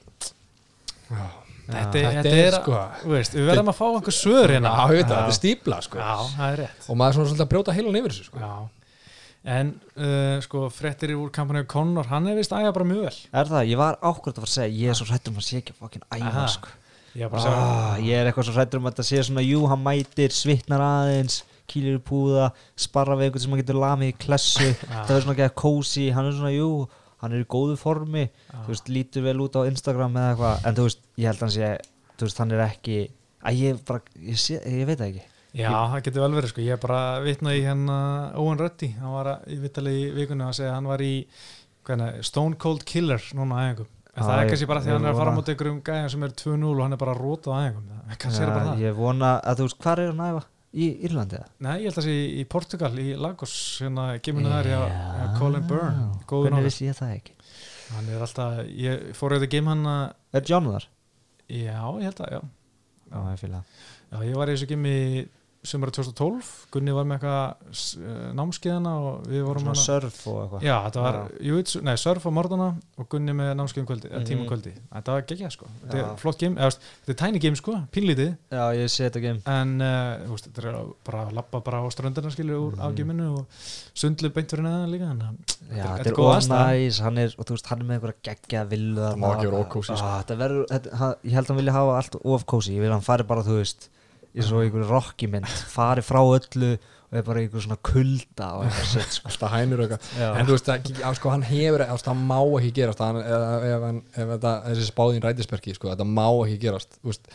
Já, 1.06 1.26
þetta, 1.66 1.82
þetta 1.92 2.14
þetta 2.16 2.32
er, 2.32 2.40
er, 2.46 2.56
sko. 2.60 2.80
þú 3.02 3.12
veist, 3.14 3.36
við 3.36 3.50
verðum 3.50 3.72
að 3.72 3.78
fá 3.78 3.84
einhver 3.88 4.16
svör 4.16 4.54
hérna. 4.54 4.72
Já, 4.72 4.80
það, 4.80 4.96
þetta 5.02 5.20
er 5.20 5.36
stípla, 5.38 5.82
sko. 5.86 6.00
Já, 6.02 6.16
það 6.32 6.48
er 6.48 6.58
rétt. 6.64 6.88
Og 6.88 6.98
maður 6.98 7.12
er 7.12 7.18
svona 7.18 7.30
svolítið 7.30 7.46
að 7.46 7.52
brjóta 7.54 7.76
heilan 7.76 8.00
yfir 8.00 8.14
þessu, 8.16 8.28
sko. 8.30 8.42
Já, 8.42 8.54
en 9.56 9.70
uh, 9.94 10.38
sko 10.42 10.64
fréttir 10.74 11.14
úr 11.14 11.30
kampanu 11.34 11.62
Conor, 11.70 12.08
hann 12.10 12.26
er 12.26 12.38
vist 12.38 12.54
æga 12.54 12.74
bara 12.74 12.88
mjög 12.88 13.04
vel. 13.06 13.18
Er 13.30 13.50
það? 13.52 13.68
Ég 13.70 13.78
var 13.78 14.00
ákvörð 14.02 14.32
að 14.32 14.42
fara 14.42 14.50
að 14.50 14.54
segja 14.56 14.80
Ég 14.80 14.90
er 14.90 14.98
svo 14.98 15.06
hrættur 15.06 15.30
um 15.30 15.38
að 15.38 15.46
sé 15.46 15.60
ekki 15.60 15.74
að 15.76 15.82
fokkin 15.84 16.06
æfa 16.10 16.30
Aha. 16.32 16.46
sko. 16.50 16.72
ég 17.14 17.36
segja 17.44 17.60
ah, 17.60 17.92
Ég 18.02 18.18
er 18.18 18.30
eitthvað 18.30 18.48
svo 18.48 18.56
hrættur 18.56 18.82
um 18.82 18.88
að 18.88 18.96
þetta 18.96 19.06
sé 19.06 19.22
svona 19.28 19.44
Jú, 19.46 19.60
hann 19.70 19.84
mætir, 19.86 20.34
svitnar 20.34 20.82
aðeins 20.82 21.44
Kýlir 21.66 21.98
í 21.98 22.02
púða, 22.06 22.50
sparra 22.76 23.16
við 23.18 23.28
einhvern 23.30 23.44
sem 23.44 23.54
hann 23.56 23.62
getur 23.62 23.80
lamið 23.82 24.12
í 24.12 24.16
klessu. 24.26 24.70
Það 25.06 25.14
er 25.16 25.24
svona 25.26 25.36
ekki 25.36 25.46
að 25.48 25.54
kósi. 25.62 26.06
Hann 26.16 26.30
er 26.30 26.36
svona, 26.38 26.54
jú, 26.54 26.70
hann 27.22 27.32
er 27.36 27.44
í 27.44 27.48
góðu 27.56 27.76
formi. 27.80 28.26
Þú 28.54 28.66
veist, 28.74 28.90
lítur 28.92 29.26
vel 29.26 29.38
út 29.44 29.56
á 29.58 29.68
Instagram 29.68 30.16
eða 30.20 30.32
eitthvað. 30.34 30.66
En 30.70 30.78
þú 30.80 30.88
veist, 30.90 31.04
ég 31.22 31.30
held 31.32 31.56
sé 31.56 31.72
Þú 32.16 32.24
veist, 32.30 32.38
hann 32.40 32.52
er 32.56 32.62
ekki 32.70 32.98
Að 33.46 33.58
ég 33.60 33.80
bara, 33.86 34.00
ég, 34.26 34.38
sé, 34.40 34.56
ég 34.64 34.86
veit 34.88 34.98
það 34.98 35.10
ekki. 35.12 35.24
Já, 35.56 35.68
það 35.70 36.00
getur 36.06 36.22
vel 36.24 36.34
verið 36.36 36.50
sko, 36.50 36.62
ég 36.66 36.80
bara 36.82 37.00
vitnaði 37.24 37.60
hérna 37.64 37.98
Owen 38.42 38.58
Ruddy, 38.60 38.88
hann 38.98 39.12
var 39.14 39.28
að, 39.30 39.44
í 39.54 39.58
vitali 39.62 39.92
í 40.02 40.08
vikunni 40.16 40.44
að 40.44 40.56
segja 40.58 40.72
hann 40.74 40.88
var 40.90 41.00
í 41.04 41.12
hvernig, 41.86 42.18
Stone 42.26 42.58
Cold 42.60 42.82
Killer 42.88 43.22
núna 43.38 43.62
æfingum. 43.68 43.86
En 44.16 44.24
það 44.24 44.32
er 44.34 44.42
ég- 44.42 44.50
kannski 44.52 44.68
bara 44.68 44.80
því 44.82 44.90
ég 44.90 44.92
að 44.92 44.98
hann 44.98 45.06
er 45.06 45.12
að 45.14 45.20
fara 45.20 45.30
vona- 45.30 45.38
móti 45.40 45.54
ykkur 45.54 45.70
um 45.70 45.78
gæðan 45.86 46.10
sem 46.12 46.22
er 46.26 46.34
2-0 46.42 46.72
og 46.74 46.82
hann 46.82 46.92
er 46.96 47.00
bara 47.04 47.14
að 47.14 47.22
róta 47.22 47.52
á 47.52 47.56
æfingum. 47.62 47.86
Það 48.10 48.18
kannski 48.24 48.42
er 48.42 48.48
það 48.50 48.56
bara 48.58 48.66
það. 48.72 48.82
Ég 48.84 48.98
vona 49.00 49.30
að 49.40 49.56
þú 49.62 49.66
veist, 49.68 49.78
hvað 49.86 50.02
er 50.02 50.10
hann 50.12 50.24
að 50.26 50.32
æfa? 50.34 50.44
Í 50.76 50.86
Írlandi? 51.08 51.38
Nei, 51.64 51.72
ég 51.80 51.86
held 51.88 51.94
að 51.94 52.02
það 52.02 52.06
sé 52.10 52.16
í 52.36 52.42
Portugal, 52.52 52.90
í 53.00 53.14
Lagos 53.16 53.52
hérna, 53.80 54.02
giminu 54.20 54.50
þar 54.52 54.66
hjá 54.68 54.80
Colin 55.38 55.64
Byrne 55.70 56.08
góður 56.28 56.50
Hvernig 56.50 56.66
vissi 56.68 56.88
ég 56.90 56.98
það 56.98 57.14
ekki? 57.16 57.32
hann 57.94 58.08
er 58.12 58.24
alltaf 58.26 58.58
ég 58.76 59.04
fór 59.16 59.36
auðvitað 59.36 59.52
gim 59.54 59.70
hann 59.70 59.86
Er 60.36 60.44
John 60.50 60.66
þar? 60.72 60.88
já, 61.48 61.78
ég 61.80 62.08
held 62.10 62.20
að, 62.26 62.32
já 62.34 62.40
Já, 63.06 63.18
ég 63.30 63.40
fýla 63.40 63.60
Já, 64.10 64.16
ég 64.26 64.36
var 64.36 64.50
í 64.50 64.56
þessu 64.56 64.68
gimmi 64.74 64.94
sumara 65.66 65.92
2012, 65.96 66.50
Gunni 66.74 66.92
var 66.96 67.04
með 67.08 67.16
eitthvað 67.18 68.06
eh, 68.06 68.32
námskeiðana 68.38 68.92
og 69.02 69.26
við 69.30 69.42
vorum 69.46 69.64
Svona 69.66 69.82
surf 69.82 70.18
og 70.30 70.38
eitthvað 70.44 70.66
Já, 70.66 70.74
þetta 70.86 71.02
var 71.04 71.16
Já. 71.18 71.24
jiu-jitsu, 71.48 71.82
nei, 71.86 71.94
surf 72.00 72.26
á 72.26 72.30
morðana 72.36 72.68
og 73.02 73.08
Gunni 73.12 73.34
með 73.36 73.50
námskeiðum 73.60 73.88
kvöldi, 73.90 74.10
eða 74.10 74.20
Mhm. 74.22 74.28
tíma 74.30 74.46
kvöldi 74.50 74.72
þetta 74.94 75.16
var 75.16 75.26
geggjað 75.32 75.52
sko, 75.56 75.66
þetta 75.84 75.98
er 76.02 76.16
flott 76.22 76.38
game 76.38 76.56
eða, 76.56 76.78
þetta 77.06 77.14
er 77.16 77.20
tiny 77.24 77.38
game 77.46 77.56
sko, 77.56 77.74
pínlítið 77.92 78.30
Já, 78.50 78.64
ég 78.78 78.88
sé 78.96 79.08
þetta 79.10 79.22
game 79.26 79.40
en 79.46 79.80
uh, 79.80 80.30
veist, 80.32 80.48
þetta 80.52 80.68
er 80.72 80.80
bara 81.04 81.24
að 81.26 81.32
lappa 81.40 81.60
bara 81.60 81.82
á 81.82 81.86
ströndina 81.90 82.30
skilur 82.30 82.60
úr 82.70 82.78
af 82.80 82.92
Mhm. 82.92 82.96
gaminu 82.96 83.28
og 83.38 83.46
sundlu 83.94 84.30
beint 84.32 84.50
fyrir 84.50 84.64
neðan 84.64 84.90
líka 84.94 85.10
en, 85.10 85.38
Já, 85.66 85.82
Þetta 85.82 85.82
er- 85.82 85.98
þetta 85.98 86.06
er 86.06 86.06
er 86.06 86.14
góð 86.14 86.28
of 86.30 86.36
aðstaða. 86.36 86.66
næs 86.76 87.00
hann 87.02 87.18
er, 87.18 87.34
og 87.38 87.44
þú 87.46 87.50
veist, 87.56 87.66
hann 87.66 87.80
er 87.80 87.84
með 87.86 87.94
einhverja 87.96 88.22
geggja 88.22 88.60
villu 88.70 89.00
Það 89.02 89.16
má 89.18 89.26
ekki 89.34 89.46
vera 89.50 89.58
of 89.60 89.68
kósí, 89.68 89.96
sko. 89.96 90.10
Þetta 90.22 90.36
verður, 90.38 90.66
ég 91.26 91.32
held 91.34 91.44
að 91.44 91.50
hann 91.50 91.56
vilja 91.58 91.72
hafa 91.74 91.96
allt 91.98 92.16
of 92.24 92.46
kósi 92.46 92.70
Ég 92.76 92.80
vil 92.80 92.90
að 92.90 92.92
hann 92.92 93.02
fari 93.02 93.24
bara, 93.26 93.42
þú 93.42 93.56
veist 93.58 93.88
eins 94.36 94.52
og 94.52 94.62
einhverju 94.66 94.90
Rocky 94.90 95.26
mynd, 95.32 95.48
fari 95.72 96.04
frá 96.04 96.20
öllu 96.20 96.76
og 97.06 97.14
er 97.20 97.22
bara 97.26 97.40
einhverju 97.42 97.62
svona 97.64 97.78
kulda 97.86 98.48
og 98.58 98.64
eitthvað 98.66 98.88
sitt, 98.92 99.12
sko. 99.18 99.28
Alltaf 99.30 99.52
hænur 99.54 99.82
og 99.82 99.86
eitthvað. 99.86 100.38
En 100.40 100.46
þú 100.48 100.56
veist, 100.56 100.66
það, 100.70 100.88
já, 101.00 101.10
sko, 101.20 101.30
hann 101.34 101.44
hefur 101.46 101.84
sko, 102.02 102.10
hann 102.12 102.24
má 102.28 102.38
ekki 102.60 102.72
gerast. 102.80 103.02
Hann, 103.04 103.20
ef, 103.22 103.68
ef, 103.70 103.84
hann- 103.86 104.02
ef 104.16 104.32
þetta, 104.36 104.54
þessi 104.70 104.88
spáðin 104.90 105.22
rætisbergi 105.24 105.76
sko, 105.78 105.92
þetta 105.94 106.08
má 106.10 106.26
ekki 106.46 106.58
gerast. 106.66 106.98
Þú 107.02 107.12
veist, 107.12 107.30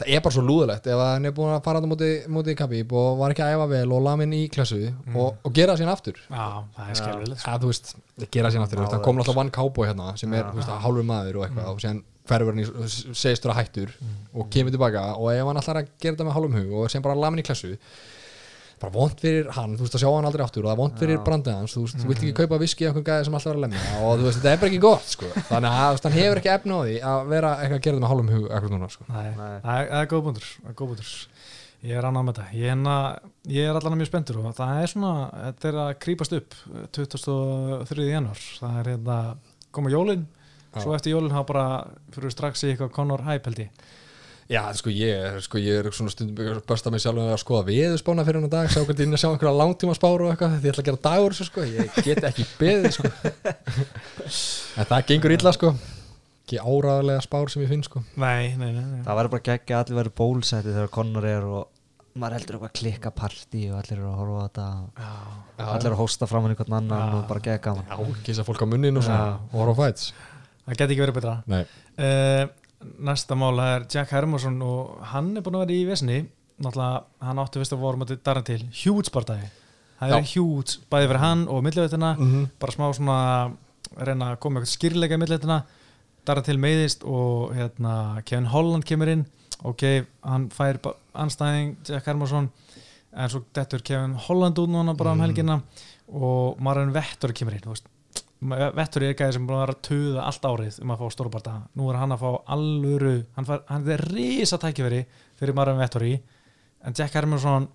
það 0.00 0.08
er 0.16 0.22
bara 0.24 0.34
svo 0.34 0.42
lúðulegt 0.42 0.88
ef 0.90 0.98
hann 1.04 1.28
er 1.28 1.34
búin 1.36 1.52
að 1.54 1.60
fara 1.68 1.78
þetta 1.82 1.90
móti, 1.92 2.08
móti 2.34 2.56
Khabib 2.58 2.92
og 2.98 3.18
var 3.20 3.30
ekki 3.30 3.44
að 3.44 3.52
æfa 3.54 3.68
vel 3.70 3.92
og 3.94 4.02
lamin 4.02 4.32
í 4.34 4.40
klassu 4.50 4.80
og, 5.14 5.36
og 5.44 5.52
gera 5.54 5.76
það 5.76 5.84
síðan 5.84 5.92
aftur. 5.92 6.16
Já, 6.24 6.46
það 6.74 6.88
er 6.90 6.98
skelvilegt 6.98 7.44
sko. 7.44 7.52
að 7.52 7.60
þú 7.62 7.70
veist, 7.70 7.94
gera 8.34 8.50
síðan 8.50 8.64
aftur 8.66 8.80
þú 8.80 8.86
veist, 8.88 8.96
hann 8.96 9.04
kom 9.06 9.20
alltaf 9.22 9.38
vann 9.38 9.52
cowboy 9.54 9.86
hérna 9.86 10.08
sem 10.18 10.32
er 10.34 10.42
Já. 10.42 10.48
þú 10.50 10.58
veist, 10.58 10.72
hálfur 10.88 11.06
maður 11.12 11.38
og 11.38 11.46
eitthvað 11.46 11.70
og 11.70 11.78
síðan 11.84 12.02
hverfur 12.28 12.52
hann 12.54 12.62
í, 12.62 12.66
segist 13.12 13.44
vera 13.44 13.58
hættur 13.58 13.94
og 14.32 14.50
kemur 14.52 14.74
tilbaka 14.74 15.06
og 15.18 15.30
ef 15.34 15.46
hann 15.48 15.60
ætlar 15.60 15.82
að 15.82 15.88
gera 16.00 16.16
þetta 16.16 16.28
með 16.28 16.36
hálfum 16.38 16.58
hug 16.60 16.76
og 16.80 16.92
sem 16.92 17.04
bara 17.04 17.18
lamin 17.18 17.42
í 17.42 17.46
klassu 17.46 17.74
bara 18.80 18.92
vond 18.92 19.20
fyrir 19.20 19.50
hann, 19.54 19.76
þú 19.78 19.86
veist 19.86 19.94
að 19.96 20.02
sjá 20.02 20.08
hann 20.10 20.26
aldrei 20.28 20.42
aftur 20.44 20.64
og 20.64 20.68
það 20.68 20.74
er 20.74 20.80
vond 20.80 20.96
fyrir 20.98 21.20
brandið 21.24 21.58
hans, 21.60 21.74
þú 21.76 21.84
veist, 21.84 22.00
þú 22.00 22.08
vilt 22.10 22.22
ekki 22.24 22.34
kaupa 22.40 22.58
viski 22.60 22.84
af 22.84 22.90
einhvern 22.90 23.06
gæði 23.06 23.28
sem 23.28 23.36
alltaf 23.38 23.52
er 23.52 23.58
að 23.60 23.64
lemja 23.64 23.84
og 24.00 24.18
þú 24.18 24.26
veist, 24.26 24.40
þetta 24.40 24.50
er 24.50 24.60
bara 24.60 24.70
ekki 24.72 24.80
gott, 24.82 25.06
sko, 25.14 25.30
þannig 25.50 25.76
að 25.84 26.00
hann 26.04 26.16
hefur 26.18 26.40
ekki 26.40 26.52
efna 26.54 26.74
á 26.74 26.80
því 26.82 26.96
að 27.12 27.30
vera 27.30 27.52
eitthvað 27.54 27.78
að 27.78 27.84
gera 27.86 27.94
þetta 27.94 28.04
með 28.04 28.12
hálfum 28.12 28.32
hug 28.34 28.48
eitthvað 28.50 28.74
núna, 28.74 28.90
sko. 28.92 29.06
Nei, 29.08 29.28
það 29.38 29.78
er, 29.78 29.88
er 30.00 30.10
góð 30.10 30.24
búndur, 30.26 30.50
það 30.58 30.72
er 30.72 30.78
góð 30.80 30.92
búndur 30.92 31.12
ég 31.84 31.98
er 32.00 32.08
annað 32.08 32.26
með 32.26 32.38
þetta 32.38 32.58
ég, 32.58 32.70
enna, 32.74 32.94
ég 33.54 33.68
er 33.68 33.78
allan 33.78 33.98
mjög 34.00 34.08
spenntur 34.10 34.40
og 34.40 34.54
það 34.56 34.78
er 34.80 34.92
svona 34.94 35.12
þetta 35.34 35.70
er 35.70 35.80
að 35.82 35.90
krýpast 36.04 36.36
upp 36.38 36.56
23. 36.96 38.06
januar 38.08 38.40
það 38.58 38.78
er 38.80 38.90
hérna, 38.94 39.18
koma 39.74 39.92
jólin 39.92 40.24
Já. 40.24 40.33
Svo 40.82 40.94
eftir 40.96 41.14
jólin 41.14 41.34
hafa 41.34 41.46
bara 41.52 41.66
fyrir 42.14 42.30
við 42.30 42.34
strax 42.36 42.64
í 42.64 42.72
eitthvað 42.72 42.94
Conor 42.96 43.22
Hype 43.28 43.50
held 43.50 43.62
ég 43.66 43.92
Já, 44.44 44.60
sko 44.76 44.92
ég, 44.92 45.38
sko, 45.40 45.56
ég 45.56 45.78
er 45.80 45.86
svona 45.96 46.12
stundum 46.12 46.50
að 46.52 46.58
börsta 46.68 46.90
mig 46.92 47.00
sjálf 47.00 47.22
að 47.22 47.38
skoða 47.40 47.64
veðurspána 47.70 48.26
fyrir 48.26 48.42
hennar 48.42 48.52
dag, 48.52 48.66
sjá 48.68 48.82
hvernig 48.82 49.06
inn 49.06 49.16
að 49.16 49.22
sjá 49.22 49.28
einhverja 49.30 49.56
langtíma 49.56 49.94
spáru 49.96 50.26
og 50.26 50.34
eitthvað, 50.34 50.58
því 50.58 50.68
ég 50.68 50.74
ætla 50.74 50.82
að 50.82 50.88
gera 50.90 51.00
dagur 51.06 51.32
þessu, 51.32 51.46
sko, 51.48 51.64
ég 51.64 51.96
get 52.04 52.26
ekki 52.28 52.44
beðið, 52.58 52.90
sko. 52.98 53.12
en 54.82 54.90
það 54.90 55.06
gengur 55.08 55.34
illa, 55.38 55.52
sko, 55.56 55.70
ekki 56.44 56.60
áraðarlega 56.60 57.24
spár 57.24 57.54
sem 57.54 57.64
ég 57.64 57.72
finn, 57.72 57.86
sko. 57.88 58.04
nei, 58.20 58.52
nei, 58.60 58.68
nei, 58.68 58.82
nei. 58.84 59.00
Það 59.06 59.18
verður 59.22 59.32
bara 59.38 59.46
geggja 59.48 59.78
að 59.78 59.86
allir 59.86 60.00
verður 60.02 60.16
bólsætti 60.20 60.76
þegar 60.76 60.92
Connor 60.98 61.28
er 61.30 61.48
og 61.48 61.64
maður 62.20 62.36
heldur 62.38 62.58
eitthvað 62.58 62.76
klikka 62.78 63.10
partí 63.16 63.64
og 63.72 63.80
allir 63.80 63.96
eru 63.96 64.10
að 64.12 64.18
horfa 64.20 64.36
á 64.36 64.44
þetta 64.44 64.66
Já, 65.00 65.64
allir 65.64 65.88
eru 65.88 65.96
að 65.96 66.02
hósta 66.04 66.28
fram 66.30 66.44
hann 66.44 66.52
einhvern 66.54 66.76
annan 66.78 67.00
Já. 67.00 67.16
og 67.16 67.24
bara 67.32 67.42
gegga 67.42 67.62
gaman 67.64 67.88
Já, 67.90 68.20
kissa 68.28 68.44
fólk 68.46 68.62
á 68.62 68.66
munnin 68.70 69.00
og 69.00 69.06
svona, 69.08 69.32
og 69.50 69.56
horfa 69.64 69.74
á 69.74 69.80
fæts. 69.80 70.12
Það 70.66 70.76
geti 70.78 70.92
ekki 70.94 71.02
verið 71.04 71.18
betra 71.18 71.34
Nei. 71.46 71.64
uh, 71.98 72.46
næsta 73.08 73.36
mál 73.38 73.58
er 73.64 73.86
Jack 73.90 74.10
Hermansson 74.12 74.60
og 74.62 74.98
hann 75.12 75.36
er 75.36 75.42
búin 75.44 75.56
að 75.58 75.66
vera 75.66 75.76
í 75.78 75.84
vesni 75.88 76.18
náttúrulega, 76.62 77.04
hann 77.20 77.38
átti 77.42 77.58
vist 77.62 77.72
að 77.74 77.78
voru 77.82 77.98
mútið 78.02 78.20
darinn 78.24 78.44
til 78.44 78.60
hjúts 78.82 79.10
bardagi 79.14 79.48
það 79.98 80.12
er 80.18 80.28
hjúts, 80.34 80.78
bæði 80.90 81.08
fyrir 81.10 81.22
hann 81.24 81.46
og 81.48 81.62
milliveitina 81.64 82.14
Mm 82.18 82.28
-hmm. 82.32 82.48
bara 82.60 82.72
smá 82.72 82.92
svona 82.94 83.52
reyna 83.96 84.32
að 84.32 84.38
koma 84.40 84.60
eitthvað 84.60 84.76
skýrleika 84.76 85.14
í 85.14 85.18
millitina 85.18 85.62
Darren 86.26 86.42
til 86.44 86.56
meiðist 86.58 87.04
og 87.04 87.52
hérna, 87.54 88.22
Kevin 88.24 88.46
Holland 88.46 88.84
kemur 88.84 89.08
inn 89.08 89.26
ok, 89.62 90.04
hann 90.24 90.48
fær 90.50 90.78
anstæðing 91.14 91.76
Jack 91.88 92.06
Hermansson 92.06 92.48
en 93.16 93.28
svo 93.28 93.42
dettur 93.54 93.82
Kevin 93.82 94.14
Holland 94.14 94.58
út 94.58 94.68
núna 94.68 94.94
bara 94.96 95.12
um 95.12 95.18
Mm. 95.18 95.22
helgina 95.26 95.60
og 96.12 96.60
Marvin 96.60 96.92
Vettor 96.92 97.32
kemur 97.32 97.52
inn 97.52 97.60
þú 97.60 97.68
veist. 97.74 97.86
Vettor 98.44 99.06
er 99.06 99.14
gæði 99.16 99.36
sem 99.36 99.46
búin 99.46 99.56
að 99.56 99.62
vera 99.64 99.74
að 99.76 99.84
tuða 99.88 100.24
allt 100.28 100.48
árið 100.50 100.80
um 100.82 100.92
að 100.92 101.00
fá 101.00 101.14
stórubarta 101.14 101.54
nú 101.78 101.86
er 101.88 102.00
hann 102.00 102.12
að 102.12 102.24
fá 102.24 102.30
alvöru 102.56 103.14
hann, 103.36 103.46
fær, 103.48 103.62
hann 103.70 103.88
er 103.94 104.04
risa 104.10 104.58
tækifæri 104.60 105.04
fyrir 105.38 105.56
Marvin 105.56 105.80
Vettor 105.80 106.04
í 106.04 106.12
en 106.84 106.96
Jack 106.98 107.16
Hermansson 107.16 107.70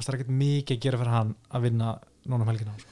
það 0.00 0.10
er 0.10 0.18
ekkert 0.18 0.34
mikið 0.40 0.76
að 0.76 0.82
gera 0.86 1.00
fyrir 1.00 1.14
hann 1.14 1.32
að 1.54 1.68
vinna 1.68 1.94
núna 2.26 2.42
um 2.42 2.50
helgina 2.50 2.74
sko. 2.78 2.90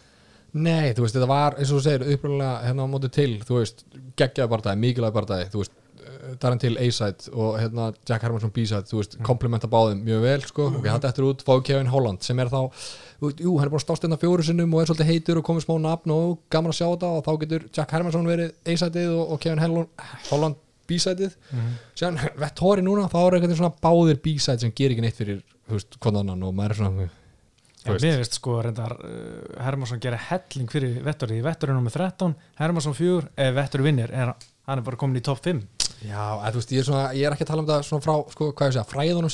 Nei, 0.53 0.93
þú 0.93 1.07
veist, 1.07 1.17
þetta 1.17 1.29
var, 1.31 1.55
eins 1.57 1.71
og 1.73 1.79
þú 1.79 1.85
segir, 1.87 2.03
upprænlega 2.12 2.57
hérna 2.67 2.85
á 2.85 2.93
móti 2.93 3.09
til, 3.17 3.31
þú 3.41 3.55
veist, 3.57 3.87
geggjaði 4.21 4.53
bardagi, 4.53 4.81
mikilvægi 4.83 5.17
bardagi, 5.17 5.47
þú 5.49 5.62
veist, 5.62 5.73
uh, 6.03 6.33
Darren 6.43 6.61
til 6.62 6.77
A-side 6.81 7.33
og 7.33 7.57
hérna 7.61 7.88
Jack 8.09 8.25
Hermansson 8.27 8.53
B-side, 8.55 8.88
þú 8.91 8.99
veist, 9.01 9.17
komplementa 9.27 9.71
báðum 9.71 10.03
mjög 10.07 10.27
vel, 10.27 10.43
sko, 10.49 10.67
og 10.73 10.85
þetta 10.87 11.12
eftir 11.12 11.29
út 11.29 11.45
fáið 11.47 11.62
Kevin 11.71 11.93
Holland, 11.93 12.25
sem 12.27 12.43
er 12.43 12.51
þá, 12.53 12.61
jú, 13.23 13.55
hann 13.59 13.69
er 13.69 13.73
búin 13.73 13.81
að 13.81 13.87
stást 13.87 14.07
hérna 14.07 14.21
fjóru 14.21 14.47
sinnum 14.47 14.75
og 14.75 14.83
er 14.83 14.91
svolítið 14.91 15.12
heitur 15.12 15.41
og 15.41 15.47
komið 15.49 15.67
smá 15.67 15.75
nafn 15.87 16.15
og 16.17 16.37
gaman 16.53 16.75
að 16.75 16.79
sjá 16.81 16.87
þetta 16.91 17.15
og 17.15 17.25
þá 17.29 17.33
getur 17.45 17.67
Jack 17.71 17.97
Hermansson 17.97 18.29
verið 18.29 18.53
A-sideið 18.75 19.17
og, 19.17 19.25
og 19.33 19.43
Kevin 19.43 19.65
Holland 20.29 20.61
B-sideið, 20.91 21.35
síðan 21.97 22.21
Vettori 22.43 22.85
núna, 22.85 23.09
þá 23.11 23.19
er 23.23 23.38
eitthvað 23.38 23.59
svona 23.62 23.75
báðir 23.83 24.23
B-side 24.23 24.67
sem 24.67 24.75
gerir 24.77 24.97
ekki 24.97 25.07
neitt 25.07 25.19
fyrir, 25.19 25.43
þú 25.69 25.79
veist, 25.79 25.99
konan 26.03 26.27
annan 26.27 26.49
og 26.49 26.57
maður 26.59 26.75
er 26.75 26.81
svona, 26.83 27.11
Já, 27.83 27.97
mér 27.99 28.21
veist 28.21 28.37
sko 28.38 28.61
reyndar 28.62 28.93
uh, 28.95 29.62
Hermansson 29.65 30.01
gera 30.03 30.19
helling 30.29 30.71
fyrir 30.71 31.01
Vettori. 31.03 31.41
Vettori 31.43 31.75
er 31.75 31.79
nummer 31.79 31.91
13, 31.91 32.37
Hermansson 32.61 32.95
4 32.95 33.33
ef 33.43 33.57
Vettori 33.57 33.87
vinnir, 33.88 34.12
er, 34.15 34.31
hann 34.69 34.83
er 34.83 34.87
bara 34.87 35.00
komin 35.00 35.19
í 35.19 35.25
topp 35.27 35.42
5 35.48 35.65
Já, 36.03 36.23
þú 36.50 36.59
veist, 36.59 36.73
ég 36.75 36.83
er, 36.83 36.87
svona, 36.88 37.03
ég 37.15 37.27
er 37.29 37.35
ekki 37.37 37.44
að 37.46 37.50
tala 37.53 37.63
um 37.63 37.87
svona 37.87 38.03
frá, 38.05 38.15
sko, 38.35 38.48
hvað 38.59 38.69
ég 38.69 38.75
segja, 38.77 38.85
fræðunum 38.90 39.29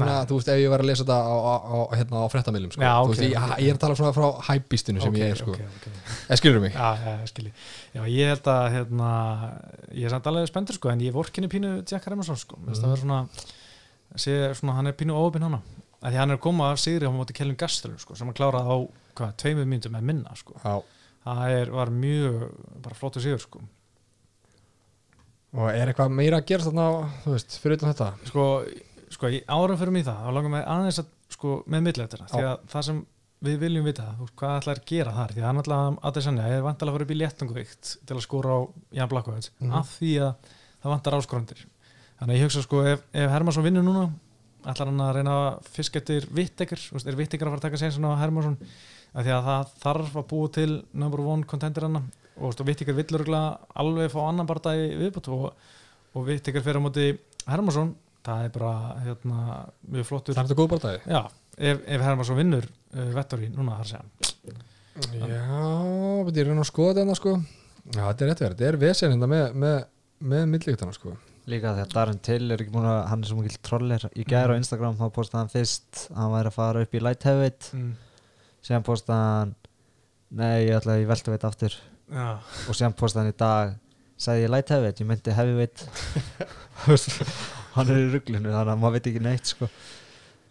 Nei. 0.00 0.12
þú 0.30 0.38
veist, 0.38 0.50
ef 0.54 0.60
ég 0.62 0.72
var 0.72 0.84
að 0.84 0.88
lesa 0.88 1.04
þetta 1.04 1.18
á, 1.20 1.34
á, 1.36 1.54
á, 1.60 1.78
hérna, 1.98 2.22
á 2.24 2.26
fréttamilum, 2.32 2.72
sko, 2.72 2.84
Já, 2.84 2.92
þú 2.94 3.04
ok, 3.04 3.12
veist, 3.12 3.24
ég, 3.24 3.36
ok. 3.36 3.60
ég 3.60 3.72
er 3.72 3.78
að 3.78 3.82
tala 3.84 3.98
svona 3.98 4.14
frá 4.16 4.26
hæpbístinu 4.48 5.04
sem 5.04 5.18
ég 5.20 5.34
er, 5.34 5.40
sko, 5.42 5.52
okay, 5.52 5.68
okay. 5.80 6.00
eða 6.30 6.40
skilur 6.40 6.64
mig? 6.64 6.78
Já, 6.78 6.88
já, 7.04 7.12
ég 7.20 7.32
skilji 7.34 7.52
Já, 7.94 8.02
ég 8.10 8.32
held 8.32 8.48
að 8.50 8.64
hérna, 8.74 9.10
ég 9.92 10.08
er 10.08 10.14
samt 10.16 10.30
alveg 10.30 10.48
spenntur 10.50 10.78
sko 10.78 10.90
en 10.90 11.04
ég 11.04 11.14
vorkinni 11.14 11.50
pínu 11.52 11.76
Jack 11.84 12.08
Hermansson 12.08 12.40
sko 12.40 12.58
mm. 12.58 12.80
það 12.80 12.96
svona, 13.04 13.20
sé, 14.16 14.38
svona 14.58 14.74
hann 14.80 14.90
er 14.90 14.96
pínu 14.98 15.14
óöpinn 15.14 15.46
hana 15.46 15.60
því 16.04 16.18
hann 16.20 16.34
er 16.34 16.40
að 16.40 16.44
koma 16.44 16.72
af 16.72 16.80
sigri 16.82 17.08
á 17.08 17.12
móti 17.14 17.36
Kellen 17.36 17.56
Gastelum 17.60 18.00
sko 18.02 18.16
sem 18.18 18.28
hann 18.28 18.36
kláraði 18.36 18.74
á 18.74 19.30
tveimur 19.40 19.68
myndum 19.68 19.94
með 19.94 20.08
minna 20.10 20.34
sko 20.36 20.58
það 20.58 21.54
er, 21.54 21.70
var 21.72 21.92
mjög 21.94 22.42
bara 22.84 22.98
flottu 22.98 23.22
sigur 23.24 23.40
sko 23.40 23.62
og 25.54 25.68
er 25.70 25.90
eitthvað 25.92 26.14
meira 26.18 26.40
að 26.40 26.46
gera 26.50 26.66
þarna, 26.66 26.86
þú 27.24 27.34
veist, 27.36 27.58
fyrir 27.62 27.78
utan 27.78 27.92
þetta? 27.92 28.08
sko, 28.30 28.44
sko 29.14 29.30
árum 29.46 29.78
fyrir 29.80 29.94
mig 29.94 30.04
það 30.08 30.22
þá 30.24 30.30
langar 30.34 30.54
mig 30.56 30.64
aðeins 30.74 30.98
að 31.04 31.10
sko 31.34 31.56
með 31.70 31.84
milliletina 31.88 32.26
því 32.30 32.42
að 32.48 32.64
það 32.74 32.86
sem 32.88 33.02
við 33.44 33.58
viljum 33.60 33.84
vita 33.84 34.06
þú 34.18 34.24
veist, 34.26 34.36
hvað 34.40 34.56
ætlar 34.60 34.78
að 34.80 34.86
gera 34.88 35.12
þar? 35.18 35.32
Því 35.34 35.42
að 35.42 35.48
hann 35.50 35.60
ætlar 35.62 35.80
að 36.08 36.14
þess 36.16 36.28
að 36.30 36.38
er 36.54 36.62
vantilega 36.64 36.90
að 36.90 36.96
fara 36.98 37.04
upp 37.08 37.14
í 37.14 37.18
léttunguvikt 37.20 37.90
til 38.08 38.16
að 38.16 38.24
skóra 38.24 38.54
á 38.56 38.60
Jan 38.98 39.10
Blakkovits 39.10 39.50
Mhm. 39.60 39.72
af 39.78 39.90
því 40.00 40.12
að 40.24 40.34
það 40.84 40.92
vantar 40.94 41.16
áskorundir 41.18 41.60
þannig 42.18 42.34
að 42.34 42.38
ég 42.38 42.44
hugsa 42.48 42.62
sko 42.64 42.82
ef, 42.86 43.00
ef 43.12 43.30
Hermansson 43.30 43.64
vinnur 43.64 43.84
núna 43.84 44.04
ætlar 44.64 44.88
hann 44.88 45.00
að 45.04 45.14
reyna 45.18 45.34
að 45.50 45.64
fiska 45.74 45.98
eftir 46.00 46.26
Vittekur, 46.32 46.78
er 47.06 47.16
Vittekur 47.18 47.46
að 47.48 47.52
fara 47.52 47.60
að 47.60 47.66
taka 47.68 47.80
sér 47.82 47.92
svona 47.92 48.14
á 48.16 48.20
Hermansson, 48.22 48.56
af 49.14 49.24
því 49.26 49.32
að 49.34 49.44
það 49.44 49.72
þarf 49.84 50.14
að 50.16 50.28
búa 50.30 50.48
til 50.54 50.70
number 50.94 51.20
one 51.20 51.44
contender 51.44 51.82
hann 51.84 51.98
og, 52.40 52.50
og 52.50 52.66
Vittekur 52.68 52.96
vill 52.96 53.18
örgulega 53.18 53.74
alveg 53.80 54.12
fá 54.12 54.20
annan 54.26 54.48
barndagi 54.48 54.90
viðbútt 55.00 55.30
og, 55.34 55.46
og 56.14 56.26
Vittekur 56.28 56.64
fyrir 56.64 56.82
á 56.82 56.84
móti 56.84 57.08
Hermansson 57.46 57.94
það 58.24 58.46
er 58.46 58.52
bara 58.54 58.74
hérna, 59.04 59.40
mjög 59.92 60.08
flottur. 60.08 60.36
Það 60.36 60.42
er 60.42 60.48
þetta 60.48 60.60
góð 60.60 60.70
bara 60.72 60.84
dagi 60.86 61.14
Já, 61.14 61.20
ef, 61.58 61.82
ef 61.96 62.06
Hermansson 62.08 62.40
vinnur 62.40 62.68
uh, 62.70 63.10
Vettori, 63.16 63.50
núna 63.52 63.80
þar 63.80 63.90
segja 63.92 64.62
Já, 64.94 66.24
betur 66.24 66.40
ég 66.40 66.48
reyna 66.48 66.62
að 66.62 66.70
skoða 66.70 67.00
þetta 67.00 67.16
sko. 67.18 67.30
Já, 67.90 68.02
þetta 68.04 68.24
er 68.24 68.28
rétt 68.30 68.42
verið, 68.44 68.58
þetta 68.60 68.68
er 68.68 68.76
vesen 68.78 69.14
hérna 69.14 69.28
með, 69.30 69.56
með, 69.58 69.78
með 70.32 70.44
millíktana 70.52 70.94
sko. 70.94 71.14
Líka 71.50 71.72
þegar 71.74 71.90
Darren 71.92 72.20
Till 72.24 72.46
er 72.54 72.62
ekki 72.62 72.72
búin 72.72 72.86
að 72.88 73.00
hann 73.10 73.24
er 73.24 73.28
svo 73.28 73.40
mikil 73.40 73.58
trollir 73.66 74.06
í 74.14 74.24
gæra 74.24 74.54
á 74.54 74.60
Instagram 74.60 74.94
þá 75.00 75.04
postaði 75.12 75.40
hann 75.42 75.52
fyrst 75.52 76.04
að 76.06 76.20
hann 76.22 76.32
væri 76.36 76.52
að 76.52 76.56
fara 76.56 76.84
upp 76.86 76.94
í 76.94 77.02
light 77.02 77.26
heavyweight. 77.26 77.68
Mm. 77.74 77.90
síðan 78.64 78.86
postaði 78.86 79.26
hann 79.34 79.56
nei 80.38 80.54
ég 80.68 80.78
ætla 80.78 80.94
að 80.94 81.02
ég 81.02 81.10
velta 81.10 81.34
veit 81.34 81.48
aftur 81.50 81.76
Já, 82.12 82.28
og 82.68 82.76
síðan 82.76 82.96
postaði 82.98 83.24
hann 83.24 83.34
í 83.34 83.38
dag 83.40 83.74
sagði 84.20 84.44
ég 84.46 84.52
light 84.52 84.70
heavyweight, 84.72 85.02
ég 85.02 85.08
meinti 85.08 85.34
heavyweight. 85.34 85.84
Hann 87.74 87.90
er 87.90 87.98
í 87.98 88.08
rugglinu 88.12 88.52
þannig 88.52 88.70
að 88.70 88.80
maður 88.80 88.96
veit 88.98 89.06
ekki 89.10 89.22
neitt 89.24 89.50
sko. 89.50 89.68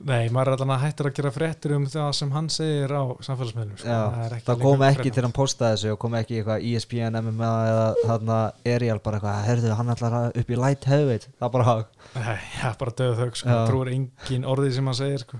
Nei, 0.03 0.27
maður 0.33 0.49
er 0.49 0.55
allan 0.57 0.73
að 0.75 0.81
hættur 0.83 1.07
að 1.07 1.13
gera 1.15 1.29
fréttir 1.31 1.73
um 1.77 1.83
það 1.87 2.09
sem 2.17 2.31
hann 2.33 2.49
segir 2.51 2.91
á 2.91 3.03
samfélagsmiðlum 3.23 3.77
sko. 3.79 3.93
Er 3.93 4.33
það 4.33 4.49
lengur 4.49 4.63
kom 4.65 4.83
ekki 4.89 5.13
til 5.15 5.23
hann 5.23 5.35
postaði 5.35 5.77
þessu 5.77 5.93
og 5.93 5.99
kom 6.01 6.17
ekki 6.19 6.39
eitthvað 6.41 6.65
ESPN, 6.67 7.19
MMA 7.21 7.51
eða 7.69 7.85
þarna 8.01 8.39
Ariel 8.73 8.99
bara 9.05 9.19
eitthvað, 9.21 9.39
herðu 9.47 9.77
hann 9.79 9.93
að 9.93 10.27
upp 10.41 10.51
í 10.51 10.59
light 10.59 10.89
heavyweight, 10.89 11.29
það 11.39 11.53
bara 11.55 11.77
Nei, 12.17 12.35
já, 12.57 12.67
bara 12.81 12.95
döðu 12.99 13.15
þau, 13.21 13.39
sko, 13.39 13.53
Já. 13.53 13.61
trúir 13.69 13.93
engin 13.93 14.49
orðið 14.55 14.75
sem 14.75 14.91
hann 14.91 14.99
segir, 14.99 15.23
sko. 15.23 15.39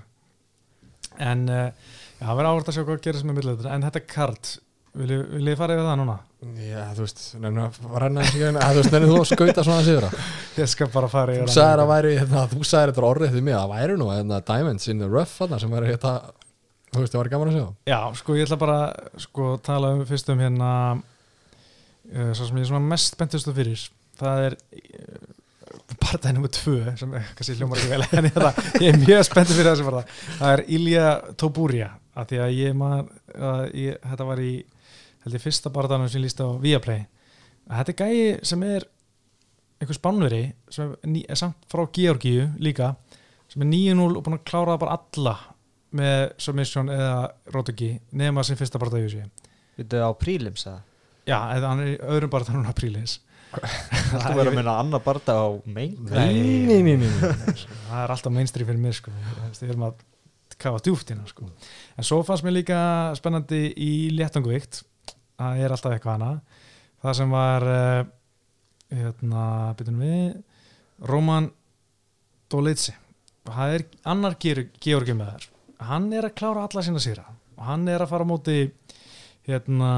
En, 1.20 1.44
uh, 1.50 1.92
já, 2.16 2.24
það 2.24 2.40
verður 2.40 2.50
áhvert 2.54 2.72
að 2.72 2.78
sjá 2.78 2.86
hvað 2.88 3.04
gerir 3.04 3.20
sem 3.20 3.34
er 3.34 3.38
millið 3.42 3.68
en 3.74 3.86
þetta 3.90 4.04
kart, 4.14 4.54
vil 4.94 5.50
ég 5.50 5.58
fara 5.58 5.74
yfir 5.74 5.88
það 5.88 6.00
núna? 6.00 6.16
Já, 6.60 6.80
þú 6.94 7.04
veist, 7.06 7.20
nefnum 7.40 7.88
að 7.88 8.00
renna 8.02 8.24
þessi 8.24 8.40
gæðin 8.42 8.58
Þú 8.60 8.78
veist, 8.78 8.92
nefnum 8.92 9.10
þú 9.10 9.18
að 9.20 9.28
skauta 9.30 9.64
svona 9.64 9.84
sigur 9.86 10.06
Ég 10.60 10.70
skal 10.70 10.88
bara 10.92 11.08
fara 11.10 11.36
yfir 11.38 11.52
sagðir 11.54 11.82
að 11.84 11.90
væri, 11.90 12.14
hérna, 12.20 12.44
þú 12.50 12.66
sagðir 12.68 12.92
þetta 12.92 13.06
orðið 13.08 13.34
því 13.34 13.42
mig 13.46 13.56
að 13.56 13.62
það 13.62 13.72
væri 13.74 13.96
nú, 14.00 14.08
hérna, 14.12 14.40
Diamonds 14.50 14.90
in 14.92 15.00
the 15.00 15.08
Rough 15.10 15.32
þarna 15.38 15.60
sem 15.62 15.72
væri, 15.74 15.90
hérna, 15.94 16.12
þú 16.94 17.02
veist, 17.02 17.14
það 17.14 17.22
væri 17.22 17.32
gaman 17.34 17.50
að 17.50 17.56
sjá. 17.56 17.66
Já, 17.90 17.98
sko, 18.20 18.36
ég 18.38 18.48
ætla 18.48 18.58
bara, 18.60 18.78
sko, 19.24 19.48
tala 19.64 19.92
um 19.96 20.04
fyrst 20.08 20.30
um 20.34 20.44
hérna, 20.44 20.70
uh, 22.12 22.30
svo 22.36 22.50
sem 22.50 22.60
ég 22.60 22.66
er 22.66 22.70
svona 22.70 22.92
mest 22.92 23.16
spenntist 23.16 23.50
fyrir, 23.56 23.86
það 24.20 24.44
er 24.50 24.58
uh, 24.60 25.32
partæði 26.04 26.36
nummer 26.36 26.52
tvö, 26.54 26.76
sem 27.00 27.16
kannski 27.38 27.58
hljómar 27.58 27.80
ekki 27.80 27.94
vel, 27.96 28.06
en 28.20 28.30
ég, 28.30 28.38
það, 28.38 28.62
ég 28.84 28.92
er 28.92 29.02
mjög 29.02 29.26
spenntist 29.30 29.58
fyrir 29.58 29.88
bara, 29.88 30.04
það 30.36 30.52
er 30.52 30.64
Ilja 30.78 31.08
Toburia, 31.40 31.90
af 32.14 32.30
því 32.30 32.44
að 32.44 32.54
ég 32.60 32.78
man, 32.78 33.10
að 33.34 33.64
ég, 33.80 33.98
þetta 34.12 34.28
var 34.28 34.44
í, 34.44 34.54
held 35.24 35.36
ég, 35.38 35.42
fyrsta 35.44 35.72
barðanum 35.74 36.08
sem 36.10 36.20
ég 36.20 36.26
líst 36.28 36.42
á 36.44 36.48
Viaplay, 36.60 37.06
að 37.70 37.80
þetta 37.80 37.94
er 37.94 37.98
gæi 38.02 38.44
sem 38.50 38.62
er 38.68 38.86
einhver 39.82 39.98
spánveri, 39.98 40.42
sem 40.72 40.92
er, 40.94 41.10
ný, 41.10 41.24
er 41.28 41.38
samt 41.40 41.66
frá 41.72 41.84
Georgíu 41.96 42.46
líka, 42.62 42.92
sem 43.52 43.64
er 43.66 43.70
9-0 43.72 44.06
og 44.18 44.22
búin 44.24 44.38
að 44.38 44.46
klára 44.48 44.74
það 44.76 44.82
bara 44.84 44.96
alla 45.00 45.34
með 45.94 46.22
submission 46.42 46.88
eða 46.90 47.12
rótöki 47.54 47.90
nema 48.18 48.42
sem 48.46 48.58
fyrsta 48.58 48.80
barða 48.82 49.02
í 49.02 49.06
þessu 49.06 49.26
Við 49.78 49.90
þau 49.90 50.08
á 50.10 50.12
prílims 50.18 50.64
eða? 50.66 50.80
já, 51.26 51.36
eða 51.56 51.68
hann 51.70 51.82
er 51.84 51.92
í 51.92 51.98
öðrum 52.14 52.32
barða 52.32 52.54
núna 52.56 52.72
prílis 52.76 53.18
Þú 53.54 54.32
verður 54.38 54.50
að 54.50 54.56
minna 54.58 54.74
annar 54.82 55.02
barða 55.04 55.36
á 55.38 55.46
mein 55.70 55.94
Nei. 56.10 56.66
nei, 56.66 56.80
nei, 56.82 56.96
nei. 57.04 57.10
það 57.86 58.00
er 58.00 58.14
alltaf 58.16 58.34
mainstream 58.34 58.66
fyrir 58.70 58.82
mig 58.82 58.96
sko. 58.98 59.14
við 59.60 59.70
erum 59.70 59.86
að 59.86 60.02
kafa 60.58 60.82
djúft 60.86 61.10
hérna 61.10 61.26
sko. 61.30 61.46
en 61.98 62.06
svo 62.06 62.18
fannst 62.26 62.46
mér 62.46 62.56
líka 62.58 62.80
spennandi 63.18 63.62
í 63.78 63.92
léttangvikt 64.18 64.82
það 65.40 65.62
er 65.64 65.74
alltaf 65.74 65.96
eitthvað 65.96 66.18
hana 66.18 66.30
það 67.04 67.18
sem 67.20 67.34
var 67.34 67.68
uh, 67.68 68.02
hérna, 68.94 69.44
byrjum 69.78 70.04
við 70.04 71.08
Roman 71.10 71.50
Dolitsi 72.52 72.94
það 73.48 73.76
er 73.78 73.86
annar 74.14 74.38
Georgi 74.40 75.16
með 75.16 75.34
þar 75.34 75.50
hann 75.90 76.10
er 76.14 76.28
að 76.28 76.36
klára 76.38 76.66
alla 76.68 76.84
sína 76.86 77.02
sýra 77.02 77.26
og 77.58 77.64
hann 77.68 77.86
er 77.90 78.02
að 78.02 78.12
fara 78.14 78.26
á 78.26 78.32
móti 78.32 78.58
hérna 79.48 79.92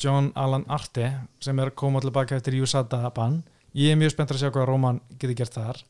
John 0.00 0.32
Allan 0.34 0.64
Arte 0.68 1.10
sem 1.42 1.58
er 1.58 1.70
að 1.70 1.78
koma 1.78 2.02
tilbaka 2.02 2.38
eftir 2.38 2.56
USADA 2.62 3.10
bann. 3.14 3.42
Ég 3.78 3.94
er 3.94 3.98
mjög 3.98 4.14
spenntur 4.14 4.38
að 4.38 4.44
sjá 4.44 4.54
hvað 4.54 4.66
Roman 4.70 5.00
getur 5.18 5.36
gert 5.38 5.54
þar. 5.54 5.82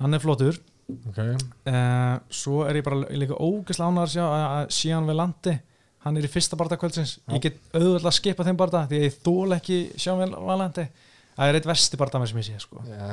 Hann 0.00 0.14
er 0.14 0.22
flottur. 0.22 0.60
Okay. 0.90 1.36
uh, 1.70 2.16
svo 2.34 2.64
er 2.66 2.80
ég 2.80 2.82
bara 2.82 3.04
líka 3.14 3.36
ógeðslega 3.38 3.92
ánægður 3.92 4.06
að 4.08 4.14
sjá 4.16 4.24
að 4.26 4.72
Sian 4.74 5.06
Velandi 5.06 5.52
hann 6.04 6.16
er 6.16 6.26
í 6.26 6.30
fyrsta 6.32 6.56
barða 6.60 6.78
kvöldsins 6.80 7.18
Já. 7.26 7.34
ég 7.36 7.42
get 7.44 7.56
auðvitað 7.76 8.08
að 8.10 8.16
skipa 8.18 8.44
þeim 8.48 8.56
barða 8.60 8.86
því 8.90 8.98
að 9.00 9.06
ég 9.06 9.16
þól 9.24 9.56
ekki 9.58 9.78
Sian 10.00 10.20
Velandi 10.34 10.86
það 11.36 11.48
er 11.50 11.58
eitt 11.60 11.68
versti 11.70 11.96
barða 12.00 12.20
með 12.20 12.30
sem 12.32 12.40
ég 12.40 12.46
sé 12.50 12.58
sko. 12.60 12.82
Já, 12.84 13.08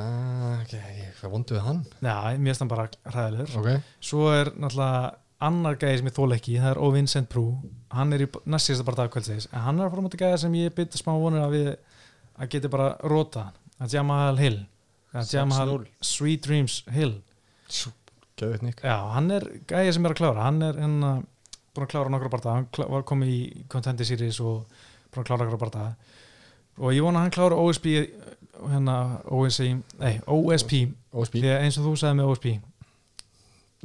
ok, 0.63 0.73
ég- 0.75 1.13
hvað 1.21 1.31
vondu 1.31 1.55
við 1.55 1.63
hann? 1.67 1.81
Já, 2.03 2.15
mér 2.37 2.49
finnst 2.51 2.63
hann 2.63 2.71
bara 2.71 2.87
hræðilegur 3.13 3.57
Ok, 3.61 3.83
svo 4.03 4.29
er 4.33 4.51
náttúrulega 4.55 5.13
annar 5.47 5.75
gæði 5.77 5.99
sem 6.01 6.07
ég 6.09 6.15
þól 6.17 6.33
ekki, 6.35 6.55
það 6.63 6.71
er 6.71 6.79
O. 6.81 6.87
Vincent 6.95 7.29
Prú 7.29 7.43
hann 7.93 8.13
er 8.17 8.23
í 8.25 8.27
næst 8.49 8.67
síðasta 8.71 8.87
barða 8.87 9.05
kvöldsins 9.13 9.47
en 9.53 9.61
hann 9.67 9.79
er 9.79 9.85
að 9.87 9.93
fara 9.93 10.01
á 10.01 10.05
móti 10.07 10.19
gæði 10.23 10.39
sem 10.43 10.57
ég 10.57 10.73
byrja 10.75 10.99
smá 11.03 11.13
vonir 11.21 11.43
að 11.45 11.53
við 11.55 11.69
að 12.41 12.49
geti 12.55 12.71
bara 12.73 12.89
róta 13.03 13.45
hann 13.79 13.89
Jamal 13.93 14.37
Hill 14.41 14.59
6-0. 15.13 15.85
Sweet 16.01 16.43
Dreams 16.47 16.81
Hill 16.91 17.19
gæðið 18.37 18.61
Nick 18.65 18.81
Já, 18.85 18.97
hann 19.13 19.31
er 19.33 19.45
gæði 19.69 19.93
sem 19.95 20.05
er 20.07 20.13
að 20.13 20.19
klára 20.19 20.43
hann 20.49 20.59
er 20.65 20.77
hérna 20.81 21.11
búin 21.77 21.87
að 21.87 21.91
klára 21.93 22.13
nokkra 22.13 22.31
barða 22.33 22.55
hann 22.57 22.69
var 22.91 23.05
komið 23.07 23.33
í 23.33 23.41
Contender 23.71 24.07
Series 24.09 24.39
og 24.41 24.65
búin 25.13 25.23
að 25.23 25.29
klára 25.29 25.45
nokkra 25.45 25.61
barða 25.65 25.85
og 26.77 26.93
ég 26.93 27.05
vona 27.05 27.21
að 27.21 27.27
hann 27.27 27.35
klára 27.37 27.59
OSP 27.61 27.91
hérna 28.57 28.95
OSP, 29.29 29.67
nei, 30.01 30.15
OSP 30.25 30.73
OSP 31.13 31.37
því 31.37 31.53
að 31.53 31.67
eins 31.67 31.77
og 31.77 31.87
þú 31.91 31.93
sagði 32.01 32.19
með 32.21 32.33
OSP 32.33 32.49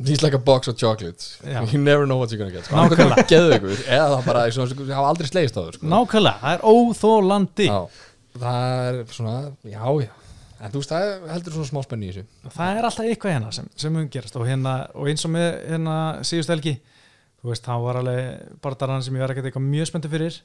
He's 0.00 0.22
like 0.22 0.32
a 0.32 0.38
box 0.38 0.68
of 0.68 0.76
chocolates. 0.76 1.38
Já. 1.44 1.60
You 1.70 1.78
never 1.78 2.06
know 2.06 2.16
what 2.16 2.30
you're 2.30 2.38
gonna 2.38 2.50
get 2.50 2.64
sko. 2.64 2.76
Nákvæmlega. 2.76 3.26
Geðu 3.28 3.50
ykkur 3.58 3.82
Eða 3.92 4.06
það 4.08 4.24
bara 4.24 4.44
Það 4.48 4.92
hafa 4.96 5.10
aldrei 5.10 5.28
slegist 5.28 5.58
á 5.58 5.60
þau 5.60 5.74
sko. 5.76 5.90
Nákvæmlega, 5.92 6.38
það 6.40 6.54
er 6.56 6.64
óþólandi 6.72 7.66
Já, 7.68 7.78
Það 8.40 8.88
er 8.88 9.02
svona 9.12 9.34
Já, 9.68 9.84
já. 10.06 10.10
En 10.62 10.70
þú 10.70 10.78
veist, 10.80 10.92
það 10.94 11.28
heldur 11.34 11.56
svona 11.56 11.68
smá 11.68 11.82
spenni 11.82 12.08
í 12.08 12.12
þessu. 12.14 12.50
Það 12.54 12.76
er 12.78 12.86
alltaf 12.86 13.06
eitthvað 13.10 13.32
hérna 13.34 13.52
sem, 13.56 13.68
sem 13.82 13.92
mun 13.92 14.04
gerast. 14.14 14.36
Og, 14.38 14.44
hérna, 14.46 14.74
og 14.94 15.08
eins 15.10 15.26
og 15.26 15.32
með 15.34 15.48
hérna 15.72 15.96
síðust 16.28 16.52
helgi 16.54 16.76
þú 17.42 17.50
veist, 17.52 17.64
þá 17.66 17.74
var 17.82 17.96
alveg 18.02 18.58
barðarann 18.64 19.02
sem 19.04 19.14
ég 19.18 19.24
var 19.24 19.32
ekkert 19.34 19.48
eitthvað 19.50 19.68
mjög 19.70 19.86
spenntur 19.90 20.12
fyrir. 20.14 20.40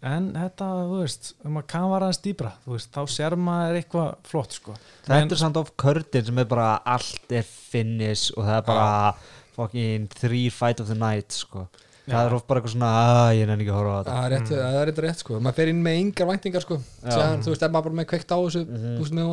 En 0.00 0.30
þetta, 0.32 0.66
þú 0.88 1.00
veist, 1.02 1.26
um 1.44 1.58
að 1.60 1.66
kann 1.68 1.90
var 1.90 2.06
aðeins 2.06 2.22
dýbra, 2.24 2.54
þú 2.64 2.72
veist, 2.72 2.88
þá 2.94 3.00
sér 3.12 3.34
maður 3.36 3.76
eitthvað 3.82 4.14
flott, 4.30 4.52
sko. 4.56 4.76
Þetta 5.04 5.36
er 5.36 5.40
samt 5.42 5.58
of 5.60 5.74
körtin 5.76 6.24
sem 6.24 6.38
er 6.40 6.48
bara 6.48 6.70
allt 6.88 7.34
er 7.36 7.44
finish 7.44 8.30
og 8.36 8.46
það 8.48 8.56
er 8.56 8.64
bara 8.70 9.14
fucking 9.58 10.06
three 10.16 10.48
fight 10.48 10.80
of 10.80 10.88
the 10.88 10.96
night 10.96 11.30
sko. 11.36 11.66
Já. 12.08 12.14
það 12.16 12.26
er 12.30 12.34
of 12.34 12.46
bara 12.48 12.58
eitthvað 12.62 12.72
svona 12.72 12.90
að 12.96 13.34
ég 13.36 13.46
nenni 13.46 13.62
ekki 13.66 13.70
að 13.74 13.76
horfa 13.76 13.92
á 13.92 13.98
þetta. 14.00 14.14
Það 14.14 14.24
er 14.24 14.32
rétt, 14.32 14.48
það 14.50 14.78
er 14.80 14.86
rétt, 14.88 15.00
rétt 15.04 15.20
sko. 15.20 15.36
Maður 15.44 15.58
fer 15.60 15.68
inn 15.70 15.82
með 15.84 15.98
engar 16.00 16.26
væntingar 16.30 16.64
sko. 16.64 16.78
Sér, 17.04 17.36
Þú 17.44 17.52
veist, 17.52 17.62
ef 17.62 17.70
maður 17.70 17.84
bara 17.86 17.98
með 18.00 18.08
kveikt 18.10 18.32
á 18.32 18.38
þessu 18.40 18.62
Mhm. 18.64 18.96
Þú 18.96 19.02
veist, 19.04 19.14
með 19.14 19.24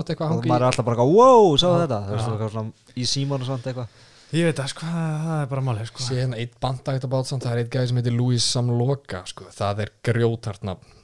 Ég 4.36 4.44
veit 4.44 4.58
það, 4.60 4.72
sko, 4.74 4.88
það 4.92 5.42
er 5.42 5.52
bara 5.54 5.62
málið, 5.64 5.86
sko. 5.92 6.08
Hérna 6.12 6.40
eitt 6.42 6.56
bandagt 6.64 7.06
að 7.08 7.12
bát 7.14 7.30
samt 7.30 7.46
Það 7.48 7.54
er 7.54 7.62
eitt 7.62 7.70
gæði 7.72 7.92
sem 7.92 8.00
heitir 8.02 8.16
Louis 8.18 8.48
Samloka 8.56 9.22
sko. 9.32 9.48
Það 9.56 9.84
er 9.86 9.92
grjótart 10.10 10.66
nafn. 10.68 10.98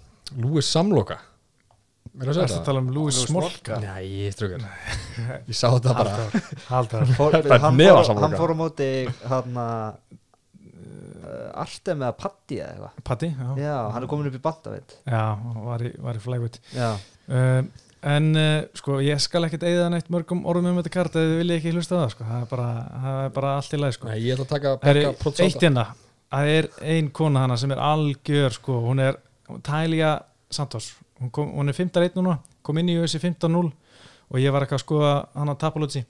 Louis 0.44 0.68
Samloka? 0.68 1.22
Er 2.14 2.30
það 2.30 2.44
að 2.44 2.52
að 2.54 2.66
tala 2.68 2.82
um 2.84 2.90
Louis 2.94 3.18
Smolka? 3.26 3.78
Nei, 3.82 4.04
ég 4.28 4.34
strökar 4.36 4.62
Ég 5.50 5.56
sá 5.58 5.66
þetta 5.72 5.94
bara. 5.98 6.26
Haldar 6.68 7.06
er 7.08 7.64
hann, 7.64 7.80
fór, 7.80 8.12
hann 8.20 8.36
fór 8.38 8.54
á 8.54 8.56
móti 8.60 8.90
hann 9.32 9.58
uh, 9.58 9.96
Artem 11.64 12.04
eða 12.06 12.14
Patti 12.20 12.60
eða 12.60 12.76
eitthvað. 12.76 13.00
Patti, 13.10 13.30
já, 13.34 13.48
já, 13.64 13.74
hann 13.96 14.06
er 14.06 14.10
komin 14.12 14.30
upp 14.30 14.38
í 14.38 14.44
veit 14.76 14.94
já 15.10 15.24
var 15.66 15.80
í, 15.88 15.90
var 16.06 16.20
í 16.20 16.22
flægut 16.22 16.60
já, 16.76 16.92
uh, 16.94 17.62
En, 18.04 18.30
uh, 18.36 18.62
sko, 18.76 18.98
ég 19.04 19.22
skal 19.24 19.48
ekkert 19.48 19.64
eigða 19.68 19.90
neitt 19.94 20.10
mörgum 20.12 20.42
orðum 20.50 20.74
um 20.74 20.80
þetta 20.82 20.92
kart 20.92 21.14
eða 21.16 21.30
þið 21.30 21.38
viljið 21.40 21.60
ekki 21.60 21.76
hlusta 21.78 22.00
það, 22.00 22.10
sko. 22.16 22.30
Það 22.30 22.42
er 22.42 22.50
bara, 22.50 22.70
það 23.04 23.20
er 23.24 23.36
bara 23.38 23.54
allt 23.60 23.76
í 23.76 23.80
lagi, 23.80 23.98
sko. 23.98 24.10
Nei, 24.10 24.18
ég 24.26 24.36
ætla 24.36 24.48
að 24.48 24.56
taka 24.56 24.74
er 24.92 25.00
Becca 25.04 25.46
eitt 25.46 25.64
hérna. 25.64 25.86
Það 26.34 26.56
er 26.58 26.68
ein 26.96 27.12
kona 27.16 27.46
hana 27.46 27.60
sem 27.62 27.72
er 27.72 27.84
algjör 27.86 28.58
sko, 28.58 28.80
hún 28.88 29.04
er 29.04 29.22
Tælia 29.64 30.16
Santos. 30.52 30.90
Hún, 31.22 31.32
kom, 31.32 31.54
hún 31.54 31.70
er 31.72 31.78
15-1 31.78 32.18
núna 32.18 32.40
kom 32.64 32.80
inn 32.80 32.92
í 32.92 32.98
USA 33.02 33.22
15-0 33.22 33.64
og 33.64 34.42
ég 34.42 34.54
var 34.54 34.66
eitthvað 34.66 34.80
að 34.80 34.86
skoða 34.86 35.14
hana 35.36 35.56
Tapologgi 35.60 36.04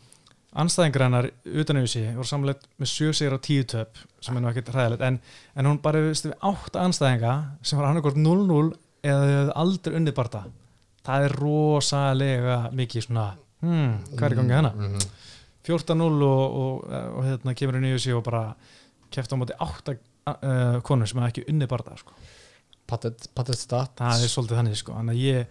anstæðingur 0.61 1.05
hennar 1.07 1.27
utan 1.61 1.81
USA 1.81 2.03
voru 2.13 2.29
samlega 2.29 2.69
með 2.81 2.91
7 2.91 3.15
sigur 3.17 3.37
á 3.37 3.39
10 3.41 3.69
töp 3.73 4.01
sem 4.23 4.37
er 4.37 4.43
nú 4.43 4.51
ekkert 4.51 4.69
hræðilegt. 4.73 5.05
En, 5.05 5.17
en 5.57 5.69
hún 5.69 5.79
bara 5.81 6.03
veist, 6.03 6.27
við 6.29 6.35
8 6.45 6.83
anstæðinga 6.83 7.33
sem 7.65 7.79
var 7.79 7.89
annarkort 7.89 8.19
0-0 8.21 8.75
eða 9.03 9.55
aldrei 9.59 9.97
unnið 9.97 10.15
barða 10.19 10.45
það 11.03 11.25
er 11.27 11.35
rosalega 11.39 12.57
mikið 12.75 13.05
svona 13.07 13.25
hmm, 13.63 13.93
hvað 14.15 14.25
er 14.29 14.35
í 14.35 14.39
gangi 14.41 14.57
hana 14.59 14.73
Mhm. 14.77 15.05
14-0 15.63 16.23
og, 16.27 16.55
og, 16.59 16.79
og 16.91 17.23
hérna 17.23 17.53
kemur 17.55 17.77
inn 17.79 17.85
í 17.87 17.93
USA 17.95 18.17
og 18.17 18.25
bara 18.25 18.41
kefti 19.13 19.31
á 19.31 19.39
móti 19.39 19.55
8 19.63 19.93
uh, 19.95 20.81
konur 20.83 21.07
sem 21.07 21.21
hefði 21.21 21.29
ekki 21.31 21.45
unni 21.53 21.67
barða 21.71 21.93
sko. 22.01 22.11
Patet, 22.89 23.29
patet 23.35 23.55
stat 23.61 23.93
það 24.01 24.25
er 24.25 24.31
svolítið 24.33 24.59
þannig 24.59 24.75
sko. 24.81 24.97
ég 25.15 25.45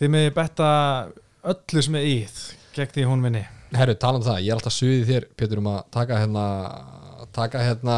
þið 0.00 0.10
með 0.10 0.26
betta 0.34 0.70
öllu 1.52 1.82
sem 1.86 1.94
er 2.00 2.08
íð 2.10 2.40
gegn 2.74 2.92
því 2.96 3.06
hún 3.06 3.22
vinni 3.28 3.44
Herru, 3.78 3.94
talað 4.00 4.22
um 4.22 4.26
það, 4.26 4.40
ég 4.42 4.50
er 4.50 4.56
alltaf 4.58 4.74
suðið 4.74 5.08
þér 5.12 5.24
Pétur 5.38 5.60
um 5.62 5.66
að 5.70 5.78
taka 5.94 6.18
hérna 6.18 6.44
taka 7.38 7.62
hérna 7.64 7.96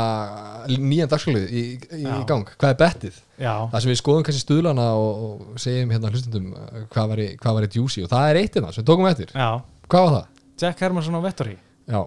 nýjan 0.70 1.10
dagskólið 1.10 1.48
í, 1.50 1.62
í 2.00 2.04
gang, 2.28 2.46
hvað 2.60 2.72
er 2.74 2.78
bettið? 2.84 3.18
já, 3.40 3.54
Það 3.72 3.82
sem 3.84 3.90
við 3.92 3.98
skoðum 4.02 4.24
kannski 4.28 4.44
stuðlana 4.44 4.86
og, 5.00 5.24
og 5.26 5.58
segjum 5.64 5.92
hérna 5.96 6.12
hlustundum 6.12 6.48
uh, 6.54 6.84
hvað 6.92 7.12
væri, 7.14 7.26
hvað 7.40 7.58
væri 7.60 7.70
juicy 7.80 8.04
og 8.06 8.12
það 8.12 8.30
er 8.34 8.40
eitt 8.44 8.56
hérna 8.58 8.72
sem 8.76 8.84
við 8.84 8.88
tókum 8.92 9.08
eftir, 9.10 9.34
já, 9.34 9.50
hvað 9.90 10.06
var 10.06 10.16
það? 10.18 10.26
Jack 10.60 10.82
Hermansson 10.84 11.16
á 11.16 11.20
Vettori. 11.24 11.54
Já, 11.88 12.00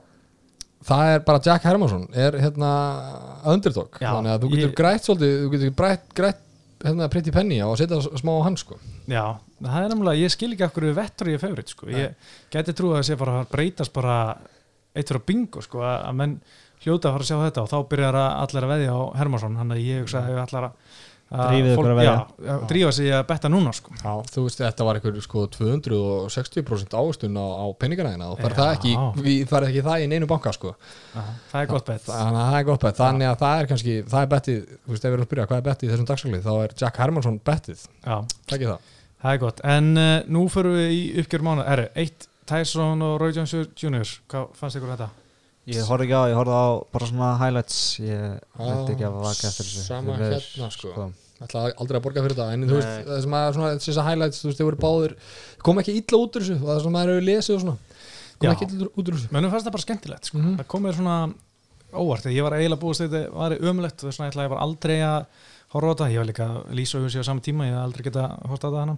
það 0.86 1.12
er 1.16 1.22
bara 1.26 1.42
Jack 1.48 1.64
Hermansson 1.66 2.04
er 2.14 2.36
hérna 2.44 2.72
underdog. 3.50 3.98
Já, 3.98 4.12
þannig 4.14 4.34
að 4.36 4.44
þú 4.44 4.50
getur 4.54 4.68
ég- 4.70 4.76
grætt 4.78 5.08
svolítið 5.08 5.34
þú 5.44 5.52
getur 5.56 5.74
grætt, 5.80 6.04
grætt 6.18 6.42
hérna 6.84 7.08
pretty 7.10 7.32
penny 7.32 7.58
á 7.64 7.68
að 7.72 7.78
setja 7.80 8.00
smá 8.20 8.34
á 8.38 8.42
hann 8.46 8.58
sko. 8.60 8.78
Já, 9.08 9.24
það 9.64 9.78
er 9.80 9.90
nefnilega, 9.94 10.20
ég 10.22 10.34
skil 10.36 10.52
ekki 10.54 10.66
af 10.68 10.74
hverju 10.76 10.94
Vettori 10.98 11.34
er 11.34 11.42
favorit 11.42 11.70
sko. 11.74 11.88
ég 11.90 12.14
geti 12.52 12.76
trúið 12.76 12.98
að 12.98 13.00
það 13.02 13.08
sé 13.10 13.18
bara 13.24 13.36
breytast 13.50 13.94
bara 13.96 14.18
eitt 14.94 15.10
fyrir 15.10 15.24
bingo 15.26 15.62
sko, 15.66 15.82
að 15.82 16.14
menn 16.20 16.36
hljóta 16.84 17.10
að 17.10 17.16
fara 17.18 17.24
að 17.24 17.32
sjá 17.32 17.40
þetta 17.48 17.64
og 17.66 17.72
þá 17.74 17.78
byrjar 17.94 18.20
að 18.20 18.30
allir 18.44 18.68
að 18.68 18.74
veðja 18.76 18.94
á 18.94 19.02
Hermansson 19.22 19.58
hann 19.62 19.74
að 19.76 19.84
ég 19.88 20.04
hugsa 20.06 20.22
að 20.24 20.40
allar 20.46 20.70
að 20.70 21.02
að 21.34 22.66
drífa 22.70 22.92
sig 22.94 23.08
að 23.10 23.24
betta 23.26 23.50
núna 23.50 23.72
sko. 23.74 23.90
Já, 23.98 24.12
þú 24.30 24.42
veist, 24.46 24.60
þetta 24.62 24.86
var 24.86 25.00
einhver 25.00 25.16
sko 25.24 25.46
260% 25.56 26.94
ávistun 26.94 27.40
á, 27.40 27.46
á 27.58 27.66
peningaræðina 27.80 28.28
og 28.30 28.38
það 28.44 28.60
er 28.68 28.76
ekki, 28.76 28.92
við- 29.24 29.48
það 29.50 29.66
ekki 29.70 29.84
það 29.88 30.04
í 30.04 30.10
neinu 30.12 30.28
banka 30.30 30.54
sko. 30.54 30.76
Það 31.16 31.58
er 31.64 31.70
gott 31.72 31.86
bett. 31.90 32.06
Þannig 32.06 32.38
að 32.44 32.52
það 32.52 32.60
er 32.60 32.68
gott 32.70 32.86
bett, 32.86 33.00
þannig 33.02 33.30
að 33.32 33.40
það 33.42 33.64
er 33.64 33.70
kannski 33.72 33.96
það 34.14 34.20
er 34.28 34.30
bettið, 34.36 34.60
þú 34.84 34.94
veist, 34.94 35.04
ef 35.04 35.10
við 35.10 35.18
erum 35.18 35.26
að 35.26 35.32
byrja, 35.34 35.48
hvað 35.50 35.58
er 35.64 35.68
bettið 35.72 35.88
í 35.90 35.94
þessum 35.94 36.10
dagskalið, 36.12 36.46
þá 36.46 36.54
er 36.68 36.76
Jack 36.84 37.02
Hermansson 37.02 37.40
bettið. 37.50 37.88
Takk 38.04 38.60
ég 38.60 38.70
það. 38.70 38.94
Það 39.24 39.34
er 39.34 39.42
gott. 39.48 39.64
En 39.74 39.92
uh, 39.98 40.22
nú 40.28 40.46
förum 40.52 40.78
við 40.78 40.94
í 40.94 41.02
uppgjör 41.24 41.46
mánu 41.48 41.66
er 41.66 41.86
eitt 41.96 42.28
Tyson 42.46 43.02
og 43.02 43.18
Roy 43.24 43.32
Jones 43.34 43.54
Jr. 43.80 44.04
hvað 44.30 44.50
fannst 44.60 44.76
ykkur 44.78 44.94
þetta? 44.98 45.10
Ég 45.72 45.86
horfði 45.88 46.09
ekki 46.09 46.16
á, 46.20 46.24
ég 46.28 46.36
horfði 46.36 46.55
á 46.59 46.68
bara 46.91 47.07
svona 47.07 47.28
highlights 47.39 47.78
Ég 48.03 48.24
veit 48.59 48.89
ekki 48.91 49.05
að 49.07 49.14
vaka 49.24 49.47
eftir 49.47 49.68
þessu 49.70 49.84
sama 49.86 50.18
hérna, 50.20 50.68
sko. 50.76 51.05
ætla 51.43 51.64
aldrei 51.80 51.97
að 51.99 52.03
borga 52.03 52.24
fyrir 52.26 52.36
það 52.39 52.51
en 52.55 52.66
þú 52.68 52.76
veist, 52.78 52.89
Nei. 52.91 53.05
það 53.07 53.22
sem 53.24 53.38
að 53.39 53.47
svona, 53.57 53.70
þessar 53.84 54.07
highlights, 54.09 54.41
þú 54.43 54.49
veist, 54.49 54.59
þau 54.59 54.68
voru 54.68 54.82
báður 54.84 55.16
kom 55.64 55.80
ekki 55.82 55.95
illa 56.01 56.20
út 56.20 56.36
úr 56.39 56.43
þessu 56.45 56.59
það 56.64 56.82
sem 56.84 56.93
maður 56.97 57.14
hefur 57.14 57.26
lesið 57.30 57.55
og 57.55 57.64
svona 57.64 57.78
kom 58.39 58.47
Já. 58.47 58.51
ekki 58.53 58.68
illa 58.70 58.89
út 58.91 59.07
úr 59.07 59.18
þessu 59.18 59.32
Mennum 59.38 59.51
fannst 59.55 59.68
það 59.68 59.76
bara 59.78 59.86
skemmtilegt 59.88 60.30
sko. 60.30 60.38
Mhm. 60.43 60.53
það 60.59 60.68
kom 60.74 60.84
mér 60.88 60.97
svona 60.99 61.18
óvart 61.93 62.28
ég 62.34 62.43
var 62.47 62.55
eiginlega 62.59 62.82
búist 62.84 63.03
að 63.03 63.11
þetta 63.16 63.34
var 63.39 63.55
ömulegt 63.59 64.03
og 64.03 64.07
þess 64.09 64.20
vegna 64.20 64.32
ætlaði 64.34 64.47
ég 64.47 64.53
bara 64.55 64.68
aldrei 64.68 64.97
að 65.03 65.26
horfa 65.74 65.90
á 65.90 65.94
þetta, 65.94 66.10
ég 66.14 66.22
var 66.22 66.30
líka 66.30 66.48
að 66.50 66.74
lýsa 66.80 67.00
auðvitað 67.00 67.26
á 67.26 67.30
sama 67.30 67.46
tíma, 67.46 67.68
ég 67.68 67.76
hef 67.76 67.84
aldrei 67.84 68.08
geta 68.08 68.26
horft 68.50 68.66
á 68.66 68.68
þetta 68.70 68.84
hana 68.84 68.98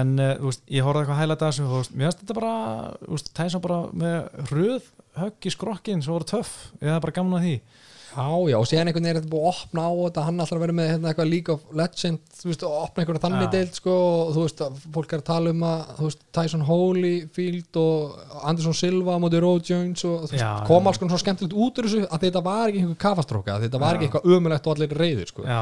en 0.00 0.12
uh, 0.18 0.34
þú 0.40 0.50
veist, 0.50 0.62
ég 0.76 0.86
horfði 0.86 1.02
eitthvað 1.04 1.22
hælæta 1.22 1.50
þessu 1.50 1.66
og 1.66 1.90
mér 1.92 2.06
finnst 2.10 2.22
þetta 2.24 2.38
bara 2.40 2.54
Tyson 3.40 3.64
bara 3.64 3.80
með 3.92 4.46
röð 4.52 4.92
högg 5.16 5.48
í 5.48 5.56
skrokkin 5.56 6.04
sem 6.04 6.12
voru 6.16 6.28
töff, 6.28 6.54
ég 6.82 6.92
hef 6.92 7.04
bara 7.04 7.18
gaman 7.20 7.40
að 7.40 7.48
því 7.48 7.58
Já, 8.16 8.32
já, 8.48 8.56
og 8.56 8.64
síðan 8.64 8.88
einhvern 8.88 9.04
veginn 9.04 9.10
er 9.10 9.16
þetta 9.18 9.28
búið 9.28 9.42
að 9.44 9.58
opna 9.60 9.82
á 9.84 9.92
þetta 9.98 10.22
hann 10.24 10.38
alltaf 10.40 10.60
vera 10.62 10.74
með 10.76 10.86
hérna, 10.88 11.10
eitthvað 11.10 11.26
League 11.28 11.52
of 11.52 11.64
Legend 11.76 12.22
þú 12.38 12.46
veist, 12.48 12.62
að 12.64 12.76
opna 12.78 13.02
einhverja 13.02 13.22
þannig 13.26 13.42
Já. 13.44 13.50
deild 13.52 13.76
sko, 13.76 13.96
og 14.06 14.30
þú 14.32 14.44
veist, 14.46 14.62
fólk 14.94 15.12
er 15.12 15.20
að 15.20 15.26
tala 15.26 15.52
um 15.52 15.66
að 15.68 15.82
þú 15.98 16.06
veist, 16.06 16.22
Tyson 16.38 16.64
Holyfield 16.70 17.78
og 17.82 18.40
Anderson 18.48 18.78
Silva 18.80 19.18
á 19.18 19.20
móti 19.20 19.42
Roe 19.44 19.60
Jones 19.60 20.06
og 20.08 20.24
þú 20.24 20.32
veist, 20.32 20.40
Já, 20.40 20.48
kom 20.70 20.80
já. 20.80 20.88
alls 20.88 21.02
konar 21.02 21.12
svo 21.12 21.20
skemmtilegt 21.26 21.58
út 21.66 21.82
úr 21.82 21.90
þessu 21.90 22.02
að 22.08 22.24
þetta 22.24 22.44
var 22.48 22.64
ekki 22.72 22.82
einhver 22.86 23.00
kafastróka 23.04 23.60
þetta 23.66 23.82
var 23.84 23.92
Já. 23.92 23.98
ekki 24.00 24.08
eitthvað 24.08 24.36
ömulegt 24.38 24.70
og 24.70 24.76
allir 24.78 24.96
reyðir 25.02 25.32
sko, 25.34 25.44
Já, 25.44 25.60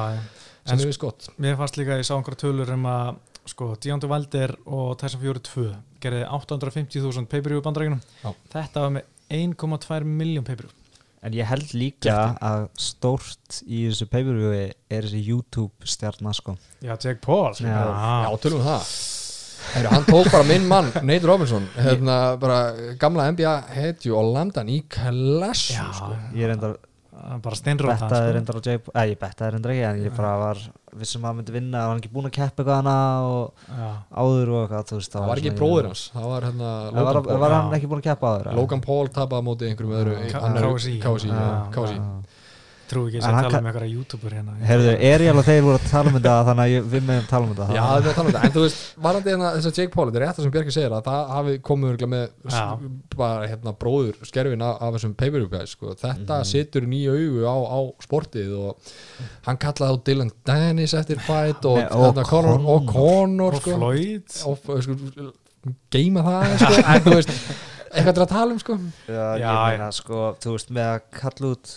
sem 0.64 0.78
er 0.80 0.88
við 0.90 0.96
skott 0.98 1.28
mér 1.42 1.56
fannst 1.60 1.76
líka, 1.80 1.98
ég 2.00 2.06
sá 2.08 2.14
einhverja 2.16 2.42
tölur 2.46 2.70
um 2.74 2.86
að 2.90 3.18
sko, 3.50 3.72
Deontay 3.76 4.08
Wilder 4.10 4.54
og 4.64 4.94
Tyson 5.00 5.20
Fury 5.20 5.42
2 5.44 5.66
gerði 6.04 6.22
850.000 6.28 7.28
pay-per-view 7.28 7.60
bandarækjunum, 7.64 8.00
Já. 8.22 8.30
þetta 8.54 8.86
var 8.86 8.94
með 8.96 9.10
1,2 9.40 10.08
miljón 10.08 10.46
pay-per-view 10.48 10.80
En 11.24 11.32
ég 11.32 11.46
held 11.48 11.70
líka 11.72 12.14
að 12.44 12.66
stórt 12.76 13.62
í 13.64 13.86
þessu 13.88 14.04
pay-per-viewi 14.12 14.64
er 14.92 15.06
þessi 15.06 15.22
YouTube 15.24 15.88
stjarnar 15.88 16.36
sko 16.36 16.52
Já, 16.84 16.92
Jake 17.00 17.22
Paul 17.24 17.54
sko. 17.56 17.64
Já. 17.64 17.84
Já, 18.28 18.34
tölum 18.44 18.64
það 18.66 18.90
Heru, 19.64 19.88
hann 19.94 20.04
tók 20.04 20.26
bara 20.28 20.44
minn 20.44 20.66
mann, 20.68 20.90
Nate 21.08 21.24
Robinson 21.24 21.64
hérna 21.78 22.18
bara 22.36 22.58
gamla 23.00 23.30
NBA 23.32 23.54
hetju 23.72 24.12
og 24.20 24.34
landa 24.34 24.60
hann 24.60 24.72
í 24.74 24.82
klassu 24.92 25.72
Já, 25.78 25.86
sko. 25.96 26.10
Ég 26.36 26.44
er 26.44 26.52
enda 26.58 26.74
bara 27.44 27.56
steinrótt 27.58 28.02
bettaði 28.04 28.32
reyndar 28.36 28.58
á 28.58 28.62
Jake 28.66 28.90
eða 28.94 29.04
ég 29.10 29.20
bettaði 29.22 29.52
reyndar 29.54 29.72
ekki 29.74 29.84
en 29.88 30.00
ég 30.04 30.16
bara 30.18 30.32
var 30.42 30.60
vissum 30.94 31.24
að 31.24 31.30
hann 31.30 31.38
myndi 31.40 31.54
vinna 31.54 31.84
og 31.84 31.92
hann 31.92 32.02
ekki 32.02 32.12
búinn 32.14 32.28
að 32.28 32.34
keppa 32.36 32.62
eitthvað 32.62 32.80
hana 32.82 32.96
og 33.24 33.64
Já, 33.68 33.88
áður 34.24 34.52
og 34.54 34.60
eitthvað 34.64 34.90
þú 34.90 34.98
veist 35.00 35.16
það 35.16 35.28
var 35.30 35.42
ekki 35.42 35.54
bróðir 35.58 35.88
hans 35.90 36.04
það 36.14 36.28
var 36.34 36.46
hérna 36.48 36.70
Það 36.84 37.00
var, 37.08 37.18
Logan 37.18 37.24
Paul. 37.30 37.40
var 37.44 37.56
hann 37.56 37.76
ekki 37.78 37.90
búinn 37.90 38.02
að 38.04 38.08
keppa 38.10 38.32
áður? 38.34 38.50
Logan 38.60 38.84
Paul 38.84 39.08
tapaði 39.18 39.40
á 39.40 39.48
móti 39.48 39.70
einhverjum 39.70 39.96
öðru 40.02 40.14
Já. 40.20 40.38
hann 40.44 40.54
trú 42.94 43.02
ekki 43.10 43.20
að 43.20 43.26
hann 43.28 43.46
tala 43.48 43.60
um 43.60 43.68
einhverja 43.70 43.90
youtuber 43.94 44.34
hérna. 44.38 44.54
Heyrðu, 44.70 44.92
Ariel 45.10 45.36
og 45.42 45.46
þeir 45.48 45.60
voru 45.66 45.78
að 45.80 45.90
tala 45.90 46.10
um 46.12 46.16
þetta 46.18 46.34
þannig 46.48 46.64
að 46.64 46.72
ég, 46.74 46.86
við 46.94 47.04
meðum 47.10 47.26
tala 47.30 47.44
um 47.48 47.52
þetta. 47.54 47.66
Já, 47.74 47.82
það 47.84 47.98
er 47.98 48.08
að 48.10 48.16
tala 48.18 48.24
um 48.24 48.30
þetta, 48.32 48.44
en 48.48 48.54
þú 48.56 48.64
veist, 48.64 48.80
varandi 49.08 49.32
hérna 49.34 49.50
þess 49.58 49.68
að 49.70 49.80
Jake 49.82 49.92
Paul, 49.94 50.06
þetta 50.08 50.20
er 50.20 50.24
rétt 50.26 50.38
það 50.38 50.46
sem 50.48 50.54
Björki 50.54 50.74
segir 50.78 50.94
að 50.98 51.04
það 51.10 51.32
hafi 51.34 51.54
komið 51.70 52.06
með 52.14 52.24
bara 53.18 53.48
hérna 53.50 53.74
bróður 53.84 54.18
skerfin 54.28 54.64
af, 54.64 54.78
af 54.82 54.94
þessum 54.96 55.14
pay-per-view 55.18 55.50
guys, 55.52 55.74
sko. 55.76 55.94
þetta 55.98 56.38
Mhm. 56.40 56.48
situr 56.50 56.86
nýju 56.90 57.14
augu 57.18 57.44
á, 57.46 57.56
á 57.74 57.78
sportið 58.04 58.54
og 58.58 58.92
hann 59.46 59.56
kallaði 59.58 59.90
á 59.90 59.96
Dylan 60.08 60.32
Dennis 60.46 60.94
eftir 60.94 61.20
fight 61.20 61.64
og, 61.64 61.78
og 61.90 62.14
þarna 62.14 62.24
Conor, 62.28 62.60
og 62.74 62.86
Conor. 62.90 63.54
Og 63.54 63.62
sko, 63.62 63.76
Floyd. 63.78 64.40
Og 64.46 64.82
sko, 64.82 65.30
geima 65.94 66.22
það 66.26 66.58
sko, 66.60 66.74
en 66.94 67.04
þú 67.06 67.14
veist, 67.18 67.32
eitthvað 67.94 68.14
til 68.18 68.24
að 68.24 68.32
tala 68.34 68.52
um 68.52 68.58
sko. 68.62 68.76
Já, 69.08 69.24
Já, 69.38 69.48
ég 69.48 69.78
meina 69.78 69.90
sko, 69.94 70.22
þú 70.42 70.56
veist, 70.56 70.72
með 70.74 70.88
að 70.94 71.00
kalla 71.20 71.52
út 71.54 71.74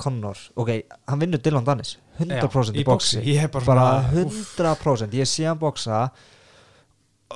Connor, 0.00 0.38
ok, 0.56 0.70
hann 1.08 1.20
vinnur 1.22 1.42
Dylan 1.44 1.66
Dennis 1.66 1.94
100% 2.20 2.74
Já, 2.74 2.80
í 2.80 2.84
boxi 2.88 3.22
hef 3.38 3.50
bara, 3.54 3.64
bara 3.68 3.86
svona- 4.10 4.24
úff, 4.26 4.54
100% 4.58 5.16
ég 5.20 5.28
sé 5.28 5.46
hann 5.48 5.58
boxa 5.60 6.10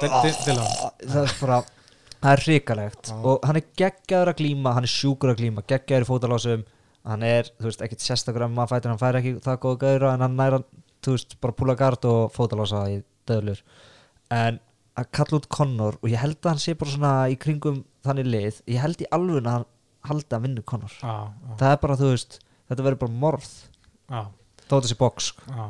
Dil- 0.01 0.39
Dylan. 0.45 0.71
það 1.07 1.21
er 1.23 1.35
bara 1.41 1.59
það 2.25 2.31
er 2.33 2.41
hrikalegt. 2.47 3.11
Já. 3.13 3.17
og 3.31 3.45
hann 3.47 3.57
er 3.61 3.67
geggjaður 3.79 4.31
að 4.33 4.39
glíma 4.41 4.73
hann 4.75 4.87
er 4.89 4.91
sjúkur 4.95 5.31
að 5.35 5.41
glíma, 5.43 5.63
geggjaður 5.71 6.07
í 6.07 6.09
fótalásum 6.09 6.65
hann 7.05 7.23
er, 7.23 7.51
þú 7.61 7.69
veist, 7.69 7.83
ekkit 7.85 8.01
sérstakur 8.01 8.47
að 8.47 8.55
maður 8.57 8.73
fætir 8.73 8.91
hann 8.95 9.01
fær 9.03 9.19
ekki 9.21 9.35
það 9.45 9.59
góða 9.65 9.81
gæra 9.85 10.15
en 10.17 10.25
hann 10.25 10.37
næra 10.41 10.63
þú 11.05 11.15
veist, 11.19 11.37
bara 11.45 11.53
púla 11.59 11.77
gard 11.77 12.05
og 12.09 12.33
fótalása 12.33 12.81
í 12.89 13.03
döðlur. 13.29 13.61
En 14.33 14.59
að 14.97 15.11
kalla 15.13 15.39
út 15.39 15.49
Connor 15.53 15.99
og 16.01 16.09
ég 16.09 16.17
held 16.23 16.39
að 16.41 16.55
hann 16.55 16.63
sé 16.65 16.75
bara 16.81 16.91
svona 16.95 17.13
í 17.29 17.37
kringum 17.39 17.83
þannig 18.07 18.27
lið, 18.33 18.63
ég 18.73 18.81
held 18.81 19.05
í 19.05 19.09
alveg 19.13 19.43
að 19.45 19.51
hann 19.53 19.67
haldi 20.09 20.37
að 20.39 20.43
vinna 20.49 20.65
Connor. 20.73 20.97
Já, 21.03 21.15
já, 21.29 21.57
það 21.61 21.71
er 21.77 21.81
bara, 21.85 21.97
þú 22.01 22.11
veist, 22.15 22.39
þetta 22.69 22.87
verður 22.87 23.01
bara 23.05 23.13
morð. 23.25 23.49
Já, 24.11 24.21
þó 24.69 24.77
þessi 24.81 24.99
box 25.01 25.33
sko. 25.33 25.43
já. 25.51 25.65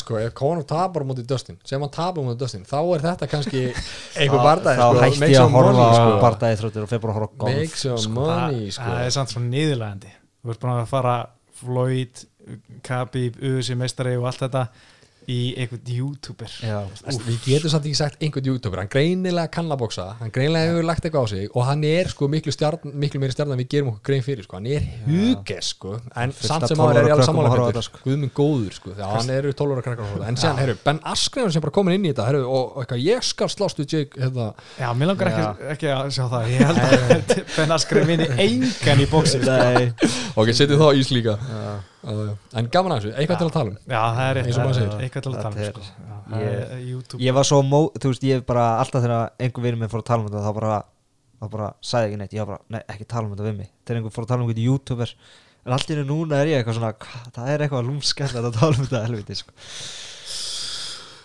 Sko, 0.00 0.16
ef 0.16 0.32
Conor 0.32 0.64
tapar 0.64 1.04
móti 1.04 1.20
Dustin 1.28 1.58
sem 1.68 1.80
hann 1.84 1.90
tapar 1.92 2.24
móti 2.24 2.38
Dustin, 2.40 2.62
þá 2.64 2.78
er 2.96 3.02
þetta 3.04 3.26
kannski 3.28 3.64
einhver 4.20 4.38
Þá- 4.40 4.46
bardaði 4.46 4.78
þá 4.80 4.86
sko, 4.88 5.00
hætti 5.02 5.20
make 5.20 5.34
ég 5.34 5.36
some 5.36 5.58
að 5.58 5.66
horfa 5.68 5.88
sko. 5.98 6.14
bardaði 6.22 6.56
þróttir 6.62 6.86
og 6.86 6.88
fer 6.94 7.02
bara 7.02 7.12
að 7.12 7.18
horfa 7.18 7.36
golf. 7.42 7.58
Make 7.58 7.76
some 7.82 7.98
Það- 7.98 8.14
money 8.16 8.70
sko. 8.72 8.86
Það 8.88 9.02
er 9.04 9.12
samt 9.18 9.34
svo 9.34 9.42
niðurlegandi 9.44 10.12
Þú 10.44 10.54
ert 10.54 10.62
búin 10.64 10.72
að 10.78 10.88
fara 10.94 11.14
Floyd, 11.60 12.24
Khabib, 12.84 13.36
UFC 13.44 13.76
meistari 13.76 14.16
og 14.16 14.24
allt 14.30 14.40
þetta 14.46 14.64
í 15.30 15.54
einhvern 15.60 15.90
youtuber 15.94 16.50
Já, 16.60 16.78
við 17.26 17.38
getum 17.46 17.72
samt 17.72 17.86
ekki 17.88 17.98
sagt 17.98 18.22
einhvern 18.24 18.48
youtuber 18.48 18.82
hann 18.82 18.90
greinilega 18.92 19.50
kann 19.54 19.70
að 19.72 19.80
bóksa, 19.84 20.06
hann 20.20 20.32
greinilega 20.34 20.72
hefur 20.72 20.88
lagt 20.88 21.06
eitthvað 21.06 21.26
á 21.26 21.32
sig 21.32 21.48
og 21.54 21.66
hann 21.68 21.84
er 21.88 22.10
sko 22.12 22.28
miklu, 22.32 22.54
stjarn, 22.54 22.94
miklu 23.04 23.22
meiri 23.22 23.36
stjarn 23.36 23.54
en 23.54 23.60
við 23.62 23.70
gerum 23.74 23.92
okkur 23.94 24.04
grein 24.10 24.24
fyrir 24.26 24.46
sko. 24.46 24.58
hann 24.60 24.68
er 24.74 24.88
huges 25.06 25.70
sko. 25.74 25.94
en 26.14 26.34
Fullt 26.34 26.50
samt 26.50 26.68
sem 26.70 26.82
áður 26.84 27.00
er 27.00 27.08
12 27.08 27.08
ég 27.08 27.14
alveg 27.14 27.54
þetta, 27.54 27.84
Pétur. 27.84 28.04
Guð 28.04 28.20
minn 28.24 28.34
góður 28.34 28.78
sko. 28.78 28.94
Já, 28.98 29.06
hann 29.14 29.32
eru 29.34 29.54
12 29.54 29.76
ára 29.76 29.86
krakkar 29.88 30.26
en 30.28 30.40
séðan, 30.40 30.60
herru, 30.62 30.76
Ben 30.84 31.00
Askren 31.14 31.54
sem 31.54 31.64
bara 31.64 31.74
komin 31.74 31.98
inn 31.98 32.08
í 32.08 32.12
þetta 32.12 32.28
herru, 32.28 32.44
og, 32.48 32.74
og 32.74 32.84
eitthvað, 32.84 33.04
ég 33.06 33.26
skal 33.26 33.50
slást 33.52 33.80
við 33.80 33.96
Jake 33.96 34.20
hérna, 34.20 34.50
Já, 34.80 34.88
mér 34.98 35.12
langar 35.12 35.32
ekki, 35.32 35.70
ekki 35.74 35.90
að 35.94 36.12
sjá 36.18 36.24
það 36.34 36.52
Ég 36.54 36.68
held 36.68 36.84
að 36.84 37.34
Ben 37.56 37.74
Askren 37.78 38.08
vinni 38.10 38.28
engan 38.48 39.02
í 39.04 39.08
bóksi 39.10 39.40
sko. 39.40 40.12
Ok, 40.40 40.54
setjum 40.56 40.80
þá 40.82 40.88
ís 40.98 41.12
líka 41.14 41.38
já. 41.40 41.93
En 42.04 42.68
gaman 42.74 42.92
að 42.94 43.00
þessu, 43.04 43.12
eitthvað 43.18 43.38
til 43.40 43.46
að 43.48 43.52
tala 43.56 43.70
um. 43.72 43.78
Já, 43.88 44.00
það 44.16 44.24
er 44.30 44.40
eitthvað 44.42 45.22
til 45.24 45.32
að 45.32 45.42
tala 45.42 45.54
um 45.54 45.64
sko. 45.68 45.84
ég- 46.40 46.84
YouTube. 46.90 47.20
Ég 47.24 47.34
var 47.38 47.44
svo 47.48 47.60
mó, 47.62 47.80
þú 48.00 48.12
veist, 48.12 48.26
ég 48.28 48.44
bara 48.46 48.64
alltaf 48.82 49.02
þegar 49.04 49.30
einhver 49.40 49.62
vinur 49.66 49.80
minn 49.80 49.92
fór 49.92 50.02
að 50.02 50.08
tala 50.10 50.22
um 50.24 50.28
þetta 50.28 50.44
þá 50.44 50.54
bara, 50.60 50.78
þá 51.40 51.50
bara 51.56 51.70
sagði 51.82 52.10
ekki 52.10 52.20
neitt. 52.22 52.32
Ég 52.36 52.44
var 52.44 52.50
bara, 52.54 52.62
nei, 52.68 52.82
ekki 52.94 53.06
tala 53.08 53.26
um 53.28 53.34
þetta 53.36 53.48
við 53.50 53.56
mig. 53.58 53.70
Þegar 53.84 54.00
einhver 54.00 54.14
fór 54.16 54.24
að 54.24 54.32
tala 54.34 54.42
um 54.42 54.48
eitthvað 54.48 54.64
youtuber. 54.68 55.14
En 55.64 55.72
einu 55.72 56.04
núna 56.04 56.40
er 56.42 56.46
ég 56.52 56.58
eitthvað 56.60 56.76
svona, 56.76 56.92
það 57.32 57.48
er 57.54 57.62
eitthvað 57.64 57.86
lúmskend 57.88 58.34
að 58.36 58.50
tala 58.58 58.74
um 58.76 58.84
þetta 58.84 59.04
helviti 59.06 59.36
sko. 59.40 59.52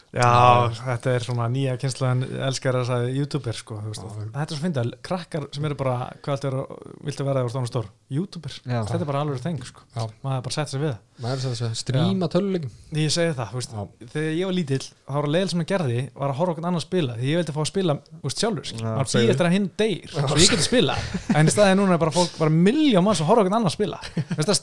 Já, 0.10 0.74
þetta 0.74 1.12
er 1.14 1.22
svona 1.22 1.46
nýja 1.54 1.76
kynsluðan 1.78 2.24
elskar 2.48 2.80
að 2.82 3.04
youtuber 3.14 3.54
sko, 3.54 3.76
þú 3.78 3.92
veist, 3.92 4.06
þetta 4.34 4.42
er 4.42 4.50
svo 4.56 4.64
fyndið 4.64 4.94
krakkar 5.06 5.44
sem 5.54 5.68
eru 5.70 5.76
bara, 5.78 6.08
hvað 6.26 6.46
vera, 6.48 6.64
viltu 7.06 7.26
vera 7.28 7.44
þegar 7.44 7.46
þú 7.46 7.52
stóna 7.54 7.70
stór, 7.70 7.90
youtuber, 8.18 8.56
Já. 8.64 8.80
þetta 8.90 9.04
er 9.04 9.10
bara 9.12 9.22
alveg 9.22 9.44
þeng 9.44 9.62
sko, 9.70 9.84
Já. 9.94 10.08
maður 10.26 10.42
bara 10.48 10.56
setja 10.56 10.72
sig 10.72 10.82
við 10.82 10.90
það. 10.90 11.04
maður 11.20 11.36
er 11.36 11.44
þess 11.44 11.66
að 11.68 11.76
stríma 11.84 12.30
töluleikum 12.34 12.72
Ég 12.98 13.14
segi 13.14 13.36
það, 13.38 13.52
þú 13.52 13.60
veist, 13.60 13.76
Já. 13.76 13.82
þegar 14.16 14.34
ég 14.40 14.50
var 14.50 14.56
lítill 14.58 14.82
þá 14.90 15.14
var 15.14 15.28
að 15.30 15.34
leil 15.36 15.50
sem 15.54 15.62
ég 15.62 15.70
gerði, 15.70 16.00
var 16.16 16.34
að 16.34 16.40
horfa 16.40 16.56
okkur 16.56 16.68
annar 16.72 16.84
spila 16.88 17.18
því 17.20 17.30
ég 17.30 17.38
vildi 17.44 17.54
fá 17.54 17.62
að 17.62 17.70
spila, 17.70 17.94
þú 18.10 18.26
veist, 18.26 18.42
sjálfur. 18.42 18.66
Já, 18.74 18.88
maður 18.90 19.12
segðu. 19.14 19.28
býð 19.28 19.34
eftir 19.36 19.50
að 19.50 19.56
hinn 19.60 19.68
deyr, 19.78 20.10
svo 20.10 20.40
ég 20.40 20.54
geti 20.56 20.66
spila. 20.66 20.96
En 21.38 21.46
í 21.46 21.54
staðið 21.54 21.78
núna 21.78 21.94
er 22.00 22.02
bara 22.02 22.16
fólk, 22.16 22.34
bara 22.40 22.50
miljón 22.56 23.06
manns 23.06 23.22
að 23.22 23.30
horfa 23.30 23.46
okkur 23.46 23.58
annar 23.60 23.76
spila, 23.76 24.00
það 24.02 24.42
er 24.42 24.58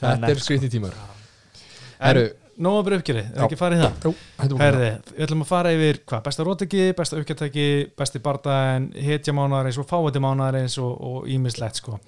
það 0.00 0.26
er 0.26 0.42
þetta 1.96 2.10
er 2.16 2.45
að 2.56 2.84
byrja 2.86 2.98
uppgjörið, 3.02 3.26
er 3.26 3.36
Já. 3.36 3.44
ekki 3.46 3.58
farið 3.60 3.80
í 3.80 3.86
það? 3.86 4.20
Herði, 4.62 4.90
við 5.12 5.24
ætlum 5.26 5.42
að 5.44 5.50
fara 5.50 5.72
yfir 5.76 5.98
hvað, 6.08 6.22
besta 6.24 6.46
rótiki, 6.46 6.84
besta 6.96 7.18
uppgjöntæki, 7.20 7.66
besti 8.00 8.22
bardaðin, 8.24 8.86
hetja 9.06 9.34
mánaðarins 9.36 9.80
og 9.82 9.88
fáati 9.90 10.22
mánaðarins 10.24 10.78
og 10.80 11.26
ímislegt 11.28 11.82
sko. 11.82 11.98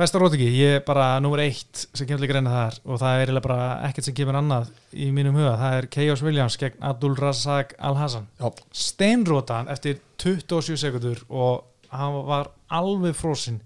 Besta 0.00 0.20
rótiki, 0.22 0.46
ég 0.56 0.78
er 0.78 0.84
bara 0.86 1.18
nummer 1.20 1.42
eitt 1.42 1.82
sem 1.92 2.06
kemur 2.08 2.22
líka 2.22 2.38
reyna 2.38 2.54
þar 2.54 2.78
og 2.86 3.00
það 3.02 3.24
er 3.26 3.40
bara 3.44 3.64
ekkert 3.90 4.06
sem 4.08 4.16
kemur 4.16 4.38
annað 4.38 4.70
í 4.96 5.10
mínum 5.12 5.36
huga, 5.36 5.58
það 5.60 5.76
er 5.76 5.88
Chaos 5.92 6.22
Williams 6.24 6.56
gegn 6.62 6.80
Abdul 6.88 7.12
Razak 7.18 7.74
Al-Hassan. 7.76 8.30
Steinrótan 8.72 9.68
eftir 9.68 10.00
27 10.22 10.78
sekundur 10.80 11.20
og 11.28 11.66
hann 11.92 12.16
var 12.30 12.48
alveg 12.72 13.12
frosinn, 13.18 13.60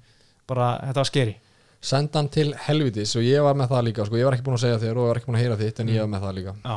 bara 0.50 0.74
þetta 0.80 1.04
var 1.04 1.10
skeri. 1.12 1.36
Senda 1.84 2.20
hann 2.20 2.32
til 2.32 2.50
helvitis 2.66 3.14
og 3.18 3.24
ég 3.26 3.44
var 3.44 3.56
með 3.58 3.72
það 3.74 3.86
líka 3.90 4.08
sko. 4.08 4.18
ég 4.20 4.28
var 4.28 4.36
ekki 4.38 4.46
búin 4.48 4.58
að 4.58 4.64
segja 4.66 4.82
þér 4.82 4.98
og 4.98 5.04
ég 5.06 5.10
var 5.12 5.20
ekki 5.20 5.28
búin 5.30 5.38
að 5.38 5.44
heyra 5.44 5.56
þitt 5.60 5.80
en 5.84 5.90
ég 5.94 6.04
var 6.04 6.12
með 6.14 6.26
það 6.26 6.36
líka 6.38 6.54
Já, 6.64 6.76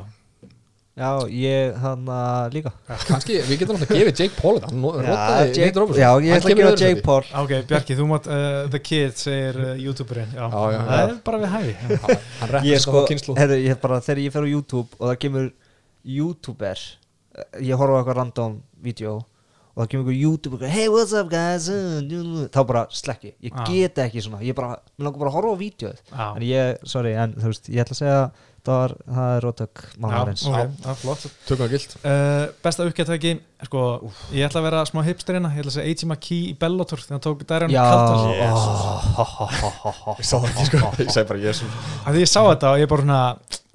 já, 0.97 1.09
ég 1.37 1.75
hann 1.83 2.07
að 2.17 2.55
líka 2.57 2.71
kannski, 3.09 3.37
við 3.47 3.61
getum 3.61 3.77
alltaf 3.77 3.91
gefið 3.93 4.21
Jake 4.23 4.35
Paul 4.41 4.55
hann 4.65 4.81
rotaði 4.87 5.51
Jake, 5.53 5.67
Nate 5.69 5.81
Robinson. 5.83 6.01
já, 6.01 6.09
Hann 6.11 6.27
ég 6.27 6.37
ætla 6.37 6.49
að 6.49 6.53
kemur 6.53 6.63
gefa 6.63 6.73
öðru 6.73 6.83
Jake 6.87 6.97
sæti. 6.97 7.05
Paul 7.07 7.43
ok, 7.43 7.53
Bjarki, 7.71 7.97
þú 7.99 8.07
mátt 8.11 8.29
uh, 8.33 8.57
The 8.73 8.81
Kid, 8.87 9.15
segir 9.21 9.59
uh, 9.61 9.71
youtuberinn, 9.85 10.33
já. 10.33 10.43
Já, 10.47 10.59
já, 10.73 10.79
það 10.89 10.97
já. 10.97 11.05
er 11.07 11.15
bara 11.29 11.41
við 11.43 11.53
hæfi. 11.53 11.75
Já, 11.77 12.19
hann 12.41 12.51
reppar 12.55 12.67
ég 12.71 12.81
sko, 12.83 12.91
sko, 12.97 13.05
kynslu 13.11 13.37
herru, 13.37 13.59
ég 13.67 13.81
bara, 13.85 14.01
þegar 14.09 14.23
ég 14.25 14.35
fer 14.37 14.47
á 14.47 14.49
YouTube 14.49 14.89
og 14.97 15.05
það 15.11 15.17
kemur 15.27 15.47
YouTuber 16.17 16.83
eh, 17.37 17.47
ég 17.69 17.77
horfa 17.83 17.93
á 17.93 17.99
eitthvað 18.01 18.19
random 18.23 18.57
vídeo 18.87 19.17
og 19.77 19.83
það 19.85 19.89
kemur 19.91 20.07
einhver 20.09 20.17
YouTuber 20.17 20.67
hey 20.73 20.87
what's 20.89 21.13
up 21.13 21.29
guys 21.29 21.69
Uh, 21.69 22.47
þá 22.49 22.59
bara 22.65 22.85
slekki, 22.89 23.35
ég 23.45 23.53
Ah. 23.53 23.63
get 23.69 23.95
ekki 24.01 24.23
svona 24.25 24.41
ég 24.41 24.55
bara, 24.57 24.79
mér 24.97 25.05
langar 25.05 25.19
bara 25.21 25.29
að 25.29 25.35
horfa 25.37 25.53
á 25.53 25.61
vídeoð 25.61 25.99
Já. 26.09 26.35
en 26.35 26.41
ég, 26.41 26.77
sorry, 26.83 27.13
en 27.13 27.33
þú 27.37 27.51
veist, 27.53 27.69
ég 27.69 27.83
ætla 27.85 27.93
að 27.93 28.01
segja 28.01 28.31
var, 28.73 28.93
það 29.17 29.33
er 29.35 29.45
rótök 29.45 29.83
mánaðarins 29.97 30.43
Já, 30.43 30.51
ok, 30.51 30.73
það 30.83 30.91
er 30.93 30.99
flott. 31.01 31.25
tökum 31.47 31.63
það 31.63 31.73
gilt. 31.75 31.95
Uh, 32.01 32.43
besta 32.65 32.87
uppgættæki 32.87 33.33
sko, 33.67 33.83
ég 34.35 34.47
ætla 34.47 34.61
að 34.61 34.67
vera 34.69 34.83
smá 34.89 35.01
hipsterina 35.07 35.53
ég 35.55 35.63
ætla 35.63 35.73
að 35.73 35.77
segja 35.77 35.93
AJ 35.93 36.07
McKee 36.09 36.49
í 36.51 36.57
Bellator 36.61 37.03
þegar 37.03 37.15
hann 37.17 37.25
tók 37.27 37.39
Já, 37.73 37.83
Caldwell 37.87 38.37
ég 40.17 40.27
sá 40.27 40.35
það 40.37 40.49
ekki 40.51 40.67
sko, 40.71 40.83
ég 41.01 41.13
segi 41.15 41.29
bara 41.31 41.55
af 41.55 42.11
því 42.11 42.25
ég 42.25 42.31
sá 42.31 42.41
þetta 42.43 42.73
og 42.73 42.83
ég 42.83 42.91
bara 42.91 43.05
svona 43.07 43.21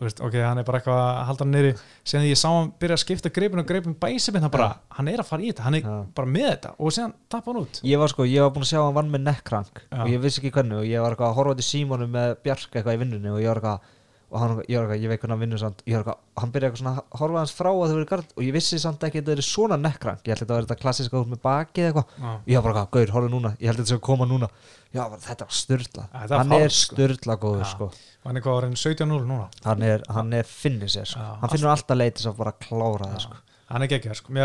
þú 0.03 0.09
veist, 0.09 0.21
ok, 0.27 0.37
hann 0.43 0.59
er 0.59 0.67
bara 0.67 0.81
eitthvað 0.81 1.01
að 1.01 1.21
halda 1.29 1.45
hann 1.45 1.53
neyri 1.55 1.71
síðan 2.03 2.27
ég 2.27 2.39
sá 2.41 2.49
hann 2.51 2.71
byrja 2.83 2.97
að 2.97 3.03
skipta 3.05 3.33
greipin 3.35 3.63
og 3.63 3.69
greipin 3.69 3.95
bæsibinn, 4.03 4.43
hann 4.43 4.53
bara, 4.53 4.69
hann 4.97 5.11
er 5.13 5.23
að 5.23 5.29
fara 5.29 5.45
í 5.45 5.51
þetta. 5.53 5.67
Hann 5.67 5.79
er 5.79 5.87
Já. 5.87 5.95
bara 6.19 6.33
með 6.35 6.49
þetta. 6.49 6.73
Og 6.79 6.95
síðan 6.97 7.15
tappa 7.31 7.53
hann 7.53 7.61
út. 7.63 7.81
Ég 7.87 8.03
var 8.03 8.13
sko, 8.13 8.27
ég 8.27 8.43
var 8.43 8.55
búin 8.55 8.67
að 8.67 8.73
sjá 8.73 8.81
að 8.81 8.87
hann 8.89 8.99
vann 8.99 9.13
með 9.15 9.25
nekkrank 9.29 9.83
Já. 9.85 10.01
og 10.01 10.13
ég 10.13 10.25
vissi 10.25 10.43
ekki 10.43 10.55
hvernig 10.57 10.81
og 10.81 10.89
ég 10.91 11.05
var 11.05 11.15
eitthvað 11.15 11.31
að 11.31 11.39
horfa 11.39 11.59
til 11.61 11.69
Símonu 11.69 12.09
með 12.11 12.35
Bjark 12.43 12.75
eitthvað 12.75 12.97
í 12.99 13.03
vinnunni 13.05 13.33
og 13.33 13.43
ég 13.43 13.53
var 13.53 13.63
eitthvað 13.63 13.92
og 14.33 14.41
hann, 14.41 14.53
ég 14.65 14.79
var 14.81 14.87
eitthvað, 14.87 15.03
ég 15.03 15.11
veit 15.13 15.21
hvernig 15.21 15.35
hann 15.35 15.43
vinnur 15.45 15.61
samt. 15.61 15.83
Ég 15.85 15.93
var 15.93 16.03
eitthvað, 16.03 16.21
hann 16.41 16.53
byrjaði 16.55 16.69
eitthvað 16.71 16.83
svona 16.83 16.95
að 16.97 17.19
horfa 17.21 17.39
hans 17.43 17.53
frá 17.53 17.69
að 17.73 17.83
þau 17.83 17.97
verið 17.99 18.11
gard 18.13 18.31
og 18.33 18.43
ég 18.47 18.55
vissi 18.57 18.79
samt 18.81 19.05
ekki 19.05 19.21
að 19.21 19.27
þetta 19.29 19.43
er 19.43 19.47
svona 19.47 19.77
nekkrank 19.81 20.23
ég 20.25 20.33
held 20.33 20.39
að 20.39 20.45
þetta 20.47 20.57
var 20.57 20.67
þetta 20.67 20.79
klassiska 20.83 21.21
út 21.21 21.31
með 21.33 21.41
bakið 21.45 21.89
eitthvað. 21.89 22.07
Já. 22.17 22.31
ég 22.49 22.57
var 22.57 22.65
bara 22.65 22.73
eitthvað, 22.73 22.93
gaur, 22.97 23.13
horfa 23.17 23.33
núna, 23.35 23.51
ég 23.61 23.67
held 23.69 23.77
að 23.77 23.83
þetta 23.83 23.93
sé 23.93 23.99
að 23.99 24.07
koma 24.09 24.29
núna. 24.31 24.49
Já, 24.93 25.05
þetta 25.27 25.47
var 25.47 25.53
var 26.33 26.41
hann 26.43 26.53
fáránlegt, 26.53 26.65
er 26.65 26.77
sko. 26.79 26.97
styrla 26.97 27.35
góður 27.45 27.69
sko. 27.69 27.87
hann 28.25 28.37
er 28.37 28.45
hvað 28.45 28.59
orðin 28.61 28.81
17-0 28.81 29.23
núna? 29.29 29.47
Hann 29.65 29.85
er, 29.89 30.05
hann 30.17 30.33
er 30.37 30.49
finnir 30.49 30.93
sér 30.93 31.09
sko. 31.09 31.21
Já, 31.21 31.39
hann 31.41 31.53
finnur 31.53 31.73
alltaf 31.73 31.97
leitis 31.97 32.29
að 32.29 32.41
bara 32.41 32.53
klára 32.61 33.09
það 33.15 33.23
sko. 33.25 33.37
hann 33.73 33.87
er 33.87 33.93
geggjær, 33.93 34.19
sko, 34.21 34.35
mér 34.37 34.45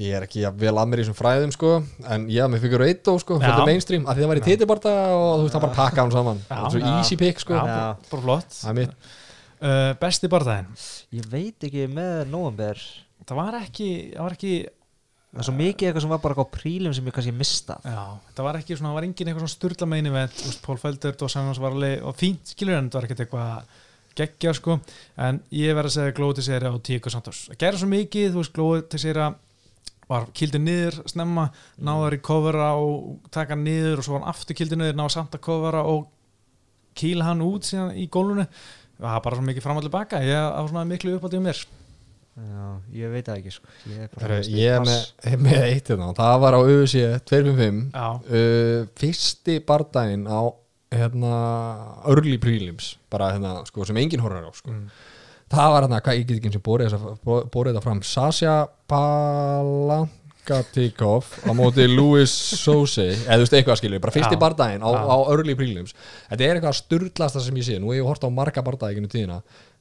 er 0.00 0.08
ég 0.08 0.16
er 0.18 0.26
ekki 0.26 0.44
vel 0.60 0.74
að 0.74 0.90
mér 0.90 1.02
í 1.02 1.04
þessum 1.04 1.18
fræðum 1.18 1.54
sko 1.54 1.72
en 2.08 2.26
ég 2.32 2.44
haf 2.44 2.52
með 2.52 2.64
fyrir 2.66 2.86
eitt 2.88 3.10
sko, 3.24 3.38
fyrir 3.42 3.68
mainstream 3.68 4.06
af 4.08 4.16
því 4.16 4.24
það 4.24 4.32
var 4.32 4.40
í 4.40 4.44
titibarta 4.46 4.94
og 5.14 5.30
þú 5.30 5.46
veist 5.46 5.56
það 5.56 5.64
bara 5.66 5.78
pakka 5.78 6.04
hann 6.04 6.14
saman. 6.14 6.42
Já. 6.46 6.54
það 6.54 6.66
er 6.66 6.74
svo 6.74 6.82
Já. 6.82 6.92
easy 6.96 7.18
pick 7.20 7.42
sko. 7.42 7.56
Já, 7.56 7.62
bara, 7.68 8.10
bara 8.10 8.24
flott. 8.26 8.56
Það 8.56 8.70
er 8.72 8.78
mitt. 8.80 9.10
Uh, 9.60 9.90
besti 10.00 10.28
barðaðin 10.32 10.70
ég 11.18 11.26
veit 11.28 11.66
ekki 11.68 11.82
með 11.92 12.30
november 12.32 12.78
það 13.28 13.36
var 13.36 13.56
ekki, 13.58 13.88
það 14.14 14.24
var 14.24 14.36
ekki 14.38 14.52
það 14.64 15.42
er 15.42 15.46
svo 15.46 15.54
mikið 15.58 15.88
eitthvað 15.88 16.04
sem 16.06 16.14
var 16.14 16.22
bara 16.22 16.34
eitthvað 16.34 16.54
prílim 16.54 16.94
sem 16.96 17.10
ég 17.10 17.16
kannski 17.18 17.34
mista 17.36 17.76
Já, 17.84 18.00
það 18.38 18.46
var 18.48 18.58
ekki 18.62 18.78
svona, 18.78 18.88
það 18.88 18.96
var 18.96 19.06
engin 19.10 19.30
eitthvað 19.30 19.44
svona 19.44 19.52
sturla 19.52 19.90
meini 19.92 20.14
við, 20.14 20.40
Pól 20.64 20.80
Feldur 20.80 21.26
og 21.26 21.32
Samuels 21.34 21.60
var 21.60 21.76
alveg 21.76 22.08
og 22.08 22.16
fínt 22.16 22.54
skilur 22.54 22.78
en 22.78 22.88
það 22.88 22.98
var 22.98 23.08
ekkert 23.10 23.22
eitthvað 23.26 23.76
geggja 24.20 24.56
sko, 24.56 24.78
en 25.28 25.42
ég 25.54 25.76
verð 25.76 25.92
að 25.92 25.96
segja 25.98 26.16
Glóti 26.16 26.46
sér 26.48 26.66
á 26.66 26.72
Tíko 26.82 27.12
Santos, 27.12 27.44
að 27.52 27.60
gera 27.60 27.78
svo 27.78 27.90
mikið 27.92 28.32
þú 28.32 28.42
veist, 28.42 28.56
Glóti 28.56 29.00
sér 29.04 29.20
var 30.10 30.28
kildur 30.36 30.62
niður 30.62 31.00
snemma, 31.10 31.48
náður 31.78 32.18
í 32.18 32.20
kofara 32.26 32.72
og 32.80 33.20
taka 33.30 33.54
hann 33.54 33.64
niður 33.66 34.00
og 34.00 34.06
svo 34.06 34.16
var 34.16 34.24
hann 34.24 34.34
aftur 34.34 34.58
kildur 34.58 34.80
niður, 34.80 34.98
náður 34.98 35.16
samt 35.16 35.36
að 35.38 35.44
kofara 35.46 35.84
og 35.86 36.08
kýla 36.98 37.30
hann 37.30 37.44
út 37.46 37.68
síðan 37.68 37.94
í 37.94 38.08
gólunni 38.10 38.48
það 39.00 39.14
var 39.14 39.22
bara 39.24 39.38
svo 39.38 39.46
mikið 39.46 39.64
fram 39.64 39.80
og 39.80 39.86
tilbaka 39.86 40.24
ég 40.24 40.36
á 40.36 40.60
svona 40.68 40.88
miklu 40.88 41.16
uppáttið 41.16 41.40
um 41.40 41.46
mér. 41.48 41.60
Já, 42.40 42.66
ég 42.94 43.12
veit 43.12 43.26
það 43.26 43.38
ekki 43.40 43.52
sko. 43.52 43.70
Ég 43.90 44.04
er 44.06 44.32
veist, 44.32 44.50
ég 44.54 44.74
er 44.76 44.84
með, 44.86 45.38
með 45.44 45.64
eitt 45.66 45.90
hérna. 45.90 46.10
Það 46.16 46.36
var 46.44 46.56
á 46.56 46.60
UFC 46.62 47.02
255 47.28 47.80
Já, 47.90 48.06
uh, 48.38 48.76
fyrsti 49.00 49.56
bardaginn 49.66 50.26
á 50.30 50.40
hérna 50.94 51.34
early 52.08 52.38
prelims. 52.42 52.94
Bara 53.12 53.32
hérna 53.34 53.58
sko 53.68 53.86
sem 53.88 53.98
enginn 54.00 54.22
horfður 54.24 54.48
á 54.48 54.52
sko. 54.56 54.72
Mm. 54.72 54.86
Það 55.50 55.72
var 55.74 55.82
hérna, 55.86 55.98
hvað 56.04 56.18
ég 56.18 56.24
get 56.28 56.36
ekki 56.38 56.48
eins 56.50 56.60
og 56.60 56.64
borið 57.50 57.72
þetta 57.72 57.84
fram. 57.84 58.00
Sasha 58.06 58.54
Palankatikov 58.90 61.24
á 61.46 61.48
móti 61.56 61.84
Louis 61.90 62.30
Sose 62.30 63.06
eða 63.14 63.38
þú 63.38 63.42
veist 63.44 63.56
eitthvað 63.58 63.80
skilju, 63.82 63.98
bara 64.04 64.14
fyrsti 64.14 64.36
Já. 64.38 64.42
bardaginn 64.44 64.86
á, 64.86 64.90
á 64.90 65.16
early 65.32 65.54
prelims. 65.58 65.92
Þetta 66.30 66.42
er 66.46 66.54
eitthvað 66.58 66.80
sturdlasta 66.80 67.38
sem 67.42 67.58
ég 67.58 67.66
sé. 67.66 67.74
Nú 67.82 67.88
hef 67.90 67.98
ég 68.00 68.08
hort 68.08 68.22
á 68.22 68.28
marga 68.30 68.60
bardaginu 68.66 69.08
tíðina. 69.10 69.38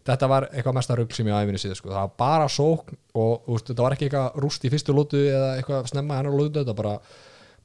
Þetta 0.09 0.25
var 0.31 0.43
eitthvað 0.49 0.77
mesta 0.79 0.93
rugg 0.97 1.11
sem 1.13 1.27
ég 1.27 1.35
æfinni 1.35 1.61
síðan 1.61 1.77
sko. 1.77 1.91
það 1.91 2.01
var 2.01 2.13
bara 2.17 2.47
sókn 2.49 2.93
og 3.19 3.33
veist, 3.45 3.67
þetta 3.69 3.85
var 3.85 3.93
ekki 3.93 4.05
eitthvað 4.07 4.27
rúst 4.41 4.61
í 4.65 4.71
fyrstu 4.73 4.91
lótu 4.95 5.19
eða 5.27 5.49
eitthvað 5.59 5.89
snemma 5.91 6.17
hennar 6.17 6.33
lótu, 6.33 6.57
þetta 6.61 6.73
bara 6.77 6.93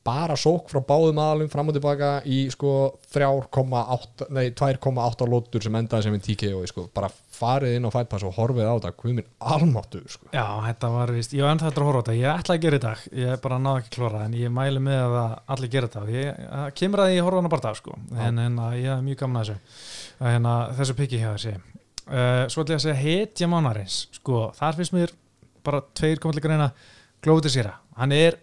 bara 0.04 0.36
sók 0.36 0.68
frá 0.68 0.82
báðum 0.84 1.18
aðalum 1.22 1.48
fram 1.52 1.70
og 1.70 1.76
tilbaka 1.76 2.08
í 2.28 2.44
sko 2.52 2.72
3,8 3.14 4.28
nei 4.36 4.50
2,8 4.52 5.28
lótur 5.30 5.64
sem 5.64 5.76
endaði 5.78 6.06
sem 6.06 6.16
en 6.16 6.24
TKO 6.24 6.60
sko, 6.68 6.84
bara 6.92 7.08
farið 7.34 7.78
inn 7.78 7.88
á 7.88 7.90
Fight 7.94 8.10
Pass 8.10 8.26
og 8.26 8.36
horfið 8.36 8.68
á 8.68 8.74
þetta, 8.76 8.92
hvað 9.00 9.16
minn 9.16 9.30
almáttu 9.54 10.02
sko. 10.10 10.28
Já, 10.34 10.44
þetta 10.66 10.90
var 10.92 11.12
vist, 11.16 11.34
ég 11.34 11.44
var 11.46 11.54
ennþá 11.54 11.70
eftir 11.70 11.84
að 11.84 11.88
horfa 11.88 12.02
á 12.02 12.04
þetta, 12.04 12.16
ég 12.20 12.42
ætla 12.42 12.56
að 12.56 12.64
gera 12.64 12.80
þetta 12.84 13.22
ég 13.24 13.42
bara 13.46 13.60
náðu 13.64 13.82
ekki 13.82 13.94
klóra, 13.96 14.22
en 14.28 14.36
ég 14.38 14.54
mæli 14.54 14.84
með 14.84 15.16
að 15.22 15.34
allir 15.56 15.72
gera 15.72 15.90
þetta, 15.90 16.04
ég 16.14 16.72
kemur 16.78 17.04
að 17.04 17.14
ég 17.14 17.26
horfa 17.26 17.42
hana 17.42 17.52
bara 17.56 17.66
dag, 17.66 17.80
sko, 17.80 17.98
en, 18.28 18.40
en 18.44 18.62
ég 18.76 18.90
er 18.94 19.04
mjög 19.08 19.20
gaman 19.24 19.40
að 19.40 19.50
þessu, 19.50 19.82
að 20.20 20.34
hérna, 20.34 20.54
þessu 20.78 20.98
pikki 21.00 21.22
hjá 21.22 21.30
þessi. 21.32 21.56
Uh, 22.04 22.44
svo 22.52 22.62
ætla 22.62 22.76
ég 22.76 22.80
að 22.82 22.84
segja 22.84 23.00
hetja 23.00 23.50
mánarins, 23.50 24.00
sko, 24.20 24.48
þar 24.58 24.78
finnst 24.78 24.94
mér 24.94 25.14
bara 25.64 25.80
tveir 25.96 26.20
komið 26.20 26.38
til 26.38 26.44
greina, 26.44 26.74
Glóti 27.24 27.48
Sýra, 27.48 27.78
hann 27.96 28.12
er 28.12 28.36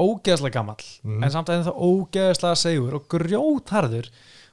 ógeðslega 0.00 0.52
gamall, 0.52 0.82
Mhm. 1.04 1.22
en 1.24 1.30
samt 1.30 1.48
að 1.48 1.64
það 1.68 1.80
ógeðslega 1.88 2.56
segur 2.56 2.94
og 2.94 3.08
grjótharður 3.08 4.10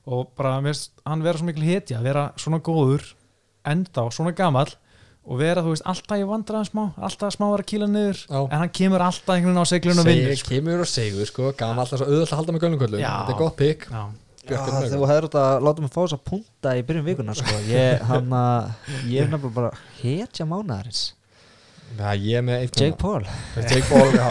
og 0.08 0.30
bara, 0.36 0.62
finnst 0.62 0.91
hann 1.06 1.24
vera 1.24 1.38
svo 1.38 1.46
mikil 1.46 1.64
hetja, 1.64 2.02
vera 2.02 2.32
svona 2.38 2.60
góður, 2.60 3.14
enda 3.66 4.10
svona 4.12 4.34
gamall 4.36 4.72
og 5.26 5.38
vera, 5.39 5.62
þú 5.64 5.72
veist, 5.72 5.86
alltaf 5.88 6.20
í 6.20 6.26
vandræðan 6.28 6.68
smá 6.68 6.82
alltaf 7.00 7.32
smá 7.32 7.46
að 7.48 7.52
vera 7.54 7.64
að 7.64 7.70
kýla 7.72 7.88
niður 7.88 8.18
Já. 8.28 8.39
en 8.52 8.60
hann 8.60 8.70
kemur 8.76 9.00
alltaf 9.06 9.36
einhvern 9.36 9.54
veginn 9.56 9.64
á 9.64 9.72
seglun 9.72 10.00
og 10.00 10.06
vinnur 10.06 10.36
sko. 10.36 10.50
kemur 10.50 10.80
og 10.84 10.89
segur 10.91 11.26
sko, 11.30 11.52
gama 11.56 11.82
alltaf 11.86 12.00
svo 12.02 12.08
auðvitað 12.08 12.34
að 12.34 12.39
halda 12.41 12.52
með 12.58 12.64
gölnumkvöldu 12.66 13.00
þetta 13.00 13.30
er 13.32 13.39
gott 13.39 13.56
pikk 13.58 13.88
þú 14.44 15.08
hefur 15.08 15.30
að 15.39 15.64
láta 15.64 15.80
mig 15.82 15.91
fá 15.94 16.02
þess 16.04 16.18
að 16.18 16.24
punta 16.28 16.74
í 16.76 16.84
byrjun 16.84 17.06
vikuna 17.08 17.36
sko. 17.39 17.56
ég, 17.72 18.02
hann 18.02 18.30
ég 19.08 19.22
er 19.24 19.30
nefnilega 19.32 19.54
bara 19.56 19.72
hetja 20.02 20.46
mánaðarins 20.46 21.14
Já, 21.94 22.10
ég 22.18 22.39
er 22.39 22.44
með 22.48 22.64
Jake 22.74 22.98
Paul. 22.98 23.22
Jake 23.60 23.86
Paul 23.89 24.10
já. 24.18 24.26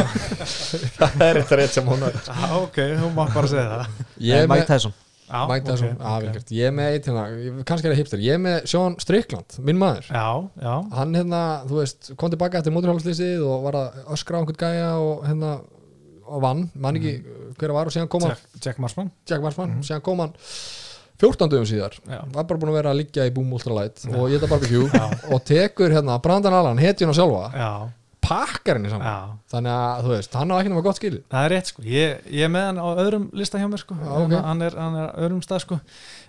það 0.98 1.24
er 1.28 1.40
eitt 1.42 1.54
rétt 1.60 1.76
sem 1.76 1.86
hún 1.86 2.02
er 2.08 2.18
Já, 2.26 2.50
ok, 2.58 2.78
þú 2.98 3.10
mátt 3.16 3.32
bara 3.36 3.50
segja 3.52 3.66
það. 3.70 4.04
Ég 4.26 4.42
er 4.42 4.48
Mike 4.50 4.64
með 4.64 4.70
Tyson. 4.72 4.94
Já, 5.32 5.38
Mike 5.48 5.64
Tyson, 5.64 5.92
ok, 5.94 6.02
ah, 6.04 6.16
ok. 6.18 6.24
vel 6.26 6.32
gert. 6.36 6.50
ég 6.52 6.66
er 6.68 6.74
með 6.76 6.88
eitt 6.96 7.06
hérna, 7.08 7.22
ég- 7.40 7.60
kannski 7.68 7.88
er 7.88 7.94
það 7.94 8.00
hipster, 8.02 8.20
ég 8.20 8.34
er 8.36 8.42
með 8.42 8.66
Sean 8.68 8.96
Strickland, 9.00 9.54
minn 9.64 9.78
maður. 9.80 10.10
Já, 10.12 10.26
já, 10.60 10.74
hann 10.98 11.14
hérna, 11.16 11.40
þú 11.70 11.78
veist, 11.78 12.10
kom 12.20 12.32
tilbaka 12.34 12.60
eftir 12.60 12.74
móturhálslýsið 12.76 13.46
og 13.48 13.64
var 13.64 13.78
að 13.80 14.02
öskra 14.12 14.36
á 14.36 14.40
einhvern 14.42 14.60
gæja 14.60 14.90
og 15.00 15.24
hérna, 15.30 15.54
og 16.26 16.44
vann, 16.44 16.66
mann 16.74 17.00
ekki 17.00 17.14
hver 17.56 17.72
það 17.72 17.78
var 17.78 17.88
og 17.88 17.96
síðan 17.96 18.10
kom 18.12 18.26
hann, 18.26 18.36
Jack, 18.36 18.60
Jack 18.66 18.82
Marsman. 18.84 19.08
Jack 19.30 19.46
Marsman, 19.46 19.78
síðan 19.80 20.04
kom 20.04 20.20
hann 20.26 20.36
14 21.22 21.50
dögum 21.54 21.66
síðar 21.70 21.94
Já. 22.02 22.20
var 22.34 22.44
bara 22.50 22.58
búin 22.60 22.72
að 22.74 22.78
vera 22.80 22.92
að 22.92 23.00
liggja 23.04 23.26
í 23.30 23.32
Boom 23.34 23.52
Ultralight 23.54 24.04
og 24.10 24.28
ég 24.32 24.40
þetta 24.42 24.50
barbecue 24.50 24.86
Já. 24.90 25.08
og 25.32 25.42
tekur 25.46 25.94
hérna 25.94 26.18
Brandan 26.22 26.56
Allan, 26.58 26.80
hetjun 26.82 27.12
og 27.12 27.18
sjálfa 27.18 27.44
já, 27.54 27.72
pakkar 28.22 28.78
henni 28.78 28.90
saman. 28.90 29.06
Já. 29.06 29.38
Þannig 29.50 29.72
að 29.74 30.02
þú 30.06 30.10
veist, 30.12 30.34
hann 30.38 30.52
á 30.54 30.56
ekki 30.60 30.70
náma 30.70 30.82
gott 30.86 30.98
skilið. 31.00 31.22
Það 31.32 31.46
er 31.46 31.50
rétt 31.52 31.70
sko, 31.72 31.82
ég, 31.90 32.20
ég 32.30 32.44
er 32.46 32.52
með 32.54 32.66
hann 32.68 32.78
á 32.78 32.86
öðrum 33.02 33.24
lista 33.40 33.58
hjá 33.58 33.66
mér 33.72 33.82
sko, 33.82 33.96
Já, 33.98 34.10
ok. 34.22 34.34
hann, 34.46 34.62
er, 34.62 34.76
hann 34.78 34.98
er 35.00 35.08
öðrum 35.24 35.40
stað 35.42 35.64
sko. 35.64 35.78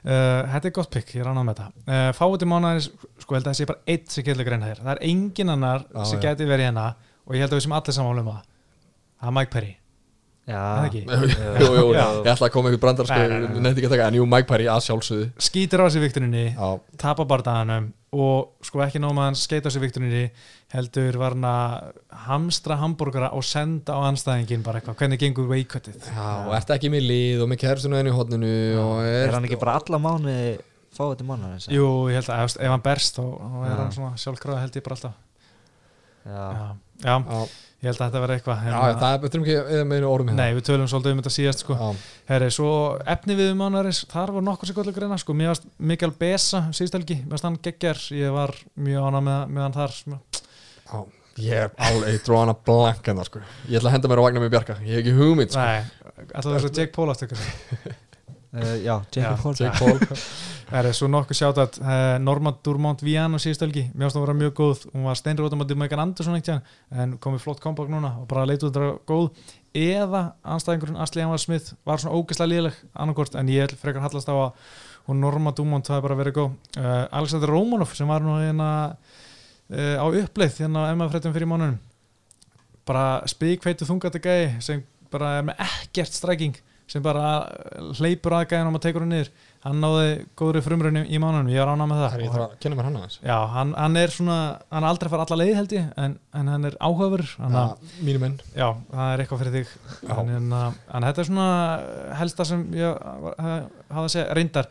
Uh, 0.02 0.42
Þetta 0.56 0.70
er 0.72 0.74
gott 0.80 0.90
pikk, 0.98 1.14
ég 1.20 1.28
ránað 1.28 1.46
með 1.48 1.60
þetta 1.62 1.94
uh, 1.94 2.10
Fáið 2.18 2.40
til 2.42 2.50
mánuðarins, 2.52 2.90
sko 3.24 3.38
held 3.38 3.46
að 3.46 3.52
það 3.52 3.60
sé 3.62 3.68
bara 3.70 3.94
eitt 3.94 4.10
sem 4.18 4.26
getur 4.28 4.48
greina 4.50 4.72
þér, 4.72 4.82
það 4.82 4.92
er 4.96 5.04
engin 5.14 5.54
annar 5.54 5.86
Já, 5.94 6.02
sem 6.10 6.18
já. 6.20 6.24
geti 6.26 6.50
verið 6.50 6.68
hérna 6.72 6.88
og 7.24 7.38
ég 7.38 7.46
held 7.46 7.54
að 7.54 7.62
við 7.62 7.66
sem 7.70 7.78
allir 7.78 7.98
samanlum 8.02 8.32
það. 8.34 8.42
Það 9.22 9.30
er 9.30 9.38
Mike 9.38 9.54
Perry, 9.54 9.72
Já, 10.44 10.90
jú, 10.92 11.04
jú, 11.08 11.84
Já. 11.96 12.04
ég 12.20 12.28
ætla 12.34 12.48
að 12.50 12.52
koma 12.52 12.68
einhver 12.68 12.82
brandar 12.84 13.08
sko, 13.08 13.16
Nei, 13.16 13.30
nei, 13.32 13.48
nei. 13.48 13.60
nefndi 13.64 13.80
ekki 13.80 13.88
að 13.88 13.94
taka, 13.94 14.08
en 14.12 14.18
jú, 14.18 14.26
Mike 14.28 14.48
Perry 14.50 14.66
að 14.68 14.82
sjálfsögðu. 14.90 15.28
Skýtur 15.40 15.84
á 15.84 15.88
sig 15.94 16.04
vikturinni, 16.04 16.42
Já, 16.58 16.68
tapa 17.00 17.24
bardaðanum 17.30 17.86
og 18.14 18.50
sko 18.68 18.82
ekki 18.84 19.00
nóg 19.02 19.16
með 19.16 19.24
hann 19.30 19.38
skeita 19.40 19.72
á 19.72 19.74
sig 19.74 19.82
vikturinni 19.86 20.26
heldur 20.76 21.16
var 21.22 21.34
hann 21.38 21.48
að 21.48 21.96
hamstra 22.28 22.76
hambúrgara 22.82 23.32
og 23.34 23.46
senda 23.48 23.96
á 23.96 24.04
anstæðingin 24.12 24.66
bara 24.68 24.82
eitthvað, 24.84 25.00
hvernig 25.00 25.24
gengur 25.24 25.48
veikvötið 25.50 26.12
Já, 26.12 26.28
og 26.44 26.52
ert 26.60 26.76
ekki 26.76 26.92
með 26.94 27.08
lið 27.08 27.42
og 27.48 27.50
með 27.54 27.62
kerstunum 27.64 28.02
enn 28.04 28.12
í 28.12 28.16
hodninu 28.20 28.52
og 28.84 28.94
er, 29.08 29.24
er 29.32 29.34
hann 29.40 29.48
ekki 29.48 29.58
bara 29.64 29.80
alla 29.80 30.02
mánuði 30.04 30.54
fáið 30.94 31.16
til 31.24 31.30
mánuði 31.32 31.74
Jú, 31.80 31.88
ég 32.12 32.20
held 32.20 32.30
að 32.36 32.44
ef, 32.52 32.60
hann 32.76 32.84
berst 32.86 33.18
þá, 33.18 33.24
er 33.72 33.78
hann 33.80 33.96
svona 33.96 34.14
sjálfkrafa 34.28 34.62
held 34.68 34.78
ég 34.78 34.86
bara 34.86 35.00
alltaf. 35.00 35.22
Já, 36.28 36.44
Já, 36.54 36.68
já, 37.08 37.16
Já, 37.18 37.46
ég 37.84 37.90
held 37.90 38.00
að 38.00 38.06
þetta 38.06 38.20
verði 38.24 38.36
eitthvað 38.38 38.60
já, 38.62 38.68
hérna- 38.72 39.00
það 39.02 39.16
betur 39.24 39.42
ekki 39.44 39.56
eða 39.60 39.88
með 39.90 39.98
einu 40.00 40.10
orðum 40.10 40.30
hérna. 40.32 40.44
Nei, 40.44 40.54
við 40.56 40.68
tölum 40.70 40.88
svolítið 40.88 41.14
um 41.14 41.20
þetta 41.20 41.34
síðast 41.36 41.64
sko. 41.64 41.80
Herri, 42.30 42.52
svo 42.56 42.70
efni 43.14 43.36
við 43.40 43.50
um 43.52 43.64
ánæris 43.66 44.00
þar 44.14 44.32
var 44.38 44.46
nokkur 44.48 44.70
sem 44.70 44.78
gott 44.78 44.92
að 44.92 44.96
greina 45.00 45.18
sko. 45.20 45.36
Mér 45.36 45.52
varst 45.52 45.68
Mikael 45.92 46.14
Besa 46.16 46.62
síðust 46.72 46.96
helgi 46.96 47.18
Mér 47.26 47.36
varst 47.36 47.50
hann 47.50 47.60
geggjar, 47.68 48.00
ég 48.16 48.32
var 48.38 48.56
mjög 48.80 49.10
ánæg 49.10 49.28
með, 49.28 49.44
með 49.52 49.68
hann 49.68 49.76
þar 49.76 49.98
já, 50.00 51.04
ég 51.44 51.60
er 51.66 51.76
alveg, 51.90 52.08
ég 52.14 52.24
dróð 52.24 52.42
hana 52.46 52.56
blank 52.72 53.12
hennar 53.12 53.28
sko. 53.28 53.44
Ég 53.68 53.82
ætla 53.82 53.92
að 53.92 53.98
henda 53.98 54.14
mér 54.14 54.24
á 54.24 54.26
vagnar 54.30 54.46
með 54.46 54.56
Bjarka, 54.56 54.80
ég 54.86 54.96
hef 54.96 55.04
ekki 55.04 55.18
hugmynd 55.20 55.52
sko. 55.52 55.68
Nei, 55.68 56.10
alltaf 56.32 56.52
þess 56.56 56.70
að 56.72 56.80
Jake 56.80 56.96
Paul 56.96 57.12
aftur 57.12 57.36
uh, 58.54 58.76
já 58.84 58.96
Paul. 59.42 59.56
Jake 59.58 59.80
Paul. 59.80 60.00
Herri, 60.74 60.94
svo 60.96 61.10
nokkuð 61.12 61.38
sjátt 61.38 61.60
að 61.62 61.80
uh, 61.82 61.96
Norma 62.24 62.54
Durmont 62.66 63.04
Vian 63.06 63.36
á 63.36 63.40
síðust 63.42 63.66
helgi. 63.66 63.86
Mér 63.94 64.08
varst 64.08 64.18
að 64.18 64.26
vera 64.26 64.38
mjög 64.40 64.54
góð. 64.58 64.86
Hún 64.94 65.06
var 65.10 65.20
steinrótum 65.20 65.66
að 65.66 65.76
Megan 65.78 66.04
Anderson 66.06 66.40
ekkert 66.40 66.74
en 66.92 67.18
komið 67.22 67.46
flott 67.46 67.62
comeback 67.64 67.92
núna 67.94 68.16
og 68.22 68.28
bara 68.32 68.48
leit 68.50 68.64
út 68.64 68.72
að 68.72 68.80
vera 68.80 68.98
góð. 69.10 69.30
Eða 69.74 70.24
anstæðingurinn 70.56 71.02
Asli 71.02 71.26
Amar 71.26 71.42
Smith 71.42 71.74
var 71.86 72.02
svona 72.02 72.18
ógeðslega 72.18 72.52
liðleg 72.52 72.82
annarkort 72.94 73.38
en 73.38 73.54
ég 73.54 73.74
frekar 73.82 74.06
hallast 74.06 74.30
á 74.30 74.36
að 74.36 74.76
hún 75.10 75.22
Norma 75.22 75.54
Dumont 75.58 75.90
það 75.90 76.00
er 76.00 76.06
bara 76.08 76.20
verið 76.22 76.38
góð. 76.40 76.52
Uh, 76.78 77.06
Alexander 77.10 77.54
Romanov 77.54 77.96
sem 77.98 78.10
var 78.10 78.26
nú 78.26 78.38
hérna 78.40 78.70
á 79.74 80.06
uppleið 80.06 80.60
hérna 80.62 80.86
á 80.86 80.94
MF-fréttum 80.94 81.34
fyrir 81.34 81.50
mánunum 81.50 81.80
bara 82.88 83.24
spíkveitu 83.30 83.88
þungati 83.88 84.22
gæi 84.24 84.62
sem 84.64 84.84
bara 85.12 85.38
er 85.40 85.48
með 85.48 85.62
ekkert 85.64 86.16
stræking 86.16 86.58
sem 86.92 87.04
bara 87.04 87.26
hleypur 87.98 88.36
að 88.38 88.48
gæðin 88.52 88.78
og 88.78 88.84
tekur 88.84 89.06
hann 89.06 89.14
niður. 89.16 89.34
Hann 89.64 89.78
náði 89.80 90.08
góðri 90.36 90.60
frumrunni 90.60 91.02
í 91.08 91.20
mánunum 91.24 91.48
ég 91.54 91.62
var 91.64 91.70
ánað 91.72 91.88
með 91.88 92.00
Það. 92.02 92.16
Er 92.18 92.24
ég 92.26 92.32
þarf 92.34 92.44
að 92.44 92.56
kenna 92.60 92.76
mér 92.76 92.88
hann 92.90 92.98
aðeins. 93.00 93.14
Já, 93.24 93.36
hann, 93.54 93.70
hann 93.80 94.00
er 94.02 94.12
svona, 94.12 94.38
hann 94.68 94.84
er 94.84 94.88
aldrei 94.90 95.12
fara 95.14 95.24
alla 95.24 95.38
leið 95.40 95.52
held 95.56 95.76
ég, 95.78 95.86
en, 96.04 96.16
en 96.36 96.50
hann 96.52 96.68
er 96.68 96.76
að, 96.84 97.24
Já, 97.56 97.94
mínu 98.04 98.22
menn. 98.26 98.36
Já, 98.52 98.66
það 98.92 99.14
er 99.14 99.24
eitthvað 99.24 99.44
fyrir 99.44 99.56
þig. 99.56 99.72
En, 100.04 100.34
en, 100.36 100.58
en 100.60 101.08
þetta 101.08 101.24
er 101.24 101.30
svona 101.30 101.46
helsta 102.20 102.48
sem 102.50 102.66
ég 102.76 103.00
hafa 103.00 104.04
að 104.04 104.10
segja, 104.12 104.26
reyndar. 104.36 104.68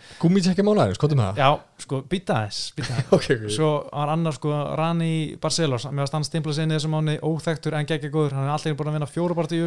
Hvað 1.00 1.16
er 1.16 1.20
með 1.22 1.30
það? 1.30 1.40
Já, 1.40 1.80
sko, 1.86 2.02
býta 2.12 2.38
þess, 2.42 2.60
býta 2.76 2.98
þess 2.98 3.16
Ok, 3.16 3.30
ok. 3.38 3.48
Svo 3.56 3.70
var 3.88 4.12
annar 4.12 4.36
sko 4.36 4.52
Rani 4.76 5.12
Barcelos. 5.40 5.88
Með 5.88 6.04
að 6.04 6.12
stann 6.12 6.28
stimpla 6.28 6.52
sig 6.52 6.68
inn 6.68 6.74
í 6.74 6.76
þessum 6.76 6.92
mánu 6.98 7.16
óþektur 7.32 7.80
en 7.80 7.88
geggja 7.88 8.12
góður, 8.12 8.36
hann 8.36 8.50
er 8.50 8.54
alltaf 8.58 8.76
búin 8.76 8.92
að 8.92 9.00
vinna 9.00 9.08
fjórubartu 9.08 9.56
í 9.56 9.64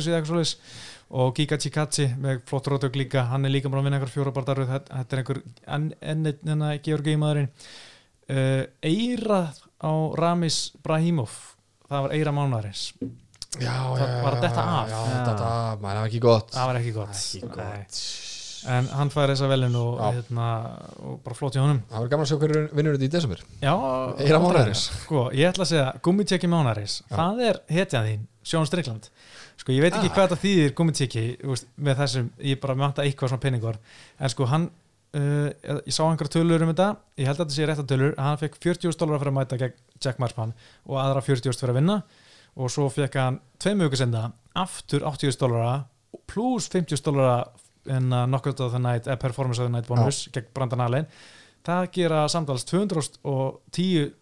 og 1.09 1.33
Giga 1.37 1.57
Chikatsi 1.61 2.07
með 2.17 2.41
flott 2.49 2.67
rótök 2.71 2.95
líka, 2.97 3.27
hann 3.29 3.45
er 3.45 3.53
líka 3.53 3.69
búin 3.69 3.83
að 3.83 3.89
vinna 3.89 3.99
einhver 3.99 4.13
fjórubartaröð, 4.13 4.71
þetta 4.73 5.01
þetta 5.01 5.15
er 5.15 5.21
einhver 5.21 5.41
enn 5.77 5.89
enn 6.01 6.31
einn 6.31 6.55
enn 6.55 6.79
Georgi 6.83 7.15
maðurinn. 7.21 7.51
Uh, 8.25 8.63
Eirað 8.81 9.59
á 9.85 9.91
Ramis 10.17 10.71
Brahimov. 10.81 11.35
Það 11.85 12.01
var 12.07 12.13
Eira 12.17 12.31
mánuðarins 12.33 12.87
Já, 13.61 13.69
Það 13.95 13.99
já, 14.01 14.15
var 14.25 14.33
að 14.35 14.41
detta 14.41 14.63
af. 14.67 14.87
Já, 14.89 15.01
þetta 15.13 15.33
af, 15.35 15.75
það 15.79 15.83
var 15.85 15.99
ekki 16.07 16.19
gott. 16.25 16.49
Það 16.55 16.65
var 16.71 16.79
ekki 16.81 16.93
gott, 16.95 17.19
Ekki 17.19 17.51
gott. 17.53 17.99
en 18.75 18.87
hann 18.97 19.11
fær 19.13 19.29
þessa 19.31 19.47
velin 19.47 19.77
og, 19.79 20.01
hérna, 20.01 20.47
og 21.05 21.19
bara 21.23 21.37
flott 21.37 21.55
í 21.55 21.61
honum. 21.61 21.79
Það 21.91 22.01
var 22.03 22.09
gaman 22.11 22.25
að 22.25 22.31
sjá 22.33 22.39
hverju 22.41 22.63
vinnur 22.75 22.97
þetta 22.97 23.07
í 23.07 23.13
desember. 23.13 23.43
Já, 23.61 23.71
Eira 23.71 24.17
aldrei. 24.17 24.41
mánaðarins. 24.43 24.83
Sko, 25.05 25.23
ég 25.37 25.51
ætla 25.53 25.63
að 25.67 25.71
segja, 25.71 25.85
gummitjekki 26.09 26.49
mánaris 26.51 26.97
Já. 27.05 27.13
það 27.15 27.43
er 27.51 27.61
hetjan 27.77 28.09
þín, 28.09 28.25
Sjón 28.45 28.67
Strikland 28.69 29.09
Sko, 29.57 29.71
ég 29.73 29.81
veit 29.81 29.93
ekki 29.95 30.09
Ah. 30.11 30.15
hvað 30.15 30.27
þetta 30.29 30.41
þýðir 30.43 30.73
gummitjekki 30.77 31.25
með 31.79 32.01
þessum, 32.01 32.31
ég 32.43 32.59
bara 32.61 32.75
mjöta 32.75 33.05
eitthvað 33.05 33.31
svona 33.31 33.43
peningur, 33.45 33.77
en 34.19 34.29
sko 34.33 34.47
hann 34.51 34.69
uh, 35.15 35.49
ég 35.85 35.93
sá 35.95 36.03
einhverja 36.05 36.35
tölur 36.37 36.65
um 36.65 36.71
þetta 36.73 36.87
ég 37.19 37.29
held 37.29 37.39
að 37.39 37.51
þetta 37.55 37.77
sé 37.79 37.87
tölur, 37.89 38.13
að 38.17 38.29
hann 38.29 38.41
fekk 38.41 38.57
40 38.63 38.97
dólar 38.99 39.21
fyrir 39.21 39.31
að 39.31 39.37
mæta 39.39 39.59
gegn 39.61 39.77
Jack 40.03 40.19
Marsman 40.19 40.53
og 40.85 40.99
aðra 41.01 41.23
40 41.23 41.55
fyrir 41.55 41.73
að 41.73 41.79
vinna. 41.79 41.99
Og 42.55 42.71
svo 42.71 42.87
fekk 42.91 43.17
hann 43.19 43.39
tveim 43.59 43.81
viku 43.83 43.99
senda 43.99 44.29
aftur 44.55 45.03
80 45.03 45.39
dólara 45.41 45.85
pluss 46.31 46.69
50 46.71 47.03
dólara 47.03 47.49
en 47.91 48.11
uh, 48.13 48.25
knockout 48.25 48.61
of 48.63 48.71
the 48.71 48.79
night, 48.79 49.07
eða 49.07 49.19
performance 49.19 49.59
of 49.61 49.67
the 49.67 49.73
night 49.73 49.87
bonus 49.87 50.25
gegn 50.33 50.51
Brandan 50.55 50.83
Allen. 50.85 51.09
Það 51.65 51.89
gera 51.97 52.25
samtals 52.31 52.63
210 52.69 54.13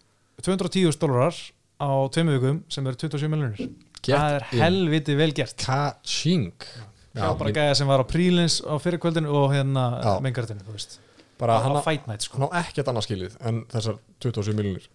210 0.42 0.98
dólarar 1.00 1.34
á 1.78 1.90
tveim 2.14 2.32
vikum 2.34 2.62
sem 2.68 2.86
eru 2.86 2.98
27 2.98 3.30
miljonir 3.30 3.68
það 4.08 4.36
er 4.38 4.48
helviti 4.60 5.16
vel 5.18 5.30
gert. 5.36 5.56
Ka-ching 5.64 6.66
Já, 7.14 7.28
bara 7.38 7.52
gæða 7.54 7.76
sem 7.78 7.86
var 7.86 8.02
á 8.02 8.06
prílins 8.10 8.58
á 8.66 8.74
fyrirkvöldinu 8.82 9.30
og 9.30 9.52
hérna 9.54 10.18
mengartinu, 10.24 10.64
þú 10.66 10.74
veist. 10.74 10.98
Bara 11.38 11.60
hann 11.62 11.78
á, 11.78 11.82
fight 11.82 12.08
night, 12.10 12.26
sko. 12.26 12.40
hann 12.40 12.50
á 12.50 12.58
ekkert 12.64 12.90
annað 12.90 13.06
skilið 13.06 13.36
en 13.46 13.62
þessar 13.70 13.98
27 14.22 14.56
miljonir 14.58 14.88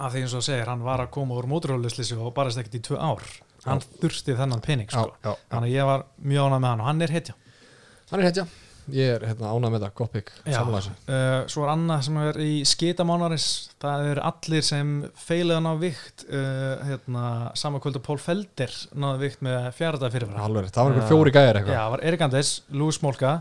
af 0.00 0.14
því 0.14 0.22
eins 0.24 0.34
og 0.36 0.44
segir, 0.44 0.68
hann 0.68 0.80
var 0.84 1.02
að 1.02 1.10
koma 1.12 1.36
úr 1.36 1.48
móturhjóðlislisi 1.50 2.16
og 2.16 2.32
barist 2.36 2.60
ekkert 2.60 2.78
í 2.78 2.82
tvö 2.86 2.96
ár. 2.96 3.24
Hann 3.66 3.82
þurfti 4.00 4.32
þennan 4.38 4.62
pening, 4.64 4.88
sko. 4.88 5.10
já, 5.12 5.28
já. 5.28 5.34
þannig 5.52 5.68
að 5.68 5.74
ég 5.74 5.88
var 5.90 6.04
mjög 6.24 6.46
ánað 6.46 6.62
með 6.62 6.70
hann 6.70 6.80
og 6.80 6.88
hann 6.88 7.04
er 7.04 7.12
hetja. 7.12 7.34
Hann 8.10 8.22
er 8.22 8.28
hetja 8.30 8.46
Ég 8.96 9.14
er 9.14 9.26
hérna, 9.28 9.52
ánað 9.54 9.74
með 9.74 9.84
þetta, 9.84 9.96
gott 10.00 10.16
Já. 10.50 10.58
Þessu. 10.70 10.94
uh, 11.06 11.36
svo 11.52 11.64
er 11.64 11.72
annað 11.74 12.02
sem 12.06 12.18
er 12.24 12.40
í 12.44 12.50
skitamánaris 12.68 13.46
það 13.82 14.08
eru 14.12 14.24
allir 14.30 14.66
sem 14.66 14.92
feilaðan 15.24 15.70
á 15.70 15.74
vikt 15.80 16.26
uh, 16.28 16.84
hérna, 16.88 17.24
sama 17.60 17.80
kvöldu 17.82 18.02
Pól 18.04 18.18
Felder 18.22 18.76
náðu 18.92 19.24
vikt 19.24 19.44
með 19.46 19.70
fjárða 19.78 20.12
fyrirvara 20.14 20.46
Alveg, 20.48 20.70
það 20.74 20.82
var 20.84 20.94
einhver 20.94 21.06
Já. 21.06 21.10
fjóri 21.14 21.34
Já, 21.34 21.60
eitthvað. 21.62 21.80
Það 21.80 21.96
var 21.96 22.04
Erik 22.10 22.26
Andes, 22.28 22.52
Lúi 22.74 22.96
Smolka 22.96 23.34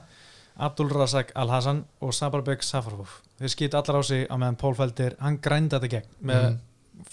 Abdul 0.59 0.89
Razak 0.91 1.31
Al-Hassan 1.39 1.85
og 2.03 2.11
Sabarbek 2.15 2.65
Safarov. 2.67 3.13
Þeir 3.39 3.53
skita 3.53 3.79
allar 3.79 4.01
á 4.01 4.03
sig 4.03 4.25
á 4.27 4.35
meðan 4.35 4.59
Pól 4.59 4.75
Felder 4.75 5.15
hann 5.23 5.39
grænda 5.39 5.79
þetta 5.79 5.93
gegn 5.93 6.17
með 6.27 6.49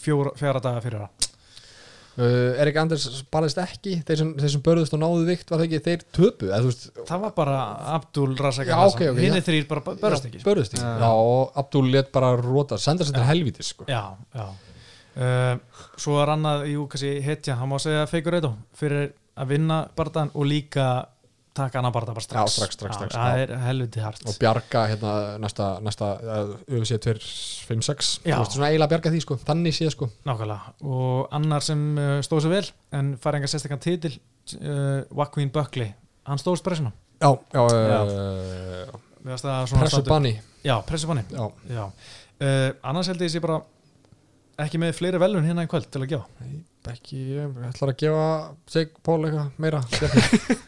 fjóra, 0.03 0.33
fjara 0.39 0.63
daga 0.63 0.83
fyrirvara 0.83 1.26
uh, 2.19 2.61
Erik 2.63 2.77
Anders 2.81 3.07
barðist 3.33 3.59
ekki 3.63 3.99
þeir 4.07 4.21
sem, 4.23 4.31
þeir 4.41 4.53
sem 4.57 4.63
börðust 4.67 4.97
og 4.97 5.03
náðu 5.03 5.25
vikt 5.29 5.51
var 5.53 5.65
ekki 5.67 5.81
þeir 5.85 6.05
töpu 6.17 6.51
það 6.51 7.25
var 7.27 7.35
bara 7.37 7.59
Abdul 7.97 8.31
Razak 8.39 8.71
Já, 8.71 8.77
Al-Hassan 8.77 9.03
ok, 9.03 9.11
ok, 9.15 9.21
hinn 9.25 9.39
er 9.41 9.45
þrýr 9.47 9.67
bara 9.71 9.85
börst 10.05 10.29
ekki. 10.31 10.43
börðust 10.47 10.77
ekki. 10.77 10.85
Já. 10.85 10.95
Já, 11.05 11.11
og 11.11 11.61
Abdul 11.65 11.91
let 11.93 12.13
bara 12.15 12.33
róta 12.41 12.79
senda 12.81 13.07
sér 13.07 13.19
til 13.19 13.29
helvítis 13.31 13.73
sko. 13.75 13.89
Já, 13.91 14.03
já. 14.37 14.47
Uh, 15.17 15.85
Svo 15.97 16.19
er 16.21 16.29
annað, 16.35 16.67
jú, 16.75 16.83
kannski 16.93 17.15
hetja 17.25 17.55
hann 17.57 17.71
má 17.71 17.79
segja 17.81 18.03
feikur 18.11 18.35
eitthvað 18.37 18.59
fyrir 18.77 19.07
að 19.37 19.53
vinna 19.55 19.79
barðan 19.97 20.29
og 20.37 20.45
líka 20.49 20.87
taka 21.57 21.81
annan 21.81 21.95
barða 21.95 22.15
bara 22.17 22.25
strax. 22.25 22.43
Já, 22.45 22.57
strax, 22.61 22.77
strax, 22.79 22.99
strax, 23.01 23.17
Það 23.17 23.41
er 23.43 23.53
helviti 23.65 24.05
hart. 24.05 24.23
Og 24.29 24.37
bjarga 24.41 24.85
hérna 24.93 25.13
næsta, 25.43 25.69
næsta 25.85 26.11
UFC 26.69 26.99
256 27.07 28.13
Já. 28.25 28.37
þú 28.37 28.43
veist 28.45 28.57
svona 28.57 28.71
eiginlega 28.71 28.93
bjarga 28.95 29.13
því 29.15 29.23
sko. 29.25 29.39
Þannig 29.49 29.77
séð 29.79 29.93
sko. 29.97 30.11
Nákvæmlega, 30.29 30.75
og 30.93 31.35
annar 31.41 31.65
sem 31.67 31.83
uh, 31.99 32.19
stóð 32.27 32.47
sér 32.47 32.55
vel 32.57 32.71
en 33.01 33.15
fær 33.23 33.39
enga 33.41 33.51
sérstakann 33.51 33.83
titil 33.83 34.15
uh, 34.61 35.03
Joaquin 35.11 35.51
Buckley, 35.55 35.91
hann 36.29 36.43
stóðst 36.43 36.65
pressuna 36.67 36.93
já, 37.21 37.31
já, 37.55 37.63
Já. 40.65 40.83
pressubanni 40.87 41.25
já, 41.33 41.51
Já. 41.71 41.85
Uh, 42.37 42.75
annars 42.85 43.09
held 43.09 43.23
ég 43.25 43.33
sé 43.33 43.41
bara 43.41 43.63
ekki 44.63 44.79
með 44.81 44.95
fleiri 44.97 45.19
velun 45.21 45.45
hérna 45.47 45.65
í 45.67 45.69
kvöld 45.71 45.89
til 45.93 46.01
að 46.03 46.11
gefa? 46.15 46.45
Nei, 46.45 46.61
ekki, 46.93 47.19
ég. 47.35 47.57
Ætlar 47.69 47.93
að 47.93 47.99
gefa 48.01 48.27
Jake 48.73 49.03
Paul 49.05 49.19
eitthvað 49.27 49.59
meira. 49.63 49.81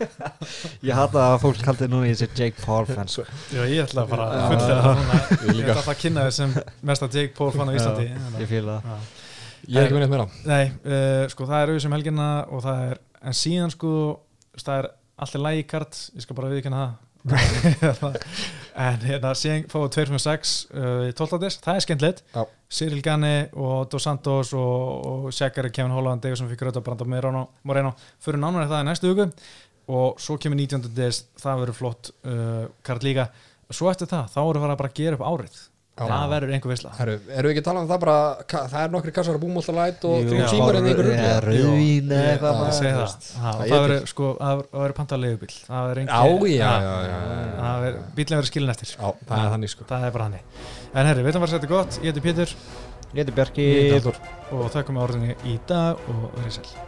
Ég 0.88 0.92
hata 0.98 1.24
að 1.32 1.36
fólk 1.44 1.62
kaldi 1.64 1.88
núna 1.90 2.08
í 2.08 2.12
þessi 2.12 2.28
Jake 2.36 2.64
Paul 2.64 2.84
fans. 2.88 3.16
Já, 3.54 3.62
ég 3.64 3.80
ætla 3.86 4.04
að 4.04 4.12
fara 4.12 4.28
Já. 4.28 4.42
að 4.42 4.52
fullera 4.52 4.84
það 4.84 5.00
svona 5.00 5.56
Ég 5.58 5.72
ætla 5.74 5.94
að 5.94 6.02
kynna 6.02 6.26
þess 6.28 6.42
sem 6.42 6.54
mesta 6.90 7.10
Jake 7.16 7.34
Paul 7.38 7.50
fann 7.56 7.72
á 7.72 7.76
Íslandi. 7.78 8.06
Ég 8.42 8.52
fíla 8.52 8.78
það. 8.84 8.92
Já. 8.92 9.26
ég 9.68 9.80
er 9.80 9.88
ekki 9.88 9.96
með 9.96 10.04
neitt 10.04 10.14
meira. 10.14 10.28
Nei, 10.52 10.62
uh, 10.84 11.24
sko 11.32 11.48
það 11.48 11.60
er 11.64 11.72
auðvitað 11.72 11.90
um 11.90 11.98
helgina 11.98 12.30
og 12.52 12.64
það 12.68 12.86
er, 12.90 13.02
en 13.24 13.38
síðan 13.40 13.74
sko 13.74 13.92
það 14.58 14.74
er 14.82 14.90
allir 15.26 15.46
lægikart, 15.48 16.02
ég 16.14 16.26
skal 16.26 16.38
bara 16.38 16.52
viðkynna 16.52 16.84
það 16.84 16.98
en 18.78 19.02
hérna 19.02 19.32
síðan 19.36 19.64
fáið 19.70 19.88
256 19.96 20.52
uh, 20.70 21.08
í 21.08 21.14
12. 21.18 21.40
des, 21.42 21.58
það 21.64 21.78
er 21.78 21.84
skemmtilegt. 21.84 22.22
Cyril 22.78 23.00
Gani 23.02 23.34
og 23.56 23.88
Dos 23.90 24.04
Santos 24.06 24.52
og, 24.56 25.06
og 25.08 25.32
Shakari, 25.34 25.72
Kevin 25.74 25.94
Holland, 25.96 26.22
Davidson 26.22 26.50
fikk 26.50 26.66
rauta 26.66 26.82
Brando 26.84 27.06
Moreno, 27.08 27.46
Moreno 27.66 27.94
fyrir 28.22 28.40
nánar 28.42 28.68
það 28.70 28.84
í 28.84 28.88
næstu 28.90 29.12
hugu 29.12 29.28
og 29.88 30.20
svo 30.20 30.36
kemur 30.36 30.60
19. 30.60 30.90
des 30.94 31.22
það 31.40 31.62
verður 31.64 31.78
flott 31.78 32.10
uh, 32.28 32.66
kart 32.84 33.06
líka 33.06 33.30
svo 33.72 33.90
eftir 33.90 34.08
það, 34.10 34.30
þá 34.34 34.40
eru 34.44 34.62
fara 34.64 34.78
bara 34.78 34.92
að 34.92 35.00
gera 35.00 35.18
upp 35.18 35.26
árið. 35.28 35.58
Það 35.98 36.28
verður 36.32 36.52
einhver 36.54 36.70
Herru, 36.98 37.14
erum 37.34 37.48
við 37.48 37.52
ekki 37.54 37.62
að 37.62 37.66
tala 37.68 37.80
um 37.82 37.88
það 37.90 38.00
bara 38.04 38.16
ka- 38.52 38.62
það 38.72 38.82
er 38.84 38.90
nokkri 38.94 39.12
kassar 39.18 39.34
að 39.38 39.42
búum 39.44 39.56
alltaf 39.58 39.76
læt 39.78 40.04
og 40.08 40.16
Jú, 40.22 40.28
þrjú 40.30 40.48
tímar 40.52 40.78
en 40.78 40.88
einhver 40.88 41.08
þú 41.08 41.14
það, 42.38 42.58
það, 42.58 43.16
Það 43.38 43.58
það 43.58 43.64
er 43.68 43.84
verður 43.88 44.06
sko, 44.12 44.28
það 44.38 44.62
það 44.68 44.82
verður 44.84 44.96
pantað 45.00 45.22
leigubíl 45.24 45.50
það 45.68 45.88
verður 45.88 46.02
það 47.58 47.82
verður- 47.86 48.04
skilin 48.52 48.70
eftir. 48.74 48.88
Já, 48.94 49.08
það 49.28 49.38
er 49.44 49.50
þannig 49.56 49.72
sko. 49.74 49.88
Það 49.88 50.06
er 50.08 50.14
bara 50.18 50.28
hannig 50.28 50.42
en 50.94 51.06
herri, 51.12 51.22
veitum 51.26 51.42
hvað 51.42 51.56
þetta 51.58 51.68
er 51.68 51.74
gott, 51.74 51.98
ég 52.02 52.12
heiti 52.12 52.24
Pétur. 52.28 52.54
Ég 53.08 53.22
heiti 53.24 53.32
Bjarki. 53.32 53.64
Ég 53.64 53.92
heiti 53.92 54.04
Halldór. 54.04 54.18
og 54.52 54.70
þakkum 54.74 54.98
með 54.98 55.06
orðinni 55.08 55.34
í 55.48 55.58
dag 55.66 55.96
og 56.12 56.28
verið 56.38 56.58
sæl 56.60 56.87